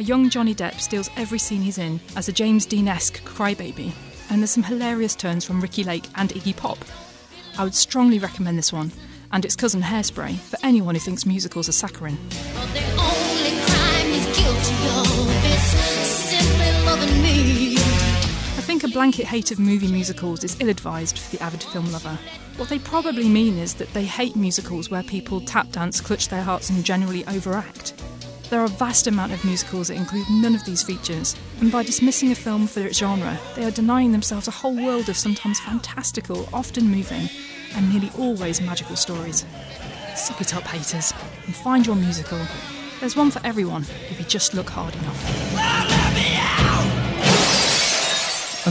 A 0.00 0.02
young 0.02 0.28
Johnny 0.28 0.56
Depp 0.56 0.80
steals 0.80 1.08
every 1.16 1.38
scene 1.38 1.62
he's 1.62 1.78
in 1.78 2.00
as 2.16 2.28
a 2.28 2.32
James 2.32 2.66
Dean 2.66 2.88
esque 2.88 3.22
crybaby, 3.22 3.92
and 4.28 4.40
there's 4.40 4.50
some 4.50 4.64
hilarious 4.64 5.14
turns 5.14 5.44
from 5.44 5.60
Ricki 5.60 5.84
Lake 5.84 6.08
and 6.16 6.30
Iggy 6.30 6.56
Pop. 6.56 6.78
I 7.56 7.62
would 7.62 7.76
strongly 7.76 8.18
recommend 8.18 8.58
this 8.58 8.72
one, 8.72 8.90
and 9.30 9.44
its 9.44 9.54
cousin 9.54 9.82
Hairspray, 9.82 10.36
for 10.36 10.58
anyone 10.64 10.96
who 10.96 11.00
thinks 11.00 11.24
musicals 11.24 11.68
are 11.68 11.72
saccharine. 11.72 12.18
Blanket 18.98 19.26
hate 19.26 19.52
of 19.52 19.60
movie 19.60 19.86
musicals 19.86 20.42
is 20.42 20.56
ill 20.58 20.68
advised 20.68 21.20
for 21.20 21.36
the 21.36 21.40
avid 21.40 21.62
film 21.62 21.88
lover. 21.92 22.18
What 22.56 22.68
they 22.68 22.80
probably 22.80 23.28
mean 23.28 23.56
is 23.56 23.74
that 23.74 23.94
they 23.94 24.04
hate 24.04 24.34
musicals 24.34 24.90
where 24.90 25.04
people 25.04 25.40
tap 25.40 25.70
dance, 25.70 26.00
clutch 26.00 26.26
their 26.26 26.42
hearts, 26.42 26.68
and 26.68 26.84
generally 26.84 27.24
overact. 27.28 27.94
There 28.50 28.60
are 28.60 28.64
a 28.64 28.68
vast 28.68 29.06
amount 29.06 29.32
of 29.32 29.44
musicals 29.44 29.86
that 29.86 29.94
include 29.94 30.26
none 30.28 30.56
of 30.56 30.64
these 30.64 30.82
features, 30.82 31.36
and 31.60 31.70
by 31.70 31.84
dismissing 31.84 32.32
a 32.32 32.34
film 32.34 32.66
for 32.66 32.80
its 32.80 32.98
genre, 32.98 33.38
they 33.54 33.64
are 33.64 33.70
denying 33.70 34.10
themselves 34.10 34.48
a 34.48 34.50
whole 34.50 34.74
world 34.74 35.08
of 35.08 35.16
sometimes 35.16 35.60
fantastical, 35.60 36.48
often 36.52 36.88
moving, 36.88 37.28
and 37.76 37.88
nearly 37.92 38.10
always 38.18 38.60
magical 38.60 38.96
stories. 38.96 39.46
Suck 40.16 40.40
it 40.40 40.56
up, 40.56 40.64
haters, 40.64 41.14
and 41.46 41.54
find 41.54 41.86
your 41.86 41.94
musical. 41.94 42.44
There's 42.98 43.14
one 43.14 43.30
for 43.30 43.40
everyone 43.46 43.82
if 44.10 44.18
you 44.18 44.26
just 44.26 44.54
look 44.54 44.70
hard 44.70 44.96
enough. 44.96 45.97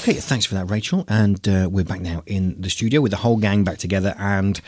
OK, 0.08 0.13
Okay, 0.13 0.22
thanks 0.22 0.46
for 0.46 0.56
that, 0.56 0.72
Rachael. 0.72 1.04
And 1.10 1.46
uh, 1.50 1.67
we're 1.70 1.84
back 1.84 2.00
now 2.00 2.24
in 2.26 2.62
the 2.62 2.70
studio 2.70 3.02
with 3.02 3.12
the 3.12 3.17
whole 3.17 3.36
gang 3.36 3.65
back 3.65 3.78
together. 3.78 4.15
And 4.17 4.62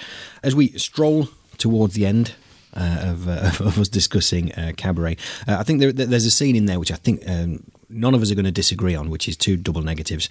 as 0.44 0.54
we 0.54 0.78
stroll 0.78 1.30
towards 1.58 1.94
the 1.94 2.06
end 2.06 2.34
uh, 2.74 3.00
of, 3.04 3.30
uh, 3.30 3.52
of 3.66 3.80
us 3.80 3.88
discussing 3.88 4.52
uh, 4.52 4.74
Cabaret, 4.76 5.16
uh, 5.48 5.56
I 5.58 5.64
think 5.64 5.80
there, 5.80 5.94
there's 5.94 6.26
a 6.26 6.32
scene 6.32 6.58
in 6.58 6.66
there 6.66 6.78
which 6.78 6.92
I 6.92 6.96
think 6.96 7.24
um, 7.26 7.64
none 7.90 8.14
of 8.14 8.22
us 8.22 8.32
are 8.32 8.36
going 8.36 8.44
to 8.44 8.52
disagree 8.52 8.96
on, 8.96 9.10
which 9.10 9.30
is 9.30 9.38
two 9.38 9.56
double 9.56 9.82
negatives. 9.82 10.28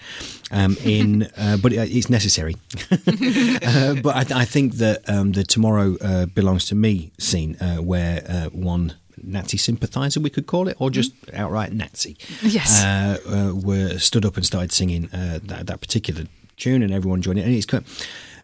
Um, 0.50 0.76
in 0.84 1.22
uh, 1.38 1.56
but 1.56 1.72
it's 1.72 2.10
necessary. 2.10 2.56
uh, 2.90 3.94
but 4.02 4.14
I, 4.14 4.40
I, 4.40 4.44
think 4.44 4.74
that 4.74 5.08
um, 5.08 5.32
the 5.32 5.42
"Tomorrow 5.42 5.96
uh, 6.02 6.26
Belongs 6.26 6.66
to 6.66 6.74
Me" 6.74 7.12
scene, 7.18 7.56
uh, 7.62 7.76
where 7.76 8.24
uh, 8.28 8.50
one 8.50 8.92
Nazi 9.22 9.56
sympathiser, 9.56 10.20
we 10.20 10.30
could 10.30 10.46
call 10.46 10.68
it, 10.68 10.76
or 10.80 10.90
just 10.90 11.12
outright 11.32 11.72
Nazi, 11.72 12.16
yes, 12.42 12.82
were 13.26 13.98
stood 13.98 14.24
up 14.24 14.36
and 14.36 14.44
started 14.46 14.72
singing 14.72 15.08
that, 15.12 15.66
that, 15.66 15.80
particular 15.80 16.24
tune, 16.56 16.82
and 16.82 16.92
everyone 16.92 17.22
joined 17.22 17.38
it. 17.38 17.42
And 17.42 17.54
it's 17.54 17.66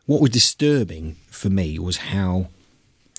what 0.07 0.21
was 0.21 0.31
disturbing 0.31 1.17
for 1.31 1.51
me 1.51 1.79
was 1.79 1.97
how 1.97 2.49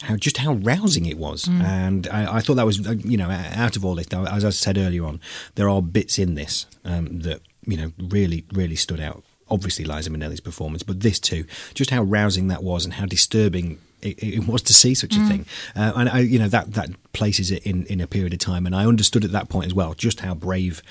how 0.01 0.15
just 0.15 0.37
how 0.37 0.53
rousing 0.53 1.05
it 1.05 1.17
was, 1.17 1.45
mm. 1.45 1.61
and 1.63 2.07
I, 2.07 2.37
I, 2.37 2.39
thought 2.41 2.55
that 2.55 2.65
was 2.65 2.85
uh, 2.85 2.91
you 2.91 3.17
know 3.17 3.29
out 3.29 3.75
of 3.75 3.85
all 3.85 3.95
this. 3.95 4.07
As 4.11 4.43
I 4.43 4.49
said 4.49 4.77
earlier 4.77 5.05
on, 5.05 5.19
there 5.55 5.69
are 5.69 5.81
bits 5.81 6.19
in 6.19 6.35
this 6.35 6.65
um, 6.83 7.19
that 7.21 7.41
you 7.65 7.77
know 7.77 7.91
really 7.97 8.43
really 8.51 8.75
stood 8.75 8.99
out. 8.99 9.23
Obviously, 9.49 9.85
Liza 9.85 10.09
Minnelli's 10.09 10.39
performance, 10.39 10.83
but 10.83 11.01
this 11.01 11.19
too, 11.19 11.45
just 11.73 11.91
how 11.91 12.01
rousing 12.01 12.47
that 12.47 12.63
was, 12.63 12.83
and 12.83 12.95
how 12.95 13.05
disturbing 13.05 13.79
it, 14.01 14.21
it 14.21 14.47
was 14.47 14.61
to 14.63 14.73
see 14.73 14.93
such 14.93 15.15
a 15.15 15.19
mm. 15.19 15.27
thing. 15.27 15.45
Uh, 15.75 15.93
and 15.95 16.09
I, 16.09 16.19
you 16.19 16.39
know 16.39 16.47
that 16.47 16.73
that 16.73 16.89
places 17.13 17.51
it 17.51 17.65
in 17.65 17.85
in 17.85 18.01
a 18.01 18.07
period 18.07 18.33
of 18.33 18.39
time, 18.39 18.65
and 18.65 18.75
I 18.75 18.85
understood 18.85 19.23
at 19.23 19.31
that 19.31 19.49
point 19.49 19.67
as 19.67 19.73
well 19.73 19.93
just 19.93 20.21
how 20.21 20.33
brave 20.33 20.81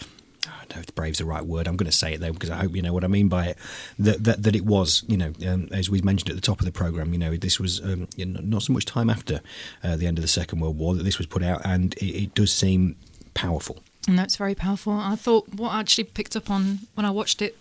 I 0.46 0.66
don't 0.68 0.76
know 0.76 0.80
if 0.88 0.94
brave's 0.94 1.18
the 1.18 1.24
right 1.24 1.44
word. 1.44 1.66
I'm 1.66 1.76
going 1.76 1.90
to 1.90 1.96
say 1.96 2.14
it 2.14 2.20
though 2.20 2.32
because 2.32 2.50
I 2.50 2.56
hope 2.56 2.74
you 2.74 2.82
know 2.82 2.92
what 2.92 3.04
I 3.04 3.08
mean 3.08 3.28
by 3.28 3.46
it. 3.48 3.58
That 3.98 4.24
that, 4.24 4.42
that 4.42 4.56
it 4.56 4.64
was, 4.64 5.04
you 5.06 5.16
know, 5.16 5.32
um, 5.46 5.68
as 5.72 5.90
we 5.90 6.00
mentioned 6.00 6.30
at 6.30 6.36
the 6.36 6.42
top 6.42 6.60
of 6.60 6.66
the 6.66 6.72
program, 6.72 7.12
you 7.12 7.18
know, 7.18 7.36
this 7.36 7.60
was 7.60 7.80
um, 7.80 8.08
you 8.16 8.26
know, 8.26 8.40
not 8.42 8.62
so 8.62 8.72
much 8.72 8.84
time 8.84 9.10
after 9.10 9.40
uh, 9.82 9.96
the 9.96 10.06
end 10.06 10.18
of 10.18 10.22
the 10.22 10.28
Second 10.28 10.60
World 10.60 10.78
War 10.78 10.94
that 10.94 11.02
this 11.02 11.18
was 11.18 11.26
put 11.26 11.42
out, 11.42 11.60
and 11.64 11.94
it, 11.94 12.22
it 12.22 12.34
does 12.34 12.52
seem 12.52 12.96
powerful. 13.34 13.82
And 14.06 14.18
that's 14.18 14.36
very 14.36 14.54
powerful. 14.54 14.92
I 14.92 15.16
thought 15.16 15.48
what 15.54 15.70
I 15.70 15.80
actually 15.80 16.04
picked 16.04 16.36
up 16.36 16.50
on 16.50 16.80
when 16.94 17.06
I 17.06 17.10
watched 17.10 17.40
it 17.40 17.56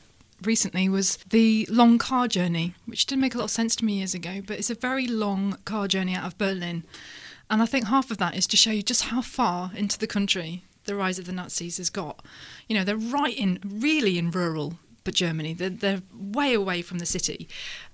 recently 0.46 0.90
was 0.90 1.18
the 1.30 1.68
long 1.70 1.98
car 1.98 2.28
journey, 2.28 2.76
which 2.86 3.06
didn't 3.06 3.22
make 3.22 3.36
a 3.36 3.38
lot 3.38 3.46
of 3.46 3.52
sense 3.52 3.76
to 3.78 3.86
me 3.86 3.98
years 3.98 4.14
ago, 4.14 4.42
but 4.46 4.58
it's 4.58 4.70
a 4.70 4.76
very 4.76 5.08
long 5.08 5.58
car 5.66 5.88
journey 5.88 6.16
out 6.16 6.26
of 6.26 6.38
Berlin. 6.38 6.84
And 7.50 7.62
I 7.62 7.66
think 7.66 7.88
half 7.88 8.12
of 8.12 8.18
that 8.18 8.36
is 8.36 8.48
to 8.48 8.58
show 8.58 8.72
you 8.72 8.82
just 8.82 9.06
how 9.06 9.22
far 9.22 9.72
into 9.76 9.98
the 10.00 10.08
country 10.08 10.64
the 10.86 10.96
rise 10.96 11.20
of 11.20 11.26
the 11.26 11.32
Nazis 11.32 11.78
has 11.78 11.90
got. 11.90 12.26
You 12.68 12.76
know, 12.76 12.84
they're 12.84 12.98
right 12.98 13.38
in, 13.38 13.60
really 13.64 14.18
in 14.18 14.32
rural 14.32 14.80
but 15.04 15.14
Germany. 15.14 15.54
They're, 15.54 15.70
they're 15.70 16.02
way 16.14 16.54
away 16.54 16.82
from 16.82 17.00
the 17.00 17.06
city. 17.06 17.48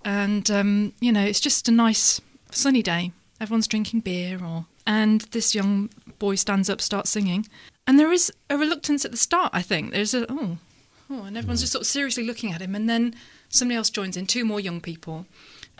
And, 0.05 0.49
um, 0.49 0.93
you 0.99 1.11
know, 1.11 1.23
it's 1.23 1.39
just 1.39 1.67
a 1.67 1.71
nice 1.71 2.21
sunny 2.51 2.83
day. 2.83 3.11
Everyone's 3.41 3.67
drinking 3.67 4.01
beer 4.01 4.39
or. 4.43 4.65
And 4.85 5.21
this 5.31 5.53
young 5.53 5.89
boy 6.17 6.35
stands 6.35 6.69
up, 6.69 6.81
starts 6.81 7.11
singing. 7.11 7.47
And 7.85 7.99
there 7.99 8.11
is 8.11 8.31
a 8.49 8.57
reluctance 8.57 9.05
at 9.05 9.11
the 9.11 9.17
start, 9.17 9.51
I 9.53 9.61
think. 9.61 9.91
There's 9.91 10.13
a, 10.13 10.25
oh, 10.31 10.57
oh, 11.09 11.23
and 11.23 11.37
everyone's 11.37 11.61
just 11.61 11.73
sort 11.73 11.81
of 11.81 11.87
seriously 11.87 12.23
looking 12.23 12.51
at 12.51 12.61
him. 12.61 12.75
And 12.75 12.89
then 12.89 13.15
somebody 13.49 13.77
else 13.77 13.89
joins 13.89 14.17
in, 14.17 14.25
two 14.25 14.45
more 14.45 14.59
young 14.59 14.81
people. 14.81 15.25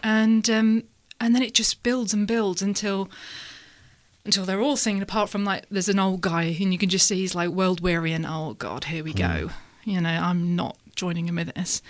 And, 0.04 0.50
um, 0.50 0.84
and 1.20 1.36
then 1.36 1.42
it 1.42 1.54
just 1.54 1.84
builds 1.84 2.14
and 2.14 2.28
builds 2.28 2.62
until 2.62 3.10
until 4.26 4.46
they're 4.46 4.62
all 4.62 4.78
singing 4.78 5.02
apart 5.02 5.30
from 5.30 5.44
like 5.44 5.66
there's 5.72 5.90
an 5.90 6.00
old 6.00 6.22
guy 6.22 6.44
and 6.44 6.72
you 6.72 6.78
can 6.78 6.90
just 6.90 7.08
see 7.08 7.16
he's 7.16 7.36
like 7.36 7.50
world 7.50 7.82
weary 7.82 8.12
and 8.12 8.26
oh 8.28 8.54
god 8.60 8.86
here 8.86 9.04
we 9.04 9.14
go 9.14 9.24
mm. 9.24 9.52
you 9.86 10.00
know 10.00 10.10
i'm 10.10 10.56
not 10.56 10.78
joining 10.96 11.28
him 11.28 11.36
with 11.36 11.54
this 11.56 11.82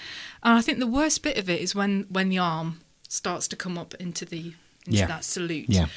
and 0.44 0.58
i 0.58 0.62
think 0.62 0.80
the 0.80 0.88
worst 0.88 1.24
bit 1.24 1.38
of 1.38 1.50
it 1.50 1.60
is 1.60 1.76
when 1.76 2.06
when 2.10 2.30
the 2.30 2.38
arm 2.38 2.80
starts 3.08 3.48
to 3.48 3.56
come 3.56 3.78
up 3.78 3.94
into 3.96 4.26
the 4.26 4.54
into 4.86 5.00
yeah. 5.00 5.08
that 5.08 5.24
salute 5.24 5.66
yeah 5.68 5.88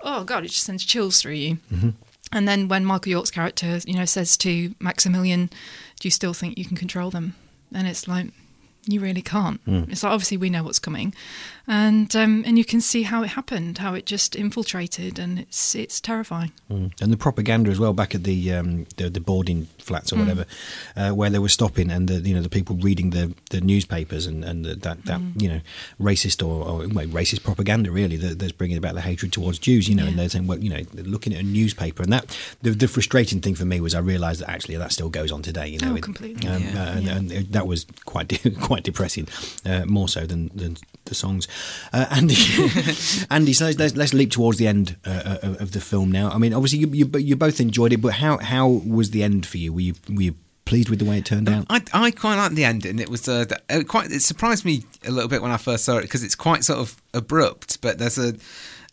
oh 0.00 0.24
god 0.24 0.44
it 0.44 0.48
just 0.48 0.64
sends 0.64 0.84
chills 0.84 1.20
through 1.20 1.32
you 1.32 1.58
mm-hmm. 1.72 1.90
And 2.32 2.48
then 2.48 2.68
when 2.68 2.84
michael 2.84 3.10
york's 3.10 3.30
character 3.30 3.78
you 3.86 3.94
know 3.94 4.04
says 4.04 4.36
to 4.36 4.74
maximilian 4.80 5.50
do 6.02 6.08
you 6.08 6.10
still 6.10 6.34
think 6.34 6.58
you 6.58 6.64
can 6.64 6.76
control 6.76 7.12
them? 7.12 7.36
And 7.72 7.86
it's 7.86 8.08
like 8.08 8.32
you 8.84 9.00
really 9.00 9.22
can't. 9.22 9.64
Mm. 9.64 9.90
It's 9.90 10.02
like 10.02 10.12
obviously 10.12 10.36
we 10.36 10.50
know 10.50 10.64
what's 10.64 10.78
coming, 10.78 11.14
and 11.66 12.14
um, 12.16 12.42
and 12.46 12.58
you 12.58 12.64
can 12.64 12.80
see 12.80 13.02
how 13.02 13.22
it 13.22 13.28
happened, 13.28 13.78
how 13.78 13.94
it 13.94 14.06
just 14.06 14.34
infiltrated, 14.34 15.18
and 15.18 15.38
it's 15.38 15.74
it's 15.74 16.00
terrifying. 16.00 16.52
Mm. 16.70 16.92
And 17.00 17.12
the 17.12 17.16
propaganda 17.16 17.70
as 17.70 17.78
well 17.78 17.92
back 17.92 18.14
at 18.14 18.24
the 18.24 18.52
um, 18.52 18.86
the, 18.96 19.08
the, 19.08 19.20
boarding 19.20 19.66
flats 19.78 20.12
or 20.12 20.16
mm. 20.16 20.20
whatever, 20.20 20.46
uh, 20.96 21.10
where 21.10 21.30
they 21.30 21.38
were 21.38 21.48
stopping, 21.48 21.90
and 21.90 22.08
the 22.08 22.28
you 22.28 22.34
know 22.34 22.42
the 22.42 22.48
people 22.48 22.76
reading 22.76 23.10
the, 23.10 23.34
the 23.50 23.60
newspapers 23.60 24.26
and 24.26 24.44
and 24.44 24.64
the, 24.64 24.74
that 24.74 25.04
that 25.04 25.20
mm. 25.20 25.40
you 25.40 25.48
know 25.48 25.60
racist 26.00 26.44
or, 26.44 26.66
or 26.66 26.88
well, 26.88 27.06
racist 27.06 27.44
propaganda 27.44 27.90
really 27.90 28.16
that, 28.16 28.38
that's 28.38 28.52
bringing 28.52 28.76
about 28.76 28.94
the 28.94 29.00
hatred 29.00 29.32
towards 29.32 29.58
Jews, 29.58 29.88
you 29.88 29.94
know, 29.94 30.02
yeah. 30.02 30.08
and 30.10 30.18
they're 30.18 30.28
saying 30.28 30.46
well 30.46 30.58
you 30.58 30.70
know 30.70 30.82
looking 30.94 31.32
at 31.32 31.40
a 31.40 31.44
newspaper 31.44 32.02
and 32.02 32.12
that 32.12 32.36
the, 32.62 32.70
the 32.70 32.88
frustrating 32.88 33.40
thing 33.40 33.54
for 33.54 33.64
me 33.64 33.80
was 33.80 33.94
I 33.94 34.00
realised 34.00 34.40
that 34.40 34.50
actually 34.50 34.76
that 34.76 34.92
still 34.92 35.10
goes 35.10 35.30
on 35.30 35.42
today, 35.42 35.68
you 35.68 35.78
know, 35.78 35.94
oh, 35.96 36.00
completely, 36.00 36.48
um, 36.48 36.62
yeah. 36.62 36.82
Uh, 36.82 36.92
and, 36.96 37.08
and, 37.08 37.52
that 37.52 37.66
was 37.66 37.86
quite 38.04 38.40
quite 38.60 38.71
depressing, 38.80 39.28
uh, 39.64 39.84
more 39.86 40.08
so 40.08 40.26
than, 40.26 40.50
than 40.54 40.76
the 41.04 41.14
songs. 41.14 41.48
Uh, 41.92 42.06
Andy, 42.10 42.36
Andy, 43.30 43.52
so 43.52 43.70
let's, 43.78 43.96
let's, 43.96 44.14
leap 44.14 44.30
towards 44.30 44.58
the 44.58 44.66
end 44.66 44.96
uh, 45.04 45.38
of, 45.42 45.60
of, 45.60 45.72
the 45.72 45.80
film 45.80 46.12
now. 46.12 46.30
I 46.30 46.38
mean, 46.38 46.52
obviously 46.52 46.80
you, 46.80 46.88
you, 46.88 47.18
you 47.18 47.36
both 47.36 47.60
enjoyed 47.60 47.92
it, 47.92 47.98
but 47.98 48.14
how 48.14 48.38
how 48.38 48.68
was 48.68 49.10
the 49.10 49.22
end 49.22 49.46
for 49.46 49.58
you? 49.58 49.72
Were 49.72 49.80
you 49.80 49.94
were 50.08 50.22
you 50.22 50.34
pleased 50.64 50.88
with 50.88 50.98
the 50.98 51.04
way 51.04 51.18
it 51.18 51.24
turned 51.24 51.48
out? 51.48 51.66
I, 51.70 51.82
I 51.92 52.10
quite 52.10 52.36
liked 52.36 52.54
the 52.54 52.64
ending. 52.64 52.98
It 52.98 53.08
was 53.08 53.28
uh, 53.28 53.46
quite. 53.88 54.10
It 54.10 54.22
surprised 54.22 54.64
me 54.64 54.84
a 55.06 55.10
little 55.10 55.28
bit 55.28 55.42
when 55.42 55.50
I 55.50 55.56
first 55.56 55.84
saw 55.84 55.98
it 55.98 56.02
because 56.02 56.22
it's 56.22 56.34
quite 56.34 56.64
sort 56.64 56.78
of 56.78 57.00
abrupt. 57.14 57.80
But 57.80 57.98
there's 57.98 58.18
a, 58.18 58.34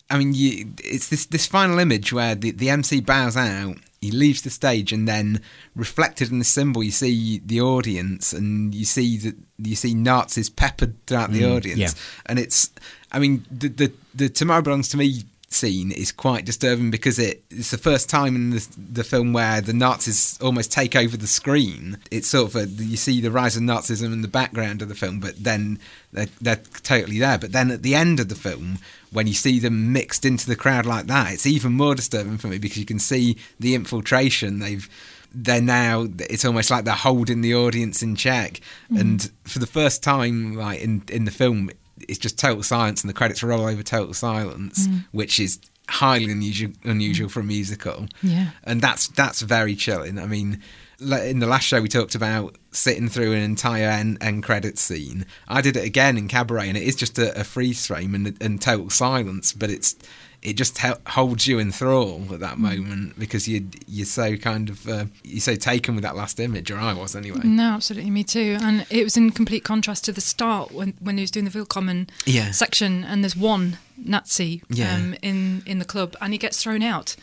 I 0.09 0.17
mean, 0.17 0.33
you, 0.33 0.73
it's 0.83 1.09
this 1.09 1.25
this 1.25 1.45
final 1.45 1.79
image 1.79 2.13
where 2.13 2.35
the, 2.35 2.51
the 2.51 2.69
MC 2.69 3.01
bows 3.01 3.37
out 3.37 3.77
he 4.01 4.11
leaves 4.11 4.41
the 4.41 4.49
stage 4.49 4.93
and 4.93 5.07
then 5.07 5.41
reflected 5.75 6.31
in 6.31 6.39
the 6.39 6.45
cymbal 6.45 6.83
you 6.83 6.91
see 6.91 7.41
the 7.45 7.59
audience 7.61 8.31
and 8.33 8.73
you 8.73 8.85
see 8.85 9.17
that 9.17 9.35
you 9.61 9.75
see 9.75 9.93
Nazis 9.93 10.49
peppered 10.49 10.93
throughout 11.05 11.31
the 11.31 11.41
mm, 11.41 11.55
audience 11.55 11.79
yeah. 11.79 11.89
and 12.25 12.39
it's 12.39 12.71
I 13.11 13.19
mean 13.19 13.45
the, 13.51 13.67
the 13.67 13.93
the 14.13 14.29
tomorrow 14.29 14.61
belongs 14.61 14.89
to 14.89 14.97
me 14.97 15.23
scene 15.51 15.91
is 15.91 16.11
quite 16.11 16.45
disturbing 16.45 16.91
because 16.91 17.17
it, 17.19 17.43
it's 17.49 17.71
the 17.71 17.77
first 17.77 18.09
time 18.09 18.35
in 18.35 18.49
the, 18.51 18.67
the 18.77 19.03
film 19.03 19.33
where 19.33 19.61
the 19.61 19.73
Nazis 19.73 20.39
almost 20.41 20.71
take 20.71 20.95
over 20.95 21.17
the 21.17 21.27
screen. 21.27 21.97
It's 22.11 22.27
sort 22.27 22.53
of 22.53 22.55
a, 22.55 22.67
you 22.67 22.97
see 22.97 23.21
the 23.21 23.31
rise 23.31 23.55
of 23.55 23.63
Nazism 23.63 24.13
in 24.13 24.21
the 24.21 24.27
background 24.27 24.81
of 24.81 24.89
the 24.89 24.95
film, 24.95 25.19
but 25.19 25.43
then 25.43 25.79
they're, 26.11 26.27
they're 26.39 26.61
totally 26.83 27.19
there. 27.19 27.37
But 27.37 27.51
then 27.51 27.71
at 27.71 27.83
the 27.83 27.95
end 27.95 28.19
of 28.19 28.29
the 28.29 28.35
film, 28.35 28.77
when 29.11 29.27
you 29.27 29.33
see 29.33 29.59
them 29.59 29.91
mixed 29.91 30.25
into 30.25 30.47
the 30.47 30.55
crowd 30.55 30.85
like 30.85 31.07
that, 31.07 31.33
it's 31.33 31.47
even 31.47 31.73
more 31.73 31.95
disturbing 31.95 32.37
for 32.37 32.47
me 32.47 32.59
because 32.59 32.77
you 32.77 32.85
can 32.85 32.99
see 32.99 33.37
the 33.59 33.75
infiltration. 33.75 34.59
They've 34.59 34.89
they're 35.33 35.61
now 35.61 36.07
it's 36.19 36.45
almost 36.45 36.71
like 36.71 36.85
they're 36.85 36.93
holding 36.93 37.41
the 37.41 37.55
audience 37.55 38.01
in 38.01 38.15
check. 38.15 38.61
Mm. 38.91 38.99
And 38.99 39.31
for 39.43 39.59
the 39.59 39.67
first 39.67 40.03
time, 40.03 40.55
like 40.55 40.81
in 40.81 41.03
in 41.09 41.25
the 41.25 41.31
film, 41.31 41.69
it's 42.07 42.19
just 42.19 42.37
total 42.37 42.63
silence, 42.63 43.01
and 43.01 43.09
the 43.09 43.13
credits 43.13 43.43
roll 43.43 43.65
over 43.65 43.83
total 43.83 44.13
silence, 44.13 44.87
mm. 44.87 45.05
which 45.11 45.39
is 45.39 45.59
highly 45.87 46.31
unusual 46.31 46.71
unusual 46.83 47.29
for 47.29 47.39
a 47.41 47.43
musical. 47.43 48.07
Yeah, 48.21 48.49
and 48.63 48.81
that's 48.81 49.07
that's 49.07 49.41
very 49.41 49.75
chilling. 49.75 50.19
I 50.19 50.25
mean 50.25 50.61
in 51.01 51.39
the 51.39 51.47
last 51.47 51.65
show 51.65 51.81
we 51.81 51.87
talked 51.87 52.15
about 52.15 52.57
sitting 52.71 53.07
through 53.07 53.31
an 53.33 53.41
entire 53.41 53.89
end, 53.89 54.17
end 54.21 54.43
credits 54.43 54.81
scene. 54.81 55.25
I 55.47 55.61
did 55.61 55.77
it 55.77 55.85
again 55.85 56.17
in 56.17 56.27
Cabaret, 56.27 56.67
and 56.67 56.77
it 56.77 56.83
is 56.83 56.95
just 56.95 57.17
a, 57.17 57.39
a 57.39 57.43
freeze 57.43 57.87
frame 57.87 58.15
and, 58.15 58.37
and, 58.41 58.61
total 58.61 58.89
silence, 58.89 59.53
but 59.53 59.69
it's 59.69 59.95
it 60.41 60.53
just 60.53 60.77
holds 61.07 61.47
you 61.47 61.59
in 61.59 61.71
thrall 61.71 62.21
at 62.31 62.39
that 62.39 62.55
mm. 62.55 62.59
moment 62.59 63.19
because 63.19 63.47
you 63.47 63.67
you're 63.87 64.05
so 64.05 64.37
kind 64.37 64.69
of 64.69 64.87
uh, 64.87 65.05
you're 65.23 65.41
so 65.41 65.55
taken 65.55 65.95
with 65.95 66.03
that 66.03 66.15
last 66.15 66.39
image, 66.39 66.71
or 66.71 66.77
I 66.77 66.93
was 66.93 67.15
anyway. 67.15 67.41
No, 67.43 67.71
absolutely, 67.71 68.11
me 68.11 68.23
too. 68.23 68.57
And 68.61 68.85
it 68.89 69.03
was 69.03 69.17
in 69.17 69.31
complete 69.31 69.63
contrast 69.63 70.05
to 70.05 70.11
the 70.11 70.21
start 70.21 70.71
when 70.71 70.93
when 70.99 71.17
he 71.17 71.21
was 71.21 71.31
doing 71.31 71.45
the 71.45 71.51
Willkommen 71.51 72.09
yeah. 72.25 72.51
section, 72.51 73.03
and 73.03 73.23
there's 73.23 73.35
one 73.35 73.77
Nazi 73.97 74.63
yeah. 74.69 74.95
um, 74.95 75.15
in 75.21 75.63
in 75.65 75.79
the 75.79 75.85
club, 75.85 76.15
and 76.21 76.33
he 76.33 76.37
gets 76.37 76.61
thrown 76.61 76.83
out 76.83 77.15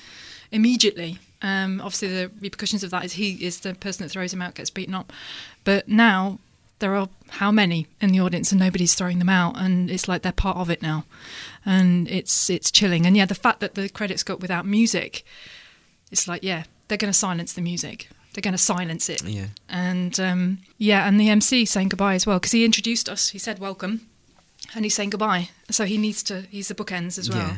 immediately 0.53 1.19
um, 1.43 1.81
obviously, 1.81 2.09
the 2.09 2.31
repercussions 2.41 2.83
of 2.83 2.91
that 2.91 3.05
is 3.05 3.13
he 3.15 3.33
is 3.45 3.61
the 3.61 3.75
person 3.75 4.05
that 4.05 4.11
throws 4.11 4.33
him 4.33 4.43
out 4.43 4.55
gets 4.55 4.71
beaten 4.71 4.95
up. 4.95 5.13
But 5.65 5.89
now 5.89 6.39
there 6.79 6.95
are 6.95 7.09
how 7.31 7.51
many 7.51 7.87
in 8.01 8.13
the 8.13 8.21
audience 8.21 8.53
and 8.53 8.61
nobody's 8.61 8.95
throwing 8.95 9.19
them 9.19 9.29
out, 9.29 9.59
and 9.59 9.91
it's 9.91 10.09
like 10.09 10.23
they're 10.23 10.33
part 10.33 10.57
of 10.57 10.71
it 10.71 10.83
now, 10.83 11.05
and 11.65 12.09
it's 12.09 12.51
it's 12.51 12.71
chilling. 12.71 13.07
And 13.07 13.17
yeah, 13.17 13.27
the 13.27 13.35
fact 13.35 13.61
that 13.61 13.75
the 13.75 13.89
credits 13.89 14.23
got 14.23 14.41
without 14.41 14.67
music, 14.67 15.25
it's 16.11 16.29
like 16.29 16.43
yeah, 16.43 16.65
they're 16.89 16.99
going 16.99 17.13
to 17.13 17.19
silence 17.19 17.53
the 17.53 17.63
music. 17.63 18.09
They're 18.35 18.43
going 18.43 18.53
to 18.53 18.59
silence 18.59 19.09
it. 19.09 19.23
Yeah. 19.25 19.47
And 19.69 20.19
um, 20.21 20.59
yeah, 20.77 21.09
and 21.09 21.19
the 21.19 21.31
MC 21.31 21.65
saying 21.65 21.89
goodbye 21.89 22.15
as 22.15 22.27
well 22.27 22.39
because 22.39 22.53
he 22.53 22.65
introduced 22.65 23.09
us. 23.09 23.31
He 23.31 23.39
said 23.39 23.59
welcome 23.59 24.07
and 24.75 24.85
he's 24.85 24.95
saying 24.95 25.11
goodbye. 25.11 25.51
So 25.71 25.85
he 25.85 25.99
needs 25.99 26.23
to. 26.25 26.43
He's 26.43 26.69
the 26.69 26.75
bookends 26.75 27.19
as 27.19 27.31
well. 27.31 27.39
Yeah. 27.39 27.57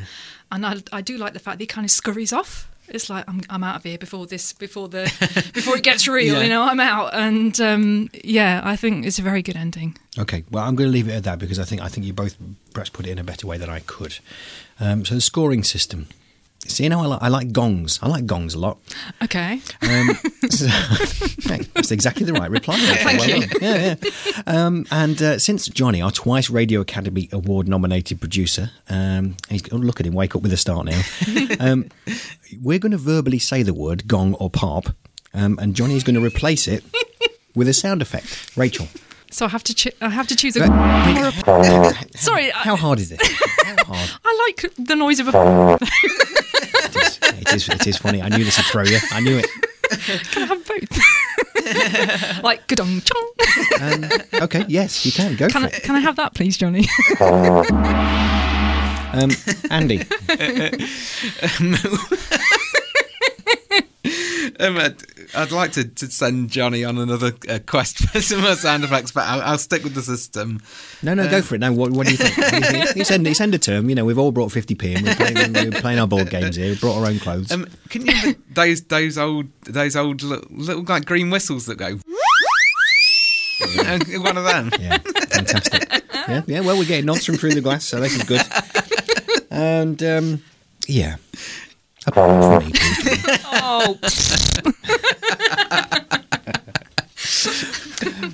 And 0.52 0.64
I, 0.64 0.76
I 0.92 1.00
do 1.00 1.18
like 1.18 1.32
the 1.32 1.38
fact 1.38 1.58
that 1.58 1.62
he 1.62 1.66
kind 1.66 1.84
of 1.84 1.90
scurries 1.90 2.32
off 2.32 2.70
it's 2.90 3.10
like 3.10 3.24
I'm 3.28 3.40
I'm 3.50 3.64
out 3.64 3.76
of 3.76 3.84
here 3.84 3.98
before 3.98 4.26
this 4.26 4.52
before 4.52 4.88
the 4.88 5.04
before 5.54 5.76
it 5.76 5.82
gets 5.82 6.06
real. 6.08 6.34
Yeah. 6.34 6.42
You 6.42 6.48
know, 6.48 6.62
I'm 6.62 6.80
out, 6.80 7.14
and 7.14 7.58
um, 7.60 8.10
yeah, 8.24 8.60
I 8.64 8.76
think 8.76 9.06
it's 9.06 9.18
a 9.18 9.22
very 9.22 9.42
good 9.42 9.56
ending. 9.56 9.96
Okay, 10.18 10.44
well, 10.50 10.64
I'm 10.64 10.74
going 10.74 10.88
to 10.88 10.92
leave 10.92 11.08
it 11.08 11.12
at 11.12 11.24
that 11.24 11.38
because 11.38 11.58
I 11.58 11.64
think 11.64 11.82
I 11.82 11.88
think 11.88 12.06
you 12.06 12.12
both 12.12 12.36
perhaps 12.72 12.90
put 12.90 13.06
it 13.06 13.10
in 13.10 13.18
a 13.18 13.24
better 13.24 13.46
way 13.46 13.58
than 13.58 13.70
I 13.70 13.80
could. 13.80 14.18
Um, 14.80 15.04
so 15.04 15.14
the 15.14 15.20
scoring 15.20 15.64
system. 15.64 16.08
See, 16.68 16.84
you 16.84 16.90
know, 16.90 17.00
I 17.00 17.06
like, 17.06 17.22
I 17.22 17.28
like 17.28 17.52
gongs. 17.52 17.98
I 18.02 18.08
like 18.08 18.26
gongs 18.26 18.54
a 18.54 18.58
lot. 18.58 18.78
Okay. 19.22 19.60
Um, 19.82 20.08
so- 20.50 20.66
that's 21.74 21.90
exactly 21.90 22.24
the 22.26 22.34
right 22.34 22.50
reply. 22.50 22.76
Thank 22.80 23.18
Well 23.20 23.28
you. 23.30 23.46
done. 23.46 23.58
Yeah, 23.60 23.94
yeah. 24.02 24.42
Um, 24.46 24.86
and 24.90 25.20
uh, 25.22 25.38
since 25.38 25.66
Johnny, 25.68 26.00
our 26.02 26.10
twice 26.10 26.50
Radio 26.50 26.80
Academy 26.80 27.28
Award 27.32 27.68
nominated 27.68 28.20
producer, 28.20 28.70
um, 28.88 29.36
he's 29.48 29.62
oh, 29.72 29.76
look 29.76 29.98
at 30.00 30.06
him, 30.06 30.14
wake 30.14 30.36
up 30.36 30.42
with 30.42 30.52
a 30.52 30.56
start 30.56 30.86
now. 30.86 31.00
um, 31.60 31.88
we're 32.62 32.78
going 32.78 32.92
to 32.92 32.98
verbally 32.98 33.38
say 33.38 33.62
the 33.62 33.74
word 33.74 34.06
gong 34.06 34.34
or 34.34 34.50
parp, 34.50 34.94
um, 35.34 35.58
and 35.60 35.74
Johnny 35.74 35.96
is 35.96 36.04
going 36.04 36.16
to 36.16 36.24
replace 36.24 36.68
it 36.68 36.84
with 37.54 37.68
a 37.68 37.74
sound 37.74 38.02
effect. 38.02 38.56
Rachael, 38.56 38.88
So 39.30 39.44
I 39.46 39.48
have 39.50 39.62
to 39.64 39.74
cho- 39.74 39.90
I 40.00 40.08
have 40.08 40.26
to 40.28 40.36
choose 40.36 40.56
a. 40.56 40.60
Right. 40.66 42.04
Sorry, 42.16 42.50
how 42.50 42.76
hard 42.76 42.98
is 43.00 43.12
it? 43.12 43.20
How 43.64 43.94
hard? 43.94 44.10
I 44.24 44.46
like 44.48 44.74
the 44.78 44.94
noise 44.96 45.20
of 45.20 45.28
a. 45.28 45.78
It 45.80 47.52
is. 47.54 47.68
It 47.68 47.86
is 47.86 47.96
funny. 47.98 48.22
I 48.22 48.28
knew 48.28 48.44
this 48.44 48.56
would 48.56 48.66
throw 48.66 48.82
you. 48.84 48.98
I 49.12 49.20
knew 49.20 49.38
it. 49.38 49.46
Can 50.32 50.42
I 50.42 50.46
have 50.46 50.66
both? 50.66 52.42
like 52.42 52.66
gadong 52.66 53.00
chong. 53.02 53.30
Um, 53.80 54.04
okay. 54.42 54.64
Yes, 54.68 55.04
you 55.04 55.12
can 55.12 55.36
go 55.36 55.48
Can 55.48 55.64
I 55.64 55.68
it. 55.68 55.82
can 55.82 55.94
I 55.96 56.00
have 56.00 56.16
that, 56.16 56.34
please, 56.34 56.56
Johnny? 56.56 56.86
Um, 59.12 59.30
Andy. 59.70 60.00
Um, 61.60 61.76
I'd, 64.60 64.96
I'd 65.36 65.52
like 65.52 65.72
to, 65.72 65.84
to 65.84 66.10
send 66.10 66.50
Johnny 66.50 66.84
on 66.84 66.98
another 66.98 67.32
uh, 67.48 67.60
quest 67.64 67.98
for 68.10 68.20
some 68.20 68.40
more 68.40 68.56
sound 68.56 68.82
effects, 68.84 69.12
but 69.12 69.24
I'll, 69.24 69.40
I'll 69.42 69.58
stick 69.58 69.84
with 69.84 69.94
the 69.94 70.02
system. 70.02 70.60
No, 71.02 71.14
no, 71.14 71.28
go 71.30 71.38
Uh, 71.38 71.42
for 71.42 71.54
it. 71.54 71.58
Now, 71.58 71.72
what, 71.72 71.92
what 71.92 72.06
do 72.06 72.12
you 72.12 72.18
think? 72.18 72.36
You 72.96 73.04
send, 73.34 73.54
a 73.54 73.58
term. 73.58 73.88
You 73.88 73.94
know, 73.94 74.04
we've 74.04 74.18
all 74.18 74.32
brought 74.32 74.50
50p 74.50 74.96
and 74.96 75.06
we're 75.06 75.14
playing, 75.14 75.52
we're 75.72 75.80
playing 75.80 75.98
our 76.00 76.08
board 76.08 76.30
games 76.30 76.56
here. 76.56 76.68
We've 76.68 76.80
brought 76.80 76.96
our 76.98 77.06
own 77.06 77.20
clothes. 77.20 77.52
Um, 77.52 77.66
can 77.88 78.06
you 78.06 78.34
those 78.50 78.82
those 78.82 79.16
old 79.16 79.46
those 79.62 79.94
old 79.94 80.22
little, 80.22 80.46
little 80.50 80.82
like 80.82 81.04
green 81.04 81.30
whistles 81.30 81.66
that 81.66 81.76
go? 81.76 81.98
One 84.20 84.36
of 84.36 84.44
them. 84.44 84.70
Yeah, 84.80 84.98
fantastic. 84.98 85.88
Yeah, 86.12 86.42
yeah. 86.46 86.60
Well, 86.60 86.76
we're 86.78 86.84
getting 86.84 87.06
nods 87.06 87.24
from 87.24 87.36
through 87.36 87.54
the 87.54 87.60
glass, 87.60 87.84
so 87.84 88.00
this 88.00 88.14
is 88.16 88.22
good. 88.24 88.42
And 89.50 90.02
um, 90.02 90.42
yeah, 90.86 91.16
me, 92.16 92.72
oh. 93.44 93.98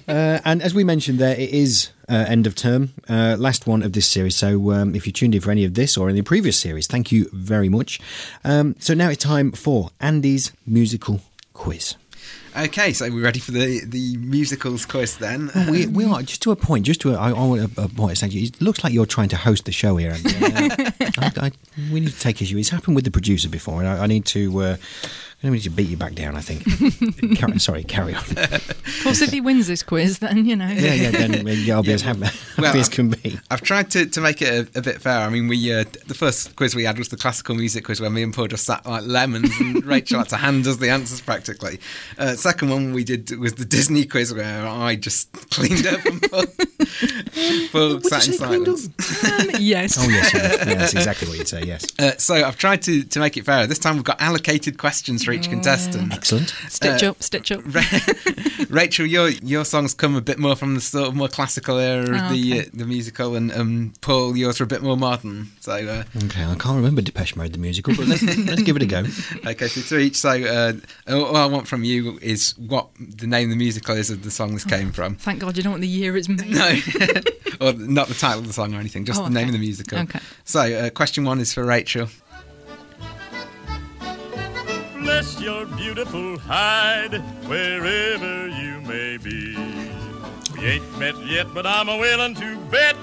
Uh, 0.07 0.39
and 0.45 0.63
as 0.63 0.75
we 0.75 0.85
mentioned 0.85 1.19
there, 1.19 1.35
it 1.35 1.51
is 1.51 1.91
uh, 2.09 2.25
end 2.29 2.47
of 2.47 2.55
term, 2.55 2.93
uh, 3.09 3.37
last 3.39 3.67
one 3.67 3.83
of 3.83 3.95
this 3.95 4.07
series. 4.07 4.37
So 4.37 4.71
um, 4.71 4.95
if 4.95 5.07
you 5.07 5.13
tuned 5.13 5.35
in 5.35 5.41
for 5.41 5.51
any 5.51 5.65
of 5.65 5.75
this 5.75 5.97
or 5.97 6.09
any 6.09 6.23
previous 6.23 6.59
series, 6.59 6.87
thank 6.87 7.11
you 7.11 7.29
very 7.33 7.69
much. 7.69 8.01
Um, 8.45 8.77
so 8.79 8.95
now 8.95 9.09
it's 9.09 9.25
time 9.25 9.51
for 9.53 9.91
Andy's 10.01 10.53
musical 10.67 11.21
quiz. 11.53 11.97
Okay, 12.57 12.93
so 12.93 13.11
we're 13.11 13.25
ready 13.25 13.41
for 13.41 13.51
the 13.51 13.85
the 13.85 14.17
musicals 14.19 14.87
quiz 14.87 15.17
then. 15.17 15.51
Well, 15.55 15.71
we, 15.73 15.87
we 15.87 16.05
are 16.05 16.23
just 16.23 16.41
to 16.43 16.53
a 16.53 16.57
point. 16.57 16.87
Just 16.87 17.01
to 17.01 17.13
a, 17.13 17.17
I, 17.17 17.31
I 17.31 17.45
want 17.45 17.75
to 17.75 17.83
a 17.83 17.89
point. 17.89 18.13
Essentially, 18.13 18.45
it 18.45 18.63
looks 18.63 18.85
like 18.85 18.93
you're 18.93 19.07
trying 19.07 19.29
to 19.31 19.37
host 19.37 19.65
the 19.65 19.73
show 19.73 19.97
here. 19.97 20.13
Andy. 20.13 20.37
Uh, 20.37 20.91
I, 21.19 21.33
I, 21.47 21.53
we 21.93 21.99
need 22.01 22.13
to 22.13 22.21
take 22.21 22.41
issue. 22.41 22.57
It's 22.57 22.69
happened 22.69 22.95
with 22.95 23.05
the 23.05 23.11
producer 23.11 23.49
before, 23.49 23.81
and 23.81 23.89
I, 23.89 24.05
I 24.05 24.07
need 24.07 24.25
to. 24.27 24.59
Uh, 24.61 24.77
I 25.45 25.51
need 25.51 25.61
to 25.61 25.71
beat 25.71 25.89
you 25.89 25.97
back 25.99 26.15
down. 26.15 26.37
I 26.37 26.41
think. 26.41 26.65
Carry, 27.39 27.59
sorry, 27.59 27.85
carry 27.85 28.15
on. 28.15 28.23
Of 28.23 29.01
course, 29.03 29.21
if 29.21 29.31
he 29.31 29.41
wins 29.41 29.67
this 29.67 29.83
quiz, 29.83 30.21
then 30.21 30.47
you 30.47 30.57
know. 30.57 30.69
Yeah, 30.69 30.95
yeah. 30.95 31.11
Then 31.11 31.47
yeah, 31.47 31.75
I'll 31.75 31.83
be 31.83 31.93
as 31.93 32.01
happy, 32.01 32.25
happy 32.57 32.79
as 32.81 32.89
can 32.89 33.11
be. 33.11 33.39
I've 33.51 33.61
tried 33.61 33.91
to, 33.91 34.07
to 34.07 34.21
make 34.23 34.41
it 34.41 34.75
a, 34.75 34.79
a 34.79 34.83
bit 34.83 35.03
fair. 35.03 35.21
I 35.21 35.29
mean, 35.29 35.47
we 35.47 35.73
uh, 35.73 35.85
the 36.07 36.15
first 36.15 36.57
quiz 36.57 36.75
we 36.75 36.85
had 36.85 36.97
was 36.97 37.09
the 37.11 37.19
classical 37.19 37.55
music 37.55 37.85
quiz 37.85 38.01
where 38.01 38.09
me 38.09 38.23
and 38.23 38.33
Paul 38.33 38.47
just 38.47 38.65
sat 38.65 38.87
like 38.87 39.05
lemons, 39.05 39.51
and 39.61 39.85
Rachael 39.87 40.21
had 40.21 40.31
to 40.31 40.37
hand 40.37 40.67
us 40.67 40.77
the 40.77 40.89
answers 40.89 41.21
practically. 41.21 41.79
Uh, 42.17 42.35
second 42.35 42.71
one 42.71 42.95
we 42.95 43.05
did 43.05 43.31
was 43.39 43.55
the 43.55 43.67
Disney 43.67 44.07
quiz 44.07 44.33
where 44.33 44.67
I 44.67 44.97
just 44.97 45.31
cleaned 45.51 45.87
up 45.87 46.05
and 46.07 46.23
Paul, 46.23 46.45
Paul 47.73 48.01
sat 48.01 48.29
in 48.29 48.33
silence. 48.33 48.87
Um, 48.87 49.51
yes. 49.61 49.99
Oh 49.99 50.09
yes, 50.09 50.33
yeah, 50.33 50.43
yeah, 50.43 50.75
that's 50.75 50.95
exactly 50.95 51.29
what 51.29 51.37
you'd 51.37 51.49
say. 51.49 51.65
Yes. 51.65 51.85
Uh, 51.99 52.13
so 52.17 52.35
I've 52.35 52.57
tried 52.57 52.81
to, 52.83 53.03
to 53.05 53.21
make 53.21 53.37
it 53.37 53.45
fair. 53.45 53.67
This 53.67 53.79
time 53.79 53.97
we've 53.97 54.05
got 54.05 54.21
allocated 54.23 54.79
questions 54.79 55.23
for 55.25 55.34
each 55.35 55.49
contestant. 55.51 56.13
Excellent. 56.13 56.55
Stitch 56.69 57.03
Uh, 57.03 57.11
up, 57.11 57.23
stitch 57.23 57.53
up. 57.53 57.63
Rachael, 58.71 59.07
your 59.07 59.29
your 59.31 59.65
songs 59.65 59.95
come 59.95 60.17
a 60.17 60.21
bit 60.21 60.39
more 60.39 60.57
from 60.57 60.75
the 60.75 60.81
sort 60.81 61.09
of 61.09 61.15
more 61.15 61.29
classical 61.29 61.79
era 61.79 62.03
of 62.05 62.09
Oh, 62.31 62.33
the 62.35 62.53
okay. 62.61 62.67
uh, 62.67 62.71
the 62.73 62.85
musical, 62.87 63.35
and 63.35 63.53
um, 63.53 63.93
Paul, 64.01 64.37
yours 64.37 64.61
are 64.61 64.65
a 64.65 64.67
bit 64.67 64.83
more 64.83 64.97
modern. 64.97 65.49
So 65.61 65.73
uh, 65.73 66.05
Okay, 66.25 66.45
I 66.45 66.55
can't 66.55 66.77
remember 66.77 67.03
Depeche 67.03 67.37
Mode 67.37 67.53
the 67.53 67.59
musical, 67.59 67.95
but 67.97 68.07
let's, 68.07 68.23
let's 68.49 68.63
give 68.63 68.77
it 68.77 68.83
a 68.83 68.87
go. 68.87 69.05
okay, 69.47 69.69
so 69.69 69.81
to 69.83 69.99
each. 69.99 70.17
So 70.17 70.31
uh, 70.31 70.73
all 71.13 71.37
I 71.37 71.47
want 71.47 71.69
from 71.69 71.85
you 71.85 72.19
is 72.23 72.57
what 72.59 72.89
the 72.99 73.27
name 73.27 73.49
of 73.49 73.51
the 73.51 73.57
musical 73.57 73.97
is 73.97 74.11
of 74.11 74.23
the 74.23 74.31
song 74.31 74.55
this 74.55 74.65
came 74.65 74.93
from. 74.93 75.17
Thank 75.17 75.41
God 75.41 75.57
you 75.57 75.63
don't 75.63 75.73
want 75.73 75.83
the 75.83 75.89
year 75.89 76.17
it's 76.17 76.29
made. 76.29 76.51
No, 76.51 76.69
or 77.61 77.73
not 77.75 78.09
the 78.09 78.15
title 78.15 78.41
of 78.41 78.47
the 78.47 78.53
song 78.53 78.75
or 78.75 78.79
anything, 78.79 79.05
just 79.05 79.21
Oh, 79.21 79.25
the 79.25 79.31
name 79.31 79.45
okay. 79.45 79.49
of 79.49 79.53
the 79.53 79.59
musical. 79.59 79.99
Okay. 80.01 80.21
So 80.45 80.61
uh, 80.61 80.91
question 80.91 81.25
one 81.25 81.41
is 81.41 81.53
for 81.55 81.65
Rachael. 81.65 82.09
Bless 85.15 85.41
your 85.41 85.65
beautiful 85.65 86.37
hide 86.41 87.15
wherever 87.47 88.49
you 88.49 88.81
may 88.81 89.17
be. 89.17 89.55
We 90.59 90.67
ain't 90.67 90.99
met 90.99 91.15
yet, 91.25 91.47
but 91.55 91.65
I'm 91.65 91.89
a 91.89 91.97
willing 91.97 92.35
to 92.35 92.57
bet 92.69 92.97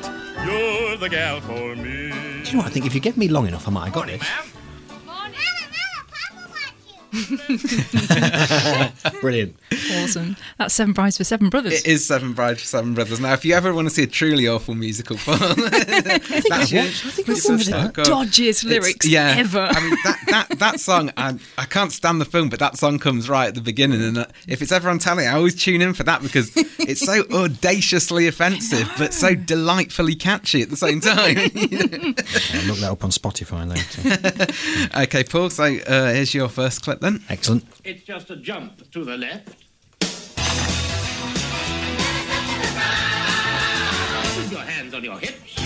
you're 0.46 0.98
the 0.98 1.08
gal 1.10 1.40
for 1.40 1.74
me. 1.74 2.10
Do 2.12 2.50
you 2.50 2.52
know 2.52 2.58
what? 2.58 2.66
I 2.66 2.70
think 2.70 2.86
if 2.86 2.94
you 2.94 3.00
give 3.00 3.16
me 3.16 3.30
long 3.30 3.48
enough, 3.48 3.66
I 3.66 3.72
might 3.72 3.86
have 3.86 3.94
got 3.94 4.08
this. 4.08 4.22
Brilliant. 9.22 9.56
Awesome. 9.94 10.38
That's 10.58 10.74
seven 10.74 10.94
brides 10.94 11.18
for 11.18 11.24
seven 11.24 11.50
brothers. 11.50 11.74
It 11.74 11.88
is 11.88 12.06
Seven 12.08 12.34
Brides 12.34 12.62
for 12.62 12.68
Seven 12.68 12.94
Brothers. 12.94 13.20
Now, 13.20 13.34
if 13.34 13.44
you 13.44 13.54
ever 13.54 13.74
want 13.74 13.90
to 13.90 13.94
see 13.94 14.04
a 14.04 14.08
truly 14.08 14.48
awful 14.48 14.76
musical, 14.76 15.18
film, 15.18 15.38
I 15.42 16.18
think 16.20 16.44
that's 16.50 16.52
I've 16.52 16.52
watched- 16.52 17.06
I 17.06 17.10
think 17.10 17.30
I've 17.30 17.36
it's 17.36 17.44
so 17.46 17.58
that. 17.58 17.94
good. 17.94 18.06
Dodgiest 18.06 18.64
lyrics 18.64 19.08
yeah. 19.08 19.36
ever. 19.38 19.60
I 19.60 19.80
mean, 19.82 19.96
that, 20.04 20.20
that, 20.28 20.60
that 20.60 20.80
song, 20.80 21.12
I, 21.18 21.38
I 21.58 21.66
can't 21.66 21.92
stand 21.92 22.22
the 22.22 22.26
film, 22.26 22.50
but 22.50 22.60
that 22.60 22.78
song 22.78 23.00
comes 23.00 23.30
right 23.30 23.48
at 23.48 23.56
the 23.56 23.62
beginning. 23.62 24.02
And 24.02 24.18
uh, 24.20 24.26
if 24.48 24.62
it's 24.62 24.72
ever 24.72 24.90
on 24.90 25.00
telly, 25.00 25.28
I 25.28 25.34
always 25.34 25.62
tune 25.62 25.82
in 25.82 25.94
for 25.94 26.04
that 26.04 26.22
because 26.22 26.52
it's 26.56 27.02
so 27.02 27.24
audaciously 27.34 28.28
offensive, 28.28 28.90
but 28.98 29.14
so 29.14 29.36
delightfully 29.36 30.16
catchy 30.16 30.62
at 30.62 30.70
the 30.70 30.78
same 30.78 31.02
time. 31.02 31.38
I'll 31.38 32.68
look 32.68 32.78
that 32.80 32.90
up 32.92 33.04
on 33.04 33.10
Spotify 33.10 33.68
later. 33.68 35.02
okay, 35.04 35.24
Paul, 35.24 35.50
so 35.50 35.64
uh, 35.64 36.14
here's 36.14 36.34
your 36.34 36.50
first 36.50 36.82
clip 36.82 37.01
then. 37.02 37.22
Excellent. 37.30 37.66
It's 37.84 38.04
just 38.04 38.30
a 38.30 38.38
jump 38.38 38.90
to 38.92 39.04
the 39.04 39.18
left. 39.18 39.50
With 44.38 44.52
your 44.52 44.62
hands 44.62 44.94
on 44.94 45.04
your 45.04 45.20
hips. 45.20 45.58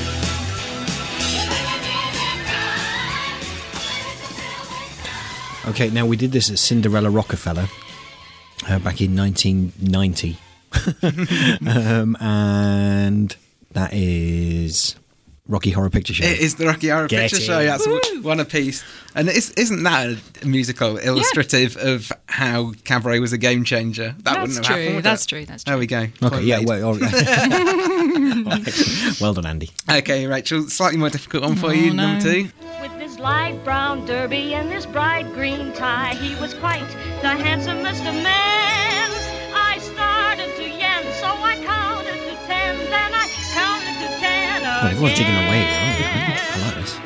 Okay, 5.68 5.90
now 5.90 6.06
we 6.06 6.16
did 6.16 6.32
this 6.32 6.52
at 6.52 6.60
Cinderella 6.60 7.10
Rockefeller 7.10 7.68
uh, 8.70 8.80
back 8.80 9.02
in 9.02 9.16
1990. 9.16 10.38
um, 11.68 12.16
and 12.20 13.36
that 13.72 13.92
is 13.92 14.96
Rocky 15.48 15.70
Horror 15.70 15.92
Picture 15.92 16.14
Show. 16.14 16.26
It 16.26 16.40
is 16.40 16.56
the 16.56 16.66
Rocky 16.66 16.90
Horror 16.90 17.08
Get 17.08 17.30
Picture 17.30 17.38
it. 17.38 17.46
Show. 17.46 17.64
That's 17.64 17.86
w- 17.86 18.22
one 18.24 18.40
a 18.40 18.46
piece. 18.46 18.84
And 19.14 19.30
is, 19.30 19.52
isn't 19.52 19.84
that 19.84 20.18
a 20.42 20.48
musical 20.48 20.98
illustrative 20.98 21.78
of 21.78 22.12
how 22.28 22.74
Cabaret 22.84 23.20
was 23.20 23.32
a 23.32 23.38
game 23.38 23.64
changer? 23.64 24.16
That 24.18 24.24
That's 24.24 24.40
wouldn't 24.42 24.58
have 24.58 24.66
true, 24.66 24.76
happened. 24.76 24.96
would 24.96 25.04
that's 25.06 25.26
it? 25.26 25.30
true, 25.30 25.46
that's 25.46 25.64
true. 25.64 25.72
There 25.72 25.78
we 25.80 25.86
go. 25.88 26.00
Okay, 26.00 26.12
Point 26.30 26.44
yeah, 26.46 26.58
made. 26.58 26.68
well, 26.68 26.84
all 26.86 26.96
right. 26.96 27.14
well 29.22 29.34
done, 29.36 29.46
Andy. 29.46 29.70
Okay, 29.90 30.26
Rachael, 30.26 30.64
slightly 30.70 30.98
more 30.98 31.10
difficult 31.10 31.44
one 31.44 31.56
for 31.56 31.74
you, 31.74 31.92
Oh, 31.92 31.94
no. 31.94 32.08
number 32.08 32.24
two. 32.24 32.50
With 32.82 32.98
this 33.00 33.20
light 33.20 33.64
brown 33.64 34.06
derby 34.06 34.56
and 34.56 34.70
this 34.72 34.86
bright 34.88 35.32
green 35.34 35.72
tie, 35.74 36.16
he 36.16 36.36
was 36.42 36.54
quite 36.56 36.88
the 37.22 37.30
handsomest 37.30 38.02
of 38.06 38.14
men. 38.16 38.65
Ten. 44.90 45.02
Well, 45.02 45.12
everyone's 45.12 45.18
digging 45.18 45.36
away. 45.36 45.62
again. 45.64 46.40
I 46.54 46.66
like 46.66 46.76
this. 46.76 47.00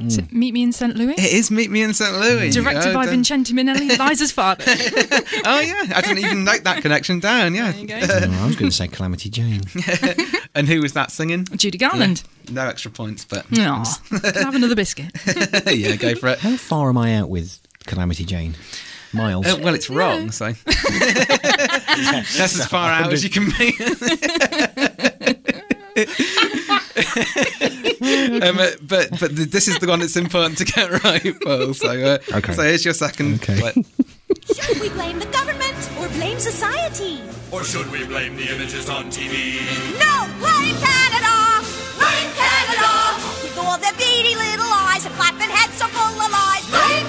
Is 0.00 0.18
it 0.18 0.24
hmm. 0.26 0.38
Meet 0.38 0.54
Me 0.54 0.62
in 0.64 0.72
St. 0.72 0.96
Louis? 0.96 1.12
It 1.12 1.32
is 1.32 1.50
Meet 1.52 1.70
Me 1.70 1.80
in 1.82 1.94
St. 1.94 2.12
Louis. 2.18 2.50
Directed 2.50 2.90
Oh, 2.90 2.94
by 2.94 3.04
don't- 3.06 3.14
Vincente 3.14 3.52
Minnelli, 3.52 3.96
Liza's 3.96 4.32
father. 4.38 4.64
Oh 4.66 5.60
yeah, 5.60 5.92
I 5.96 6.00
didn't 6.00 6.18
even 6.18 6.44
note 6.44 6.64
that 6.64 6.82
connection 6.82 7.20
down. 7.20 7.54
Yeah. 7.54 7.72
Oh, 7.76 8.42
I 8.42 8.46
was 8.46 8.56
going 8.56 8.70
to 8.70 8.76
say 8.76 8.88
Calamity 8.88 9.30
Jane. 9.30 9.62
and 10.54 10.66
who 10.68 10.82
was 10.82 10.94
that 10.94 11.10
singing? 11.12 11.44
Judy 11.44 11.78
Garland. 11.78 12.24
No 12.50 12.66
extra 12.66 12.90
points, 12.90 13.24
but 13.24 13.46
Aw, 13.56 13.98
can 14.10 14.36
I 14.36 14.40
have 14.42 14.54
another 14.56 14.74
biscuit? 14.74 15.12
yeah, 15.72 15.94
go 15.96 16.14
for 16.16 16.28
it. 16.28 16.40
How 16.40 16.56
far 16.56 16.88
am 16.88 16.98
I 16.98 17.14
out 17.14 17.30
with 17.30 17.60
Calamity 17.86 18.24
Jane? 18.24 18.56
Miles. 19.14 19.46
Uh, 19.46 19.58
well, 19.62 19.74
it's 19.74 19.88
wrong, 19.88 20.30
so 20.30 20.46
that's 20.64 22.38
as 22.38 22.66
far 22.66 22.90
out 22.90 23.12
as 23.12 23.22
you 23.24 23.30
can 23.30 23.46
be. 23.58 23.74
um, 28.42 28.58
uh, 28.58 28.70
but 28.82 29.10
but 29.20 29.30
th- 29.36 29.50
this 29.50 29.68
is 29.68 29.78
the 29.78 29.86
one 29.88 30.00
that's 30.00 30.16
important 30.16 30.58
to 30.58 30.64
get 30.64 30.90
right, 31.04 31.34
Paul. 31.42 31.74
So 31.74 31.88
uh, 31.90 32.18
Okay. 32.38 32.52
so 32.52 32.62
here's 32.62 32.84
your 32.84 32.94
second 32.94 33.42
clip. 33.42 33.74
Should 34.54 34.80
we 34.80 34.88
blame 34.90 35.18
the 35.18 35.26
government 35.26 35.76
or 35.98 36.08
blame 36.18 36.38
society? 36.38 37.20
Or 37.50 37.64
should 37.64 37.90
we 37.90 38.04
blame 38.06 38.36
the 38.36 38.48
images 38.54 38.88
on 38.90 39.06
TV? 39.06 39.60
No, 39.98 40.26
blame 40.38 40.76
Canada! 40.76 41.62
Blame 41.96 42.30
Canada! 42.34 42.92
With 43.42 43.58
all 43.58 43.78
their 43.78 43.92
beady 43.94 44.34
little 44.34 44.68
eyes 44.90 45.04
and 45.06 45.14
flapping 45.14 45.48
heads 45.50 45.74
so 45.78 45.86
full 45.86 46.20
of 46.20 46.30
lies. 46.30 46.66
Blame 46.68 47.06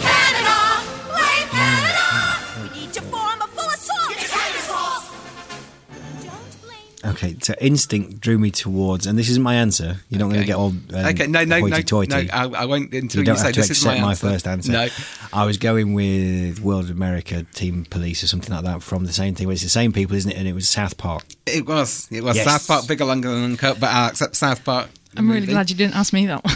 Okay, 7.16 7.36
so 7.42 7.54
instinct 7.62 8.20
drew 8.20 8.38
me 8.38 8.52
towards, 8.52 9.08
and 9.08 9.18
this 9.18 9.30
isn't 9.30 9.44
my 9.44 9.56
answer. 9.56 9.98
You're 10.10 10.20
not 10.20 10.28
going 10.30 10.42
to 10.42 10.46
get 10.46 10.56
all 10.56 10.68
um, 10.70 10.86
okay, 10.94 11.28
no, 11.28 11.44
no, 11.46 11.60
no, 11.60 11.68
no. 11.68 12.18
I, 12.34 12.50
I 12.56 12.66
won't 12.66 12.94
until 12.94 13.20
you 13.20 13.22
you, 13.22 13.24
don't 13.26 13.38
say 13.38 13.46
have 13.48 13.54
to 13.56 13.62
this 13.62 13.70
is 13.72 13.86
my 13.86 13.94
accept 13.94 14.02
my, 14.04 14.10
answer. 14.12 14.30
first 14.30 14.48
answer. 14.48 14.72
No, 14.72 14.88
I 15.34 15.46
was 15.46 15.58
going 15.58 15.94
with 15.94 16.60
World 16.60 16.86
of 16.86 16.90
America 16.92 17.44
Team 17.54 17.86
Police 17.90 18.24
or 18.24 18.28
something 18.28 18.54
like 18.54 18.64
that 18.66 18.84
from 18.84 19.06
the 19.06 19.14
same 19.14 19.34
thing. 19.36 19.48
Well, 19.48 19.54
it's 19.54 19.64
the 19.64 19.70
same 19.70 19.94
people, 19.94 20.16
isn't 20.16 20.30
it? 20.32 20.38
And 20.38 20.48
it 20.48 20.54
was 20.54 20.68
South 20.68 20.98
Park. 20.98 21.24
it 21.46 21.66
was 21.66 22.08
it 22.12 22.24
was 22.24 22.36
Yes. 22.36 22.46
South 22.46 22.68
Park 22.68 22.88
bigger, 22.88 23.06
longer 23.06 23.30
than 23.30 23.44
uncut, 23.44 23.80
but 23.80 23.90
I'll 23.92 24.10
accept 24.10 24.36
South 24.36 24.64
Park. 24.64 24.90
I'm 25.18 25.28
really 25.30 25.42
movie. 25.42 25.54
glad 25.54 25.70
you 25.70 25.78
didn't 25.78 25.96
ask 25.96 26.12
me 26.12 26.26
that 26.26 26.44
one. 26.44 26.54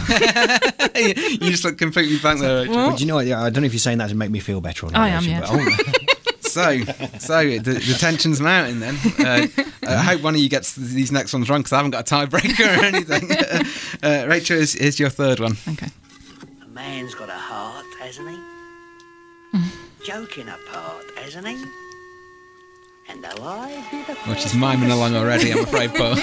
you 1.40 1.50
just 1.50 1.64
look 1.64 1.78
completely 1.78 2.18
blank 2.18 2.40
there. 2.40 2.62
Rachael. 2.66 2.74
But 2.90 2.96
do 2.98 3.04
you 3.04 3.08
know 3.08 3.14
what? 3.16 3.26
I 3.26 3.48
don't 3.48 3.62
know 3.62 3.66
if 3.66 3.72
you're 3.72 3.78
saying 3.78 3.98
that 3.98 4.10
to 4.10 4.14
make 4.14 4.30
me 4.30 4.38
feel 4.40 4.60
better 4.60 4.86
or 4.86 4.90
not. 4.90 5.00
I 5.00 5.08
am, 5.08 5.24
Rachael, 5.24 5.58
yeah. 5.58 5.76
but- 5.76 5.96
oh, 5.96 6.14
So, 6.50 6.80
so 7.18 7.44
the, 7.58 7.74
the 7.74 7.96
tension's 7.98 8.40
mounting 8.40 8.80
then. 8.80 8.96
Uh, 9.18 9.46
I 9.86 10.02
hope 10.02 10.22
one 10.22 10.34
of 10.34 10.40
you 10.40 10.48
gets 10.48 10.74
these 10.74 11.12
next 11.12 11.32
ones 11.32 11.48
wrong 11.48 11.60
because 11.60 11.72
I 11.72 11.76
haven't 11.76 11.92
got 11.92 12.10
a 12.10 12.14
tiebreaker 12.14 12.78
or 12.78 12.84
anything. 12.84 13.30
uh, 14.02 14.26
Rachael, 14.28 14.58
is, 14.58 14.74
is 14.74 14.98
your 14.98 15.10
third 15.10 15.38
one. 15.38 15.56
Okay. 15.68 15.88
A 16.62 16.66
man's 16.66 17.14
got 17.14 17.28
a 17.28 17.32
heart, 17.32 17.86
hasn't 18.00 18.28
he? 18.28 18.38
Joking 20.04 20.48
apart, 20.48 21.04
hasn't 21.16 21.46
he? 21.46 21.62
And 23.08 23.24
though 23.24 23.44
I 23.44 23.84
be 23.90 24.02
the 24.02 24.16
Well, 24.26 24.36
she's 24.36 24.54
miming 24.54 24.90
along 24.90 25.16
already, 25.16 25.52
I'm 25.52 25.60
afraid, 25.60 25.94
Paul. 25.94 26.16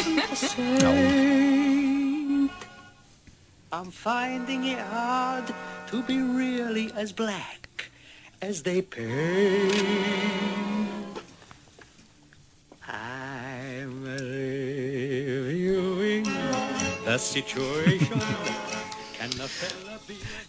I'm 3.71 3.91
finding 3.91 4.65
it 4.65 4.79
hard 4.79 5.53
to 5.87 6.01
be 6.03 6.17
really 6.17 6.91
as 6.93 7.11
black 7.11 7.67
as 8.41 8.63
they 8.63 8.81
pay. 8.81 9.69
I'm 12.87 14.03
reviewing 14.03 16.23
the 17.05 17.17
situation. 17.17 18.21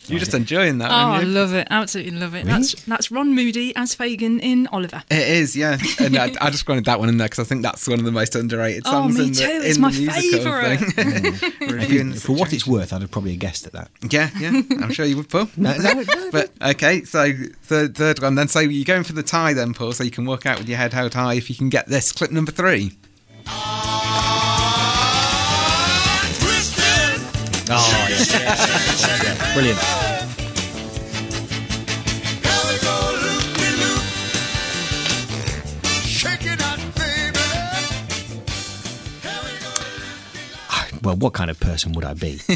You're 0.09 0.19
just 0.21 0.35
enjoying 0.35 0.79
that, 0.79 0.91
Oh, 0.91 0.95
I 0.95 1.03
aren't 1.03 1.27
you? 1.27 1.33
love 1.33 1.55
it. 1.55 1.69
Absolutely 1.71 2.19
love 2.19 2.35
it. 2.35 2.47
That's 2.47 2.75
that's 2.85 3.11
Ron 3.11 3.35
Moody 3.35 3.75
as 3.77 3.95
Fagin 3.95 4.41
in 4.41 4.67
Oliver. 4.69 5.03
It 5.11 5.29
is, 5.29 5.57
yeah. 5.57 5.79
And 6.01 6.17
I, 6.17 6.33
I 6.41 6.51
just 6.51 6.69
wanted 6.69 6.85
that 6.87 6.99
one 6.99 7.09
in 7.09 7.19
there 7.19 7.27
because 7.29 7.45
I 7.45 7.49
think 7.49 7.63
that's 7.63 7.87
one 7.89 7.99
of 7.99 8.05
the 8.05 8.13
most 8.13 8.35
underrated 8.35 8.83
Oh, 8.87 8.91
songs 8.91 9.19
me 9.19 9.25
in 9.27 9.33
the, 9.33 9.39
too. 9.41 9.61
It's 9.65 9.77
in 9.77 9.83
my 9.83 9.91
musical 9.91 10.39
favourite. 10.41 10.77
thing. 10.79 11.51
Reviewing 11.71 12.11
the 12.11 12.21
for 12.21 12.33
what 12.33 12.53
it's 12.53 12.67
worth, 12.67 12.93
I'd 12.93 13.03
have 13.03 13.11
probably 13.11 13.37
guessed 13.37 13.67
at 13.67 13.73
that. 13.73 13.91
Yeah, 14.11 14.31
yeah, 14.39 14.63
I'm 14.83 14.93
sure 14.93 15.05
you 15.07 15.17
would, 15.19 15.29
Paul. 15.29 15.49
No, 15.57 15.77
no, 15.77 15.93
no, 15.93 16.31
but 16.31 16.51
okay, 16.63 17.05
so 17.05 17.33
third, 17.63 17.97
third 17.97 18.21
one 18.21 18.35
then. 18.35 18.49
So 18.49 18.61
you're 18.61 18.85
going 18.85 19.05
for 19.05 19.13
the 19.13 19.23
tie 19.23 19.53
then, 19.53 19.75
Paul, 19.75 19.93
so 19.93 20.05
you 20.05 20.11
can 20.11 20.25
work 20.27 20.47
out 20.47 20.59
with 20.59 20.69
your 20.69 20.79
head 20.79 20.93
held 20.93 21.15
high 21.15 21.35
if 21.35 21.51
you 21.51 21.57
can 21.57 21.69
get 21.69 21.87
this. 21.87 22.13
Clip 22.13 22.31
number 22.31 22.53
three. 22.53 22.93
Oh, 27.71 28.07
yes. 28.09 28.33
Yeah, 29.25 29.55
Brilliant. 29.55 30.18
Well, 41.09 41.17
what 41.17 41.33
kind 41.33 41.51
of 41.51 41.59
person 41.59 41.93
would 41.93 42.05
I 42.05 42.13
be? 42.13 42.39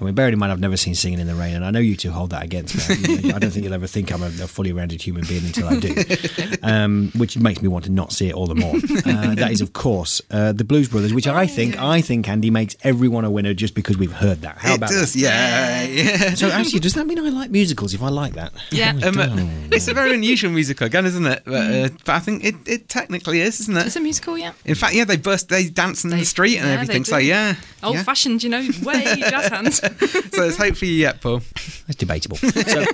I 0.00 0.04
mean, 0.04 0.14
bearing 0.14 0.32
in 0.32 0.38
mind 0.38 0.50
I've 0.50 0.58
never 0.58 0.78
seen 0.78 0.94
Singing 0.94 1.18
in 1.18 1.26
the 1.26 1.34
Rain, 1.34 1.54
and 1.54 1.62
I 1.62 1.70
know 1.70 1.80
you 1.80 1.96
two 1.96 2.10
hold 2.10 2.30
that 2.30 2.42
against 2.42 2.88
me. 2.88 2.96
You 2.96 3.28
know, 3.28 3.36
I 3.36 3.38
don't 3.38 3.50
think 3.50 3.62
you'll 3.62 3.74
ever 3.74 3.86
think 3.86 4.10
I'm 4.10 4.22
a, 4.22 4.28
a 4.28 4.48
fully 4.48 4.72
rounded 4.72 5.02
human 5.02 5.26
being 5.26 5.44
until 5.44 5.68
I 5.68 5.78
do, 5.78 5.94
um, 6.62 7.12
which 7.14 7.36
makes 7.36 7.60
me 7.60 7.68
want 7.68 7.84
to 7.84 7.90
not 7.90 8.10
see 8.10 8.30
it 8.30 8.34
all 8.34 8.46
the 8.46 8.54
more. 8.54 8.74
Uh, 8.74 9.34
that 9.34 9.50
is, 9.50 9.60
of 9.60 9.74
course, 9.74 10.22
uh, 10.30 10.52
the 10.52 10.64
Blues 10.64 10.88
Brothers, 10.88 11.12
which 11.12 11.26
I 11.26 11.46
think, 11.46 11.78
I 11.78 12.00
think, 12.00 12.26
Andy 12.26 12.48
makes 12.48 12.74
everyone 12.84 13.26
a 13.26 13.30
winner 13.30 13.52
just 13.52 13.74
because 13.74 13.98
we've 13.98 14.12
heard 14.12 14.40
that. 14.40 14.56
How 14.56 14.72
it 14.72 14.76
about 14.78 14.88
does, 14.88 15.12
that? 15.12 15.18
yeah, 15.18 15.82
yeah. 15.82 16.34
So 16.34 16.48
actually, 16.48 16.80
does 16.80 16.94
that 16.94 17.06
mean 17.06 17.18
I 17.18 17.28
like 17.28 17.50
musicals 17.50 17.92
if 17.92 18.02
I 18.02 18.08
like 18.08 18.32
that? 18.32 18.54
Yeah. 18.70 18.98
Um, 19.04 19.18
uh, 19.18 19.28
it's 19.72 19.88
a 19.88 19.94
very 19.94 20.14
unusual 20.14 20.52
musical 20.52 20.86
again, 20.86 21.04
isn't 21.04 21.26
it? 21.26 21.42
But, 21.44 21.52
uh, 21.54 21.88
but 22.06 22.14
I 22.14 22.18
think 22.20 22.44
it, 22.44 22.54
it 22.66 22.88
technically 22.88 23.42
is, 23.42 23.60
isn't 23.60 23.76
it? 23.76 23.86
It's 23.88 23.96
a 23.96 24.00
musical, 24.00 24.38
yeah. 24.38 24.52
In 24.64 24.74
fact, 24.74 24.94
yeah, 24.94 25.04
they 25.04 25.18
burst, 25.18 25.50
they 25.50 25.68
dance 25.68 26.02
in 26.02 26.08
the 26.08 26.24
street 26.24 26.56
and 26.56 26.66
yeah, 26.66 26.74
everything. 26.74 27.04
So 27.04 27.18
do. 27.18 27.26
yeah, 27.26 27.56
Old 27.90 27.96
yeah. 27.96 28.02
fashioned, 28.04 28.42
you 28.42 28.48
know, 28.48 28.66
way 28.82 29.02
jazz 29.30 29.48
hands. 29.48 29.76
so 30.32 30.44
it's 30.44 30.56
hope 30.56 30.76
for 30.76 30.84
you 30.84 30.94
yet, 30.94 31.20
Paul. 31.20 31.42
It's 31.88 31.96
debatable. 31.96 32.36
So, 32.36 32.84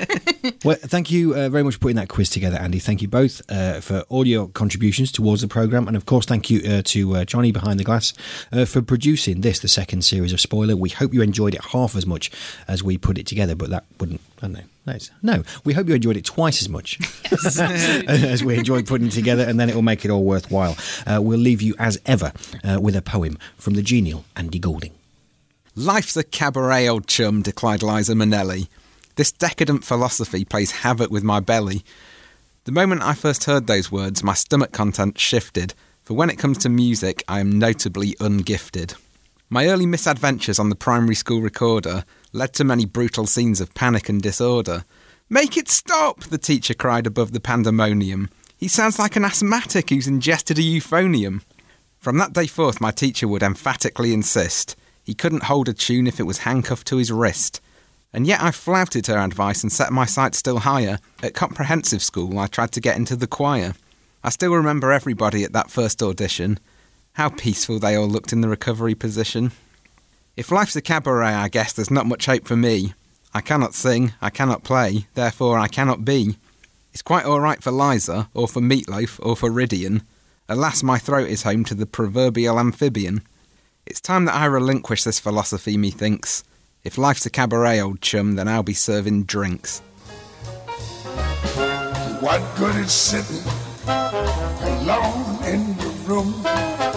well, 0.64 0.76
thank 0.76 1.10
you 1.10 1.34
uh, 1.34 1.48
very 1.48 1.62
much 1.62 1.74
for 1.74 1.80
putting 1.80 1.96
that 1.96 2.08
quiz 2.08 2.30
together, 2.30 2.56
Andy. 2.56 2.78
Thank 2.78 3.02
you 3.02 3.08
both 3.08 3.42
uh, 3.50 3.80
for 3.80 4.00
all 4.08 4.26
your 4.26 4.48
contributions 4.48 5.12
towards 5.12 5.42
the 5.42 5.48
programme. 5.48 5.86
And 5.86 5.96
of 5.96 6.06
course, 6.06 6.24
thank 6.24 6.48
you 6.48 6.60
uh, 6.66 6.82
to 6.86 7.16
uh, 7.16 7.24
Johnny 7.24 7.52
behind 7.52 7.78
the 7.78 7.84
glass 7.84 8.14
uh, 8.52 8.64
for 8.64 8.80
producing 8.80 9.42
this, 9.42 9.58
the 9.60 9.68
second 9.68 10.02
series 10.02 10.32
of 10.32 10.40
Spoiler. 10.40 10.76
We 10.76 10.88
hope 10.88 11.12
you 11.12 11.22
enjoyed 11.22 11.54
it 11.54 11.64
half 11.66 11.94
as 11.94 12.06
much 12.06 12.30
as 12.66 12.82
we 12.82 12.96
put 12.96 13.18
it 13.18 13.26
together, 13.26 13.54
but 13.54 13.70
that 13.70 13.84
wouldn't, 14.00 14.20
I 14.38 14.40
don't 14.42 14.52
know. 14.54 14.64
No, 14.86 14.92
it's- 14.94 15.10
no, 15.22 15.42
we 15.64 15.72
hope 15.72 15.88
you 15.88 15.94
enjoyed 15.94 16.16
it 16.16 16.24
twice 16.24 16.62
as 16.62 16.68
much 16.68 16.98
as 18.08 18.44
we 18.44 18.56
enjoyed 18.56 18.86
putting 18.86 19.08
it 19.08 19.12
together, 19.12 19.42
and 19.44 19.58
then 19.58 19.68
it 19.68 19.74
will 19.74 19.82
make 19.82 20.04
it 20.04 20.10
all 20.10 20.22
worthwhile. 20.24 20.76
Uh, 21.06 21.20
we'll 21.20 21.38
leave 21.40 21.60
you, 21.60 21.74
as 21.78 22.00
ever, 22.06 22.32
uh, 22.62 22.78
with 22.80 22.94
a 22.94 23.02
poem 23.02 23.36
from 23.56 23.74
the 23.74 23.82
genial 23.82 24.24
Andy 24.36 24.58
Goulding. 24.60 24.92
Life's 25.74 26.16
a 26.16 26.22
cabaret, 26.22 26.88
old 26.88 27.06
chum, 27.06 27.42
declared 27.42 27.82
Liza 27.82 28.14
Minnelli. 28.14 28.68
This 29.16 29.32
decadent 29.32 29.82
philosophy 29.84 30.44
plays 30.44 30.70
havoc 30.70 31.10
with 31.10 31.22
my 31.24 31.40
belly. 31.40 31.84
The 32.64 32.72
moment 32.72 33.02
I 33.02 33.14
first 33.14 33.44
heard 33.44 33.66
those 33.66 33.90
words, 33.92 34.22
my 34.22 34.34
stomach 34.34 34.72
content 34.72 35.18
shifted, 35.18 35.74
for 36.04 36.14
when 36.14 36.30
it 36.30 36.38
comes 36.38 36.58
to 36.58 36.68
music, 36.68 37.24
I 37.26 37.40
am 37.40 37.58
notably 37.58 38.14
ungifted. 38.20 38.94
My 39.48 39.66
early 39.66 39.86
misadventures 39.86 40.58
on 40.58 40.70
the 40.70 40.76
primary 40.76 41.14
school 41.14 41.40
recorder 41.40 42.04
led 42.36 42.52
to 42.54 42.64
many 42.64 42.84
brutal 42.84 43.26
scenes 43.26 43.60
of 43.60 43.74
panic 43.74 44.08
and 44.08 44.22
disorder. 44.22 44.84
Make 45.28 45.56
it 45.56 45.68
stop, 45.68 46.24
the 46.24 46.38
teacher 46.38 46.74
cried 46.74 47.06
above 47.06 47.32
the 47.32 47.40
pandemonium. 47.40 48.30
He 48.58 48.68
sounds 48.68 48.98
like 48.98 49.16
an 49.16 49.24
asthmatic 49.24 49.90
who's 49.90 50.06
ingested 50.06 50.58
a 50.58 50.62
euphonium. 50.62 51.42
From 51.98 52.18
that 52.18 52.32
day 52.32 52.46
forth, 52.46 52.80
my 52.80 52.90
teacher 52.90 53.26
would 53.26 53.42
emphatically 53.42 54.12
insist 54.12 54.76
he 55.06 55.14
couldn't 55.14 55.44
hold 55.44 55.68
a 55.68 55.72
tune 55.72 56.08
if 56.08 56.18
it 56.18 56.24
was 56.24 56.38
handcuffed 56.38 56.88
to 56.88 56.96
his 56.96 57.12
wrist. 57.12 57.60
And 58.12 58.26
yet 58.26 58.42
I 58.42 58.50
flouted 58.50 59.06
her 59.06 59.18
advice 59.18 59.62
and 59.62 59.70
set 59.70 59.92
my 59.92 60.04
sights 60.04 60.38
still 60.38 60.58
higher. 60.58 60.98
At 61.22 61.34
comprehensive 61.34 62.02
school, 62.02 62.40
I 62.40 62.48
tried 62.48 62.72
to 62.72 62.80
get 62.80 62.96
into 62.96 63.14
the 63.14 63.28
choir. 63.28 63.74
I 64.24 64.30
still 64.30 64.52
remember 64.52 64.90
everybody 64.90 65.44
at 65.44 65.52
that 65.52 65.70
first 65.70 66.02
audition. 66.02 66.58
How 67.12 67.28
peaceful 67.28 67.78
they 67.78 67.94
all 67.94 68.08
looked 68.08 68.32
in 68.32 68.40
the 68.40 68.48
recovery 68.48 68.96
position. 68.96 69.52
If 70.36 70.52
life's 70.52 70.76
a 70.76 70.82
cabaret, 70.82 71.32
I 71.32 71.48
guess 71.48 71.72
there's 71.72 71.90
not 71.90 72.04
much 72.04 72.26
hope 72.26 72.46
for 72.46 72.56
me. 72.56 72.92
I 73.32 73.40
cannot 73.40 73.72
sing, 73.72 74.12
I 74.20 74.28
cannot 74.28 74.64
play, 74.64 75.06
therefore 75.14 75.58
I 75.58 75.66
cannot 75.66 76.04
be. 76.04 76.36
It's 76.92 77.00
quite 77.00 77.24
alright 77.24 77.62
for 77.62 77.70
Liza, 77.70 78.28
or 78.34 78.46
for 78.46 78.60
Meatloaf, 78.60 79.18
or 79.24 79.34
for 79.34 79.50
Ridian. 79.50 80.02
Alas, 80.46 80.82
my 80.82 80.98
throat 80.98 81.30
is 81.30 81.44
home 81.44 81.64
to 81.64 81.74
the 81.74 81.86
proverbial 81.86 82.58
amphibian. 82.58 83.22
It's 83.86 84.00
time 84.00 84.26
that 84.26 84.34
I 84.34 84.44
relinquish 84.44 85.04
this 85.04 85.18
philosophy, 85.18 85.78
methinks. 85.78 86.44
If 86.84 86.98
life's 86.98 87.24
a 87.24 87.30
cabaret, 87.30 87.80
old 87.80 88.02
chum, 88.02 88.34
then 88.34 88.46
I'll 88.46 88.62
be 88.62 88.74
serving 88.74 89.24
drinks. 89.24 89.80
What 92.20 92.42
good 92.58 92.76
is 92.76 92.92
sitting 92.92 93.50
alone 93.86 95.42
in 95.44 95.76
the 95.78 95.94
room 96.04 96.95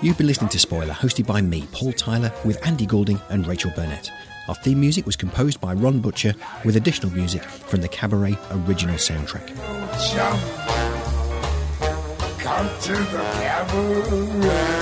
You've 0.00 0.16
been 0.16 0.28
listening 0.28 0.50
to 0.50 0.60
Spoiler, 0.60 0.94
hosted 0.94 1.26
by 1.26 1.40
me, 1.40 1.66
Paul 1.72 1.92
Tyler, 1.92 2.32
with 2.44 2.64
Andy 2.64 2.86
Goulding 2.86 3.20
and 3.30 3.44
Rachael 3.44 3.72
Burnett. 3.74 4.12
Our 4.46 4.54
theme 4.54 4.78
music 4.78 5.04
was 5.06 5.16
composed 5.16 5.60
by 5.60 5.74
Ron 5.74 5.98
Butcher, 5.98 6.36
with 6.64 6.76
additional 6.76 7.10
music 7.12 7.42
from 7.42 7.80
the 7.80 7.88
Cabaret 7.88 8.38
original 8.52 8.94
soundtrack. 8.94 9.48
Come 12.38 12.68
to 12.82 12.92
the 12.92 13.18
cabaret. 13.40 14.78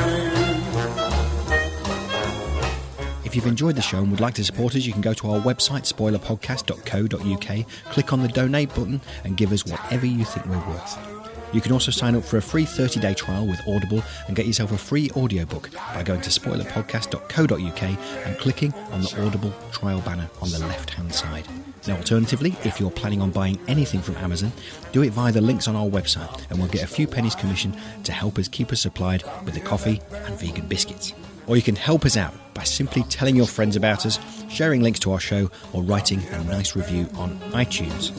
If 3.24 3.34
you've 3.34 3.46
enjoyed 3.46 3.76
the 3.76 3.82
show 3.82 4.00
and 4.00 4.10
would 4.10 4.20
like 4.20 4.34
to 4.34 4.44
support 4.44 4.76
us, 4.76 4.84
you 4.84 4.92
can 4.92 5.00
go 5.00 5.14
to 5.14 5.30
our 5.30 5.40
website, 5.40 5.90
spoilerpodcast.co.uk, 5.90 7.66
click 7.90 8.12
on 8.12 8.20
the 8.20 8.28
donate 8.28 8.68
button, 8.74 9.00
and 9.24 9.38
give 9.38 9.50
us 9.52 9.64
whatever 9.64 10.04
you 10.04 10.26
think 10.26 10.44
we're 10.44 10.68
worth. 10.68 11.15
You 11.56 11.62
can 11.62 11.72
also 11.72 11.90
sign 11.90 12.14
up 12.14 12.22
for 12.22 12.36
a 12.36 12.42
free 12.42 12.66
30 12.66 13.00
day 13.00 13.14
trial 13.14 13.46
with 13.46 13.66
Audible 13.66 14.02
and 14.26 14.36
get 14.36 14.44
yourself 14.44 14.72
a 14.72 14.76
free 14.76 15.10
audiobook 15.16 15.70
by 15.72 16.02
going 16.02 16.20
to 16.20 16.28
spoilerpodcast.co.uk 16.28 17.82
and 17.82 18.38
clicking 18.38 18.74
on 18.92 19.00
the 19.00 19.24
Audible 19.26 19.54
trial 19.72 20.02
banner 20.02 20.28
on 20.42 20.50
the 20.50 20.58
left 20.58 20.90
hand 20.90 21.14
side. 21.14 21.48
Now, 21.88 21.96
alternatively, 21.96 22.54
if 22.64 22.78
you're 22.78 22.90
planning 22.90 23.22
on 23.22 23.30
buying 23.30 23.58
anything 23.68 24.02
from 24.02 24.16
Amazon, 24.16 24.52
do 24.92 25.02
it 25.02 25.14
via 25.14 25.32
the 25.32 25.40
links 25.40 25.66
on 25.66 25.74
our 25.74 25.86
website 25.86 26.44
and 26.50 26.58
we'll 26.58 26.68
get 26.68 26.82
a 26.82 26.86
few 26.86 27.06
pennies 27.06 27.34
commission 27.34 27.74
to 28.04 28.12
help 28.12 28.36
us 28.38 28.48
keep 28.48 28.70
us 28.70 28.82
supplied 28.82 29.24
with 29.46 29.54
the 29.54 29.60
coffee 29.60 30.02
and 30.12 30.38
vegan 30.38 30.68
biscuits. 30.68 31.14
Or 31.46 31.56
you 31.56 31.62
can 31.62 31.76
help 31.76 32.04
us 32.04 32.18
out 32.18 32.34
by 32.52 32.64
simply 32.64 33.02
telling 33.04 33.34
your 33.34 33.46
friends 33.46 33.76
about 33.76 34.04
us, 34.04 34.18
sharing 34.50 34.82
links 34.82 35.00
to 35.00 35.12
our 35.12 35.20
show, 35.20 35.50
or 35.72 35.82
writing 35.82 36.22
a 36.22 36.44
nice 36.44 36.76
review 36.76 37.08
on 37.14 37.38
iTunes. 37.52 38.12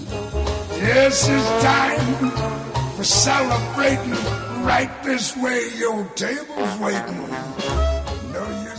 This 0.79 1.27
is 1.27 1.43
time 1.61 2.76
for 2.97 3.03
celebrating. 3.03 4.11
Right 4.65 4.89
this 5.03 5.35
way, 5.37 5.61
your 5.77 6.03
table's 6.15 6.79
waiting. 6.79 7.27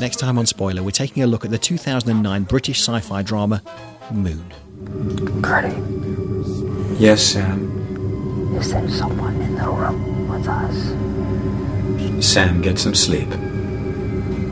Next 0.00 0.16
time 0.18 0.38
on 0.38 0.46
Spoiler, 0.46 0.82
we're 0.82 0.90
taking 0.90 1.22
a 1.22 1.26
look 1.26 1.44
at 1.44 1.50
the 1.50 1.58
2009 1.58 2.42
British 2.44 2.80
sci 2.80 3.00
fi 3.00 3.22
drama 3.22 3.62
Moon. 4.12 4.44
Gerty, 5.42 5.74
Yes, 7.02 7.22
Sam. 7.22 8.56
is 8.58 8.70
there 8.72 8.88
someone 8.90 9.40
in 9.40 9.54
the 9.56 9.68
room 9.68 10.28
with 10.28 10.46
us? 10.48 12.24
Sam, 12.26 12.60
get 12.60 12.78
some 12.78 12.94
sleep. 12.94 13.28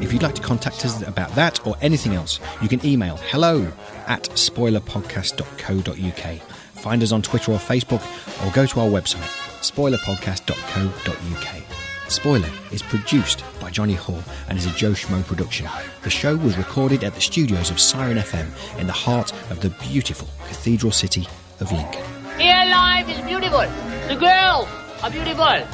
If 0.02 0.12
you'd 0.12 0.22
like 0.22 0.34
to 0.36 0.42
contact 0.42 0.84
us 0.84 1.02
about 1.06 1.34
that 1.34 1.64
or 1.66 1.74
anything 1.80 2.14
else, 2.14 2.38
you 2.62 2.68
can 2.68 2.84
email 2.86 3.16
hello 3.16 3.66
at 4.06 4.24
spoilerpodcast.co.uk. 4.30 6.40
Find 6.82 7.02
us 7.02 7.10
on 7.12 7.22
Twitter 7.22 7.52
or 7.52 7.58
Facebook, 7.58 8.02
or 8.46 8.52
go 8.52 8.66
to 8.66 8.80
our 8.80 8.88
website, 8.88 9.26
spoilerpodcast.co.uk. 9.70 11.62
Spoiler 12.08 12.50
is 12.70 12.82
produced 12.82 13.42
by 13.60 13.70
Johnny 13.70 13.94
Hall 13.94 14.22
and 14.48 14.56
is 14.56 14.66
a 14.66 14.70
Joe 14.70 14.92
Schmo 14.92 15.24
production. 15.26 15.66
The 16.02 16.10
show 16.10 16.36
was 16.36 16.56
recorded 16.56 17.02
at 17.02 17.14
the 17.14 17.20
studios 17.20 17.70
of 17.70 17.80
Siren 17.80 18.18
FM 18.18 18.46
in 18.78 18.86
the 18.86 18.92
heart 18.92 19.32
of 19.50 19.60
the 19.60 19.70
beautiful 19.88 20.28
cathedral 20.46 20.92
city 20.92 21.26
of 21.60 21.72
Lincoln. 21.72 22.04
Here 22.38 22.64
life 22.70 23.08
is 23.08 23.20
beautiful. 23.24 23.66
The 24.08 24.16
girls 24.16 24.68
are 25.02 25.10
beautiful. 25.10 25.66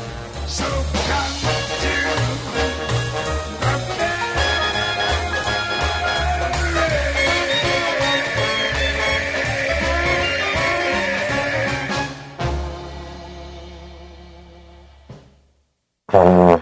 So 0.47 1.62
come 16.13 16.27
to 16.27 16.62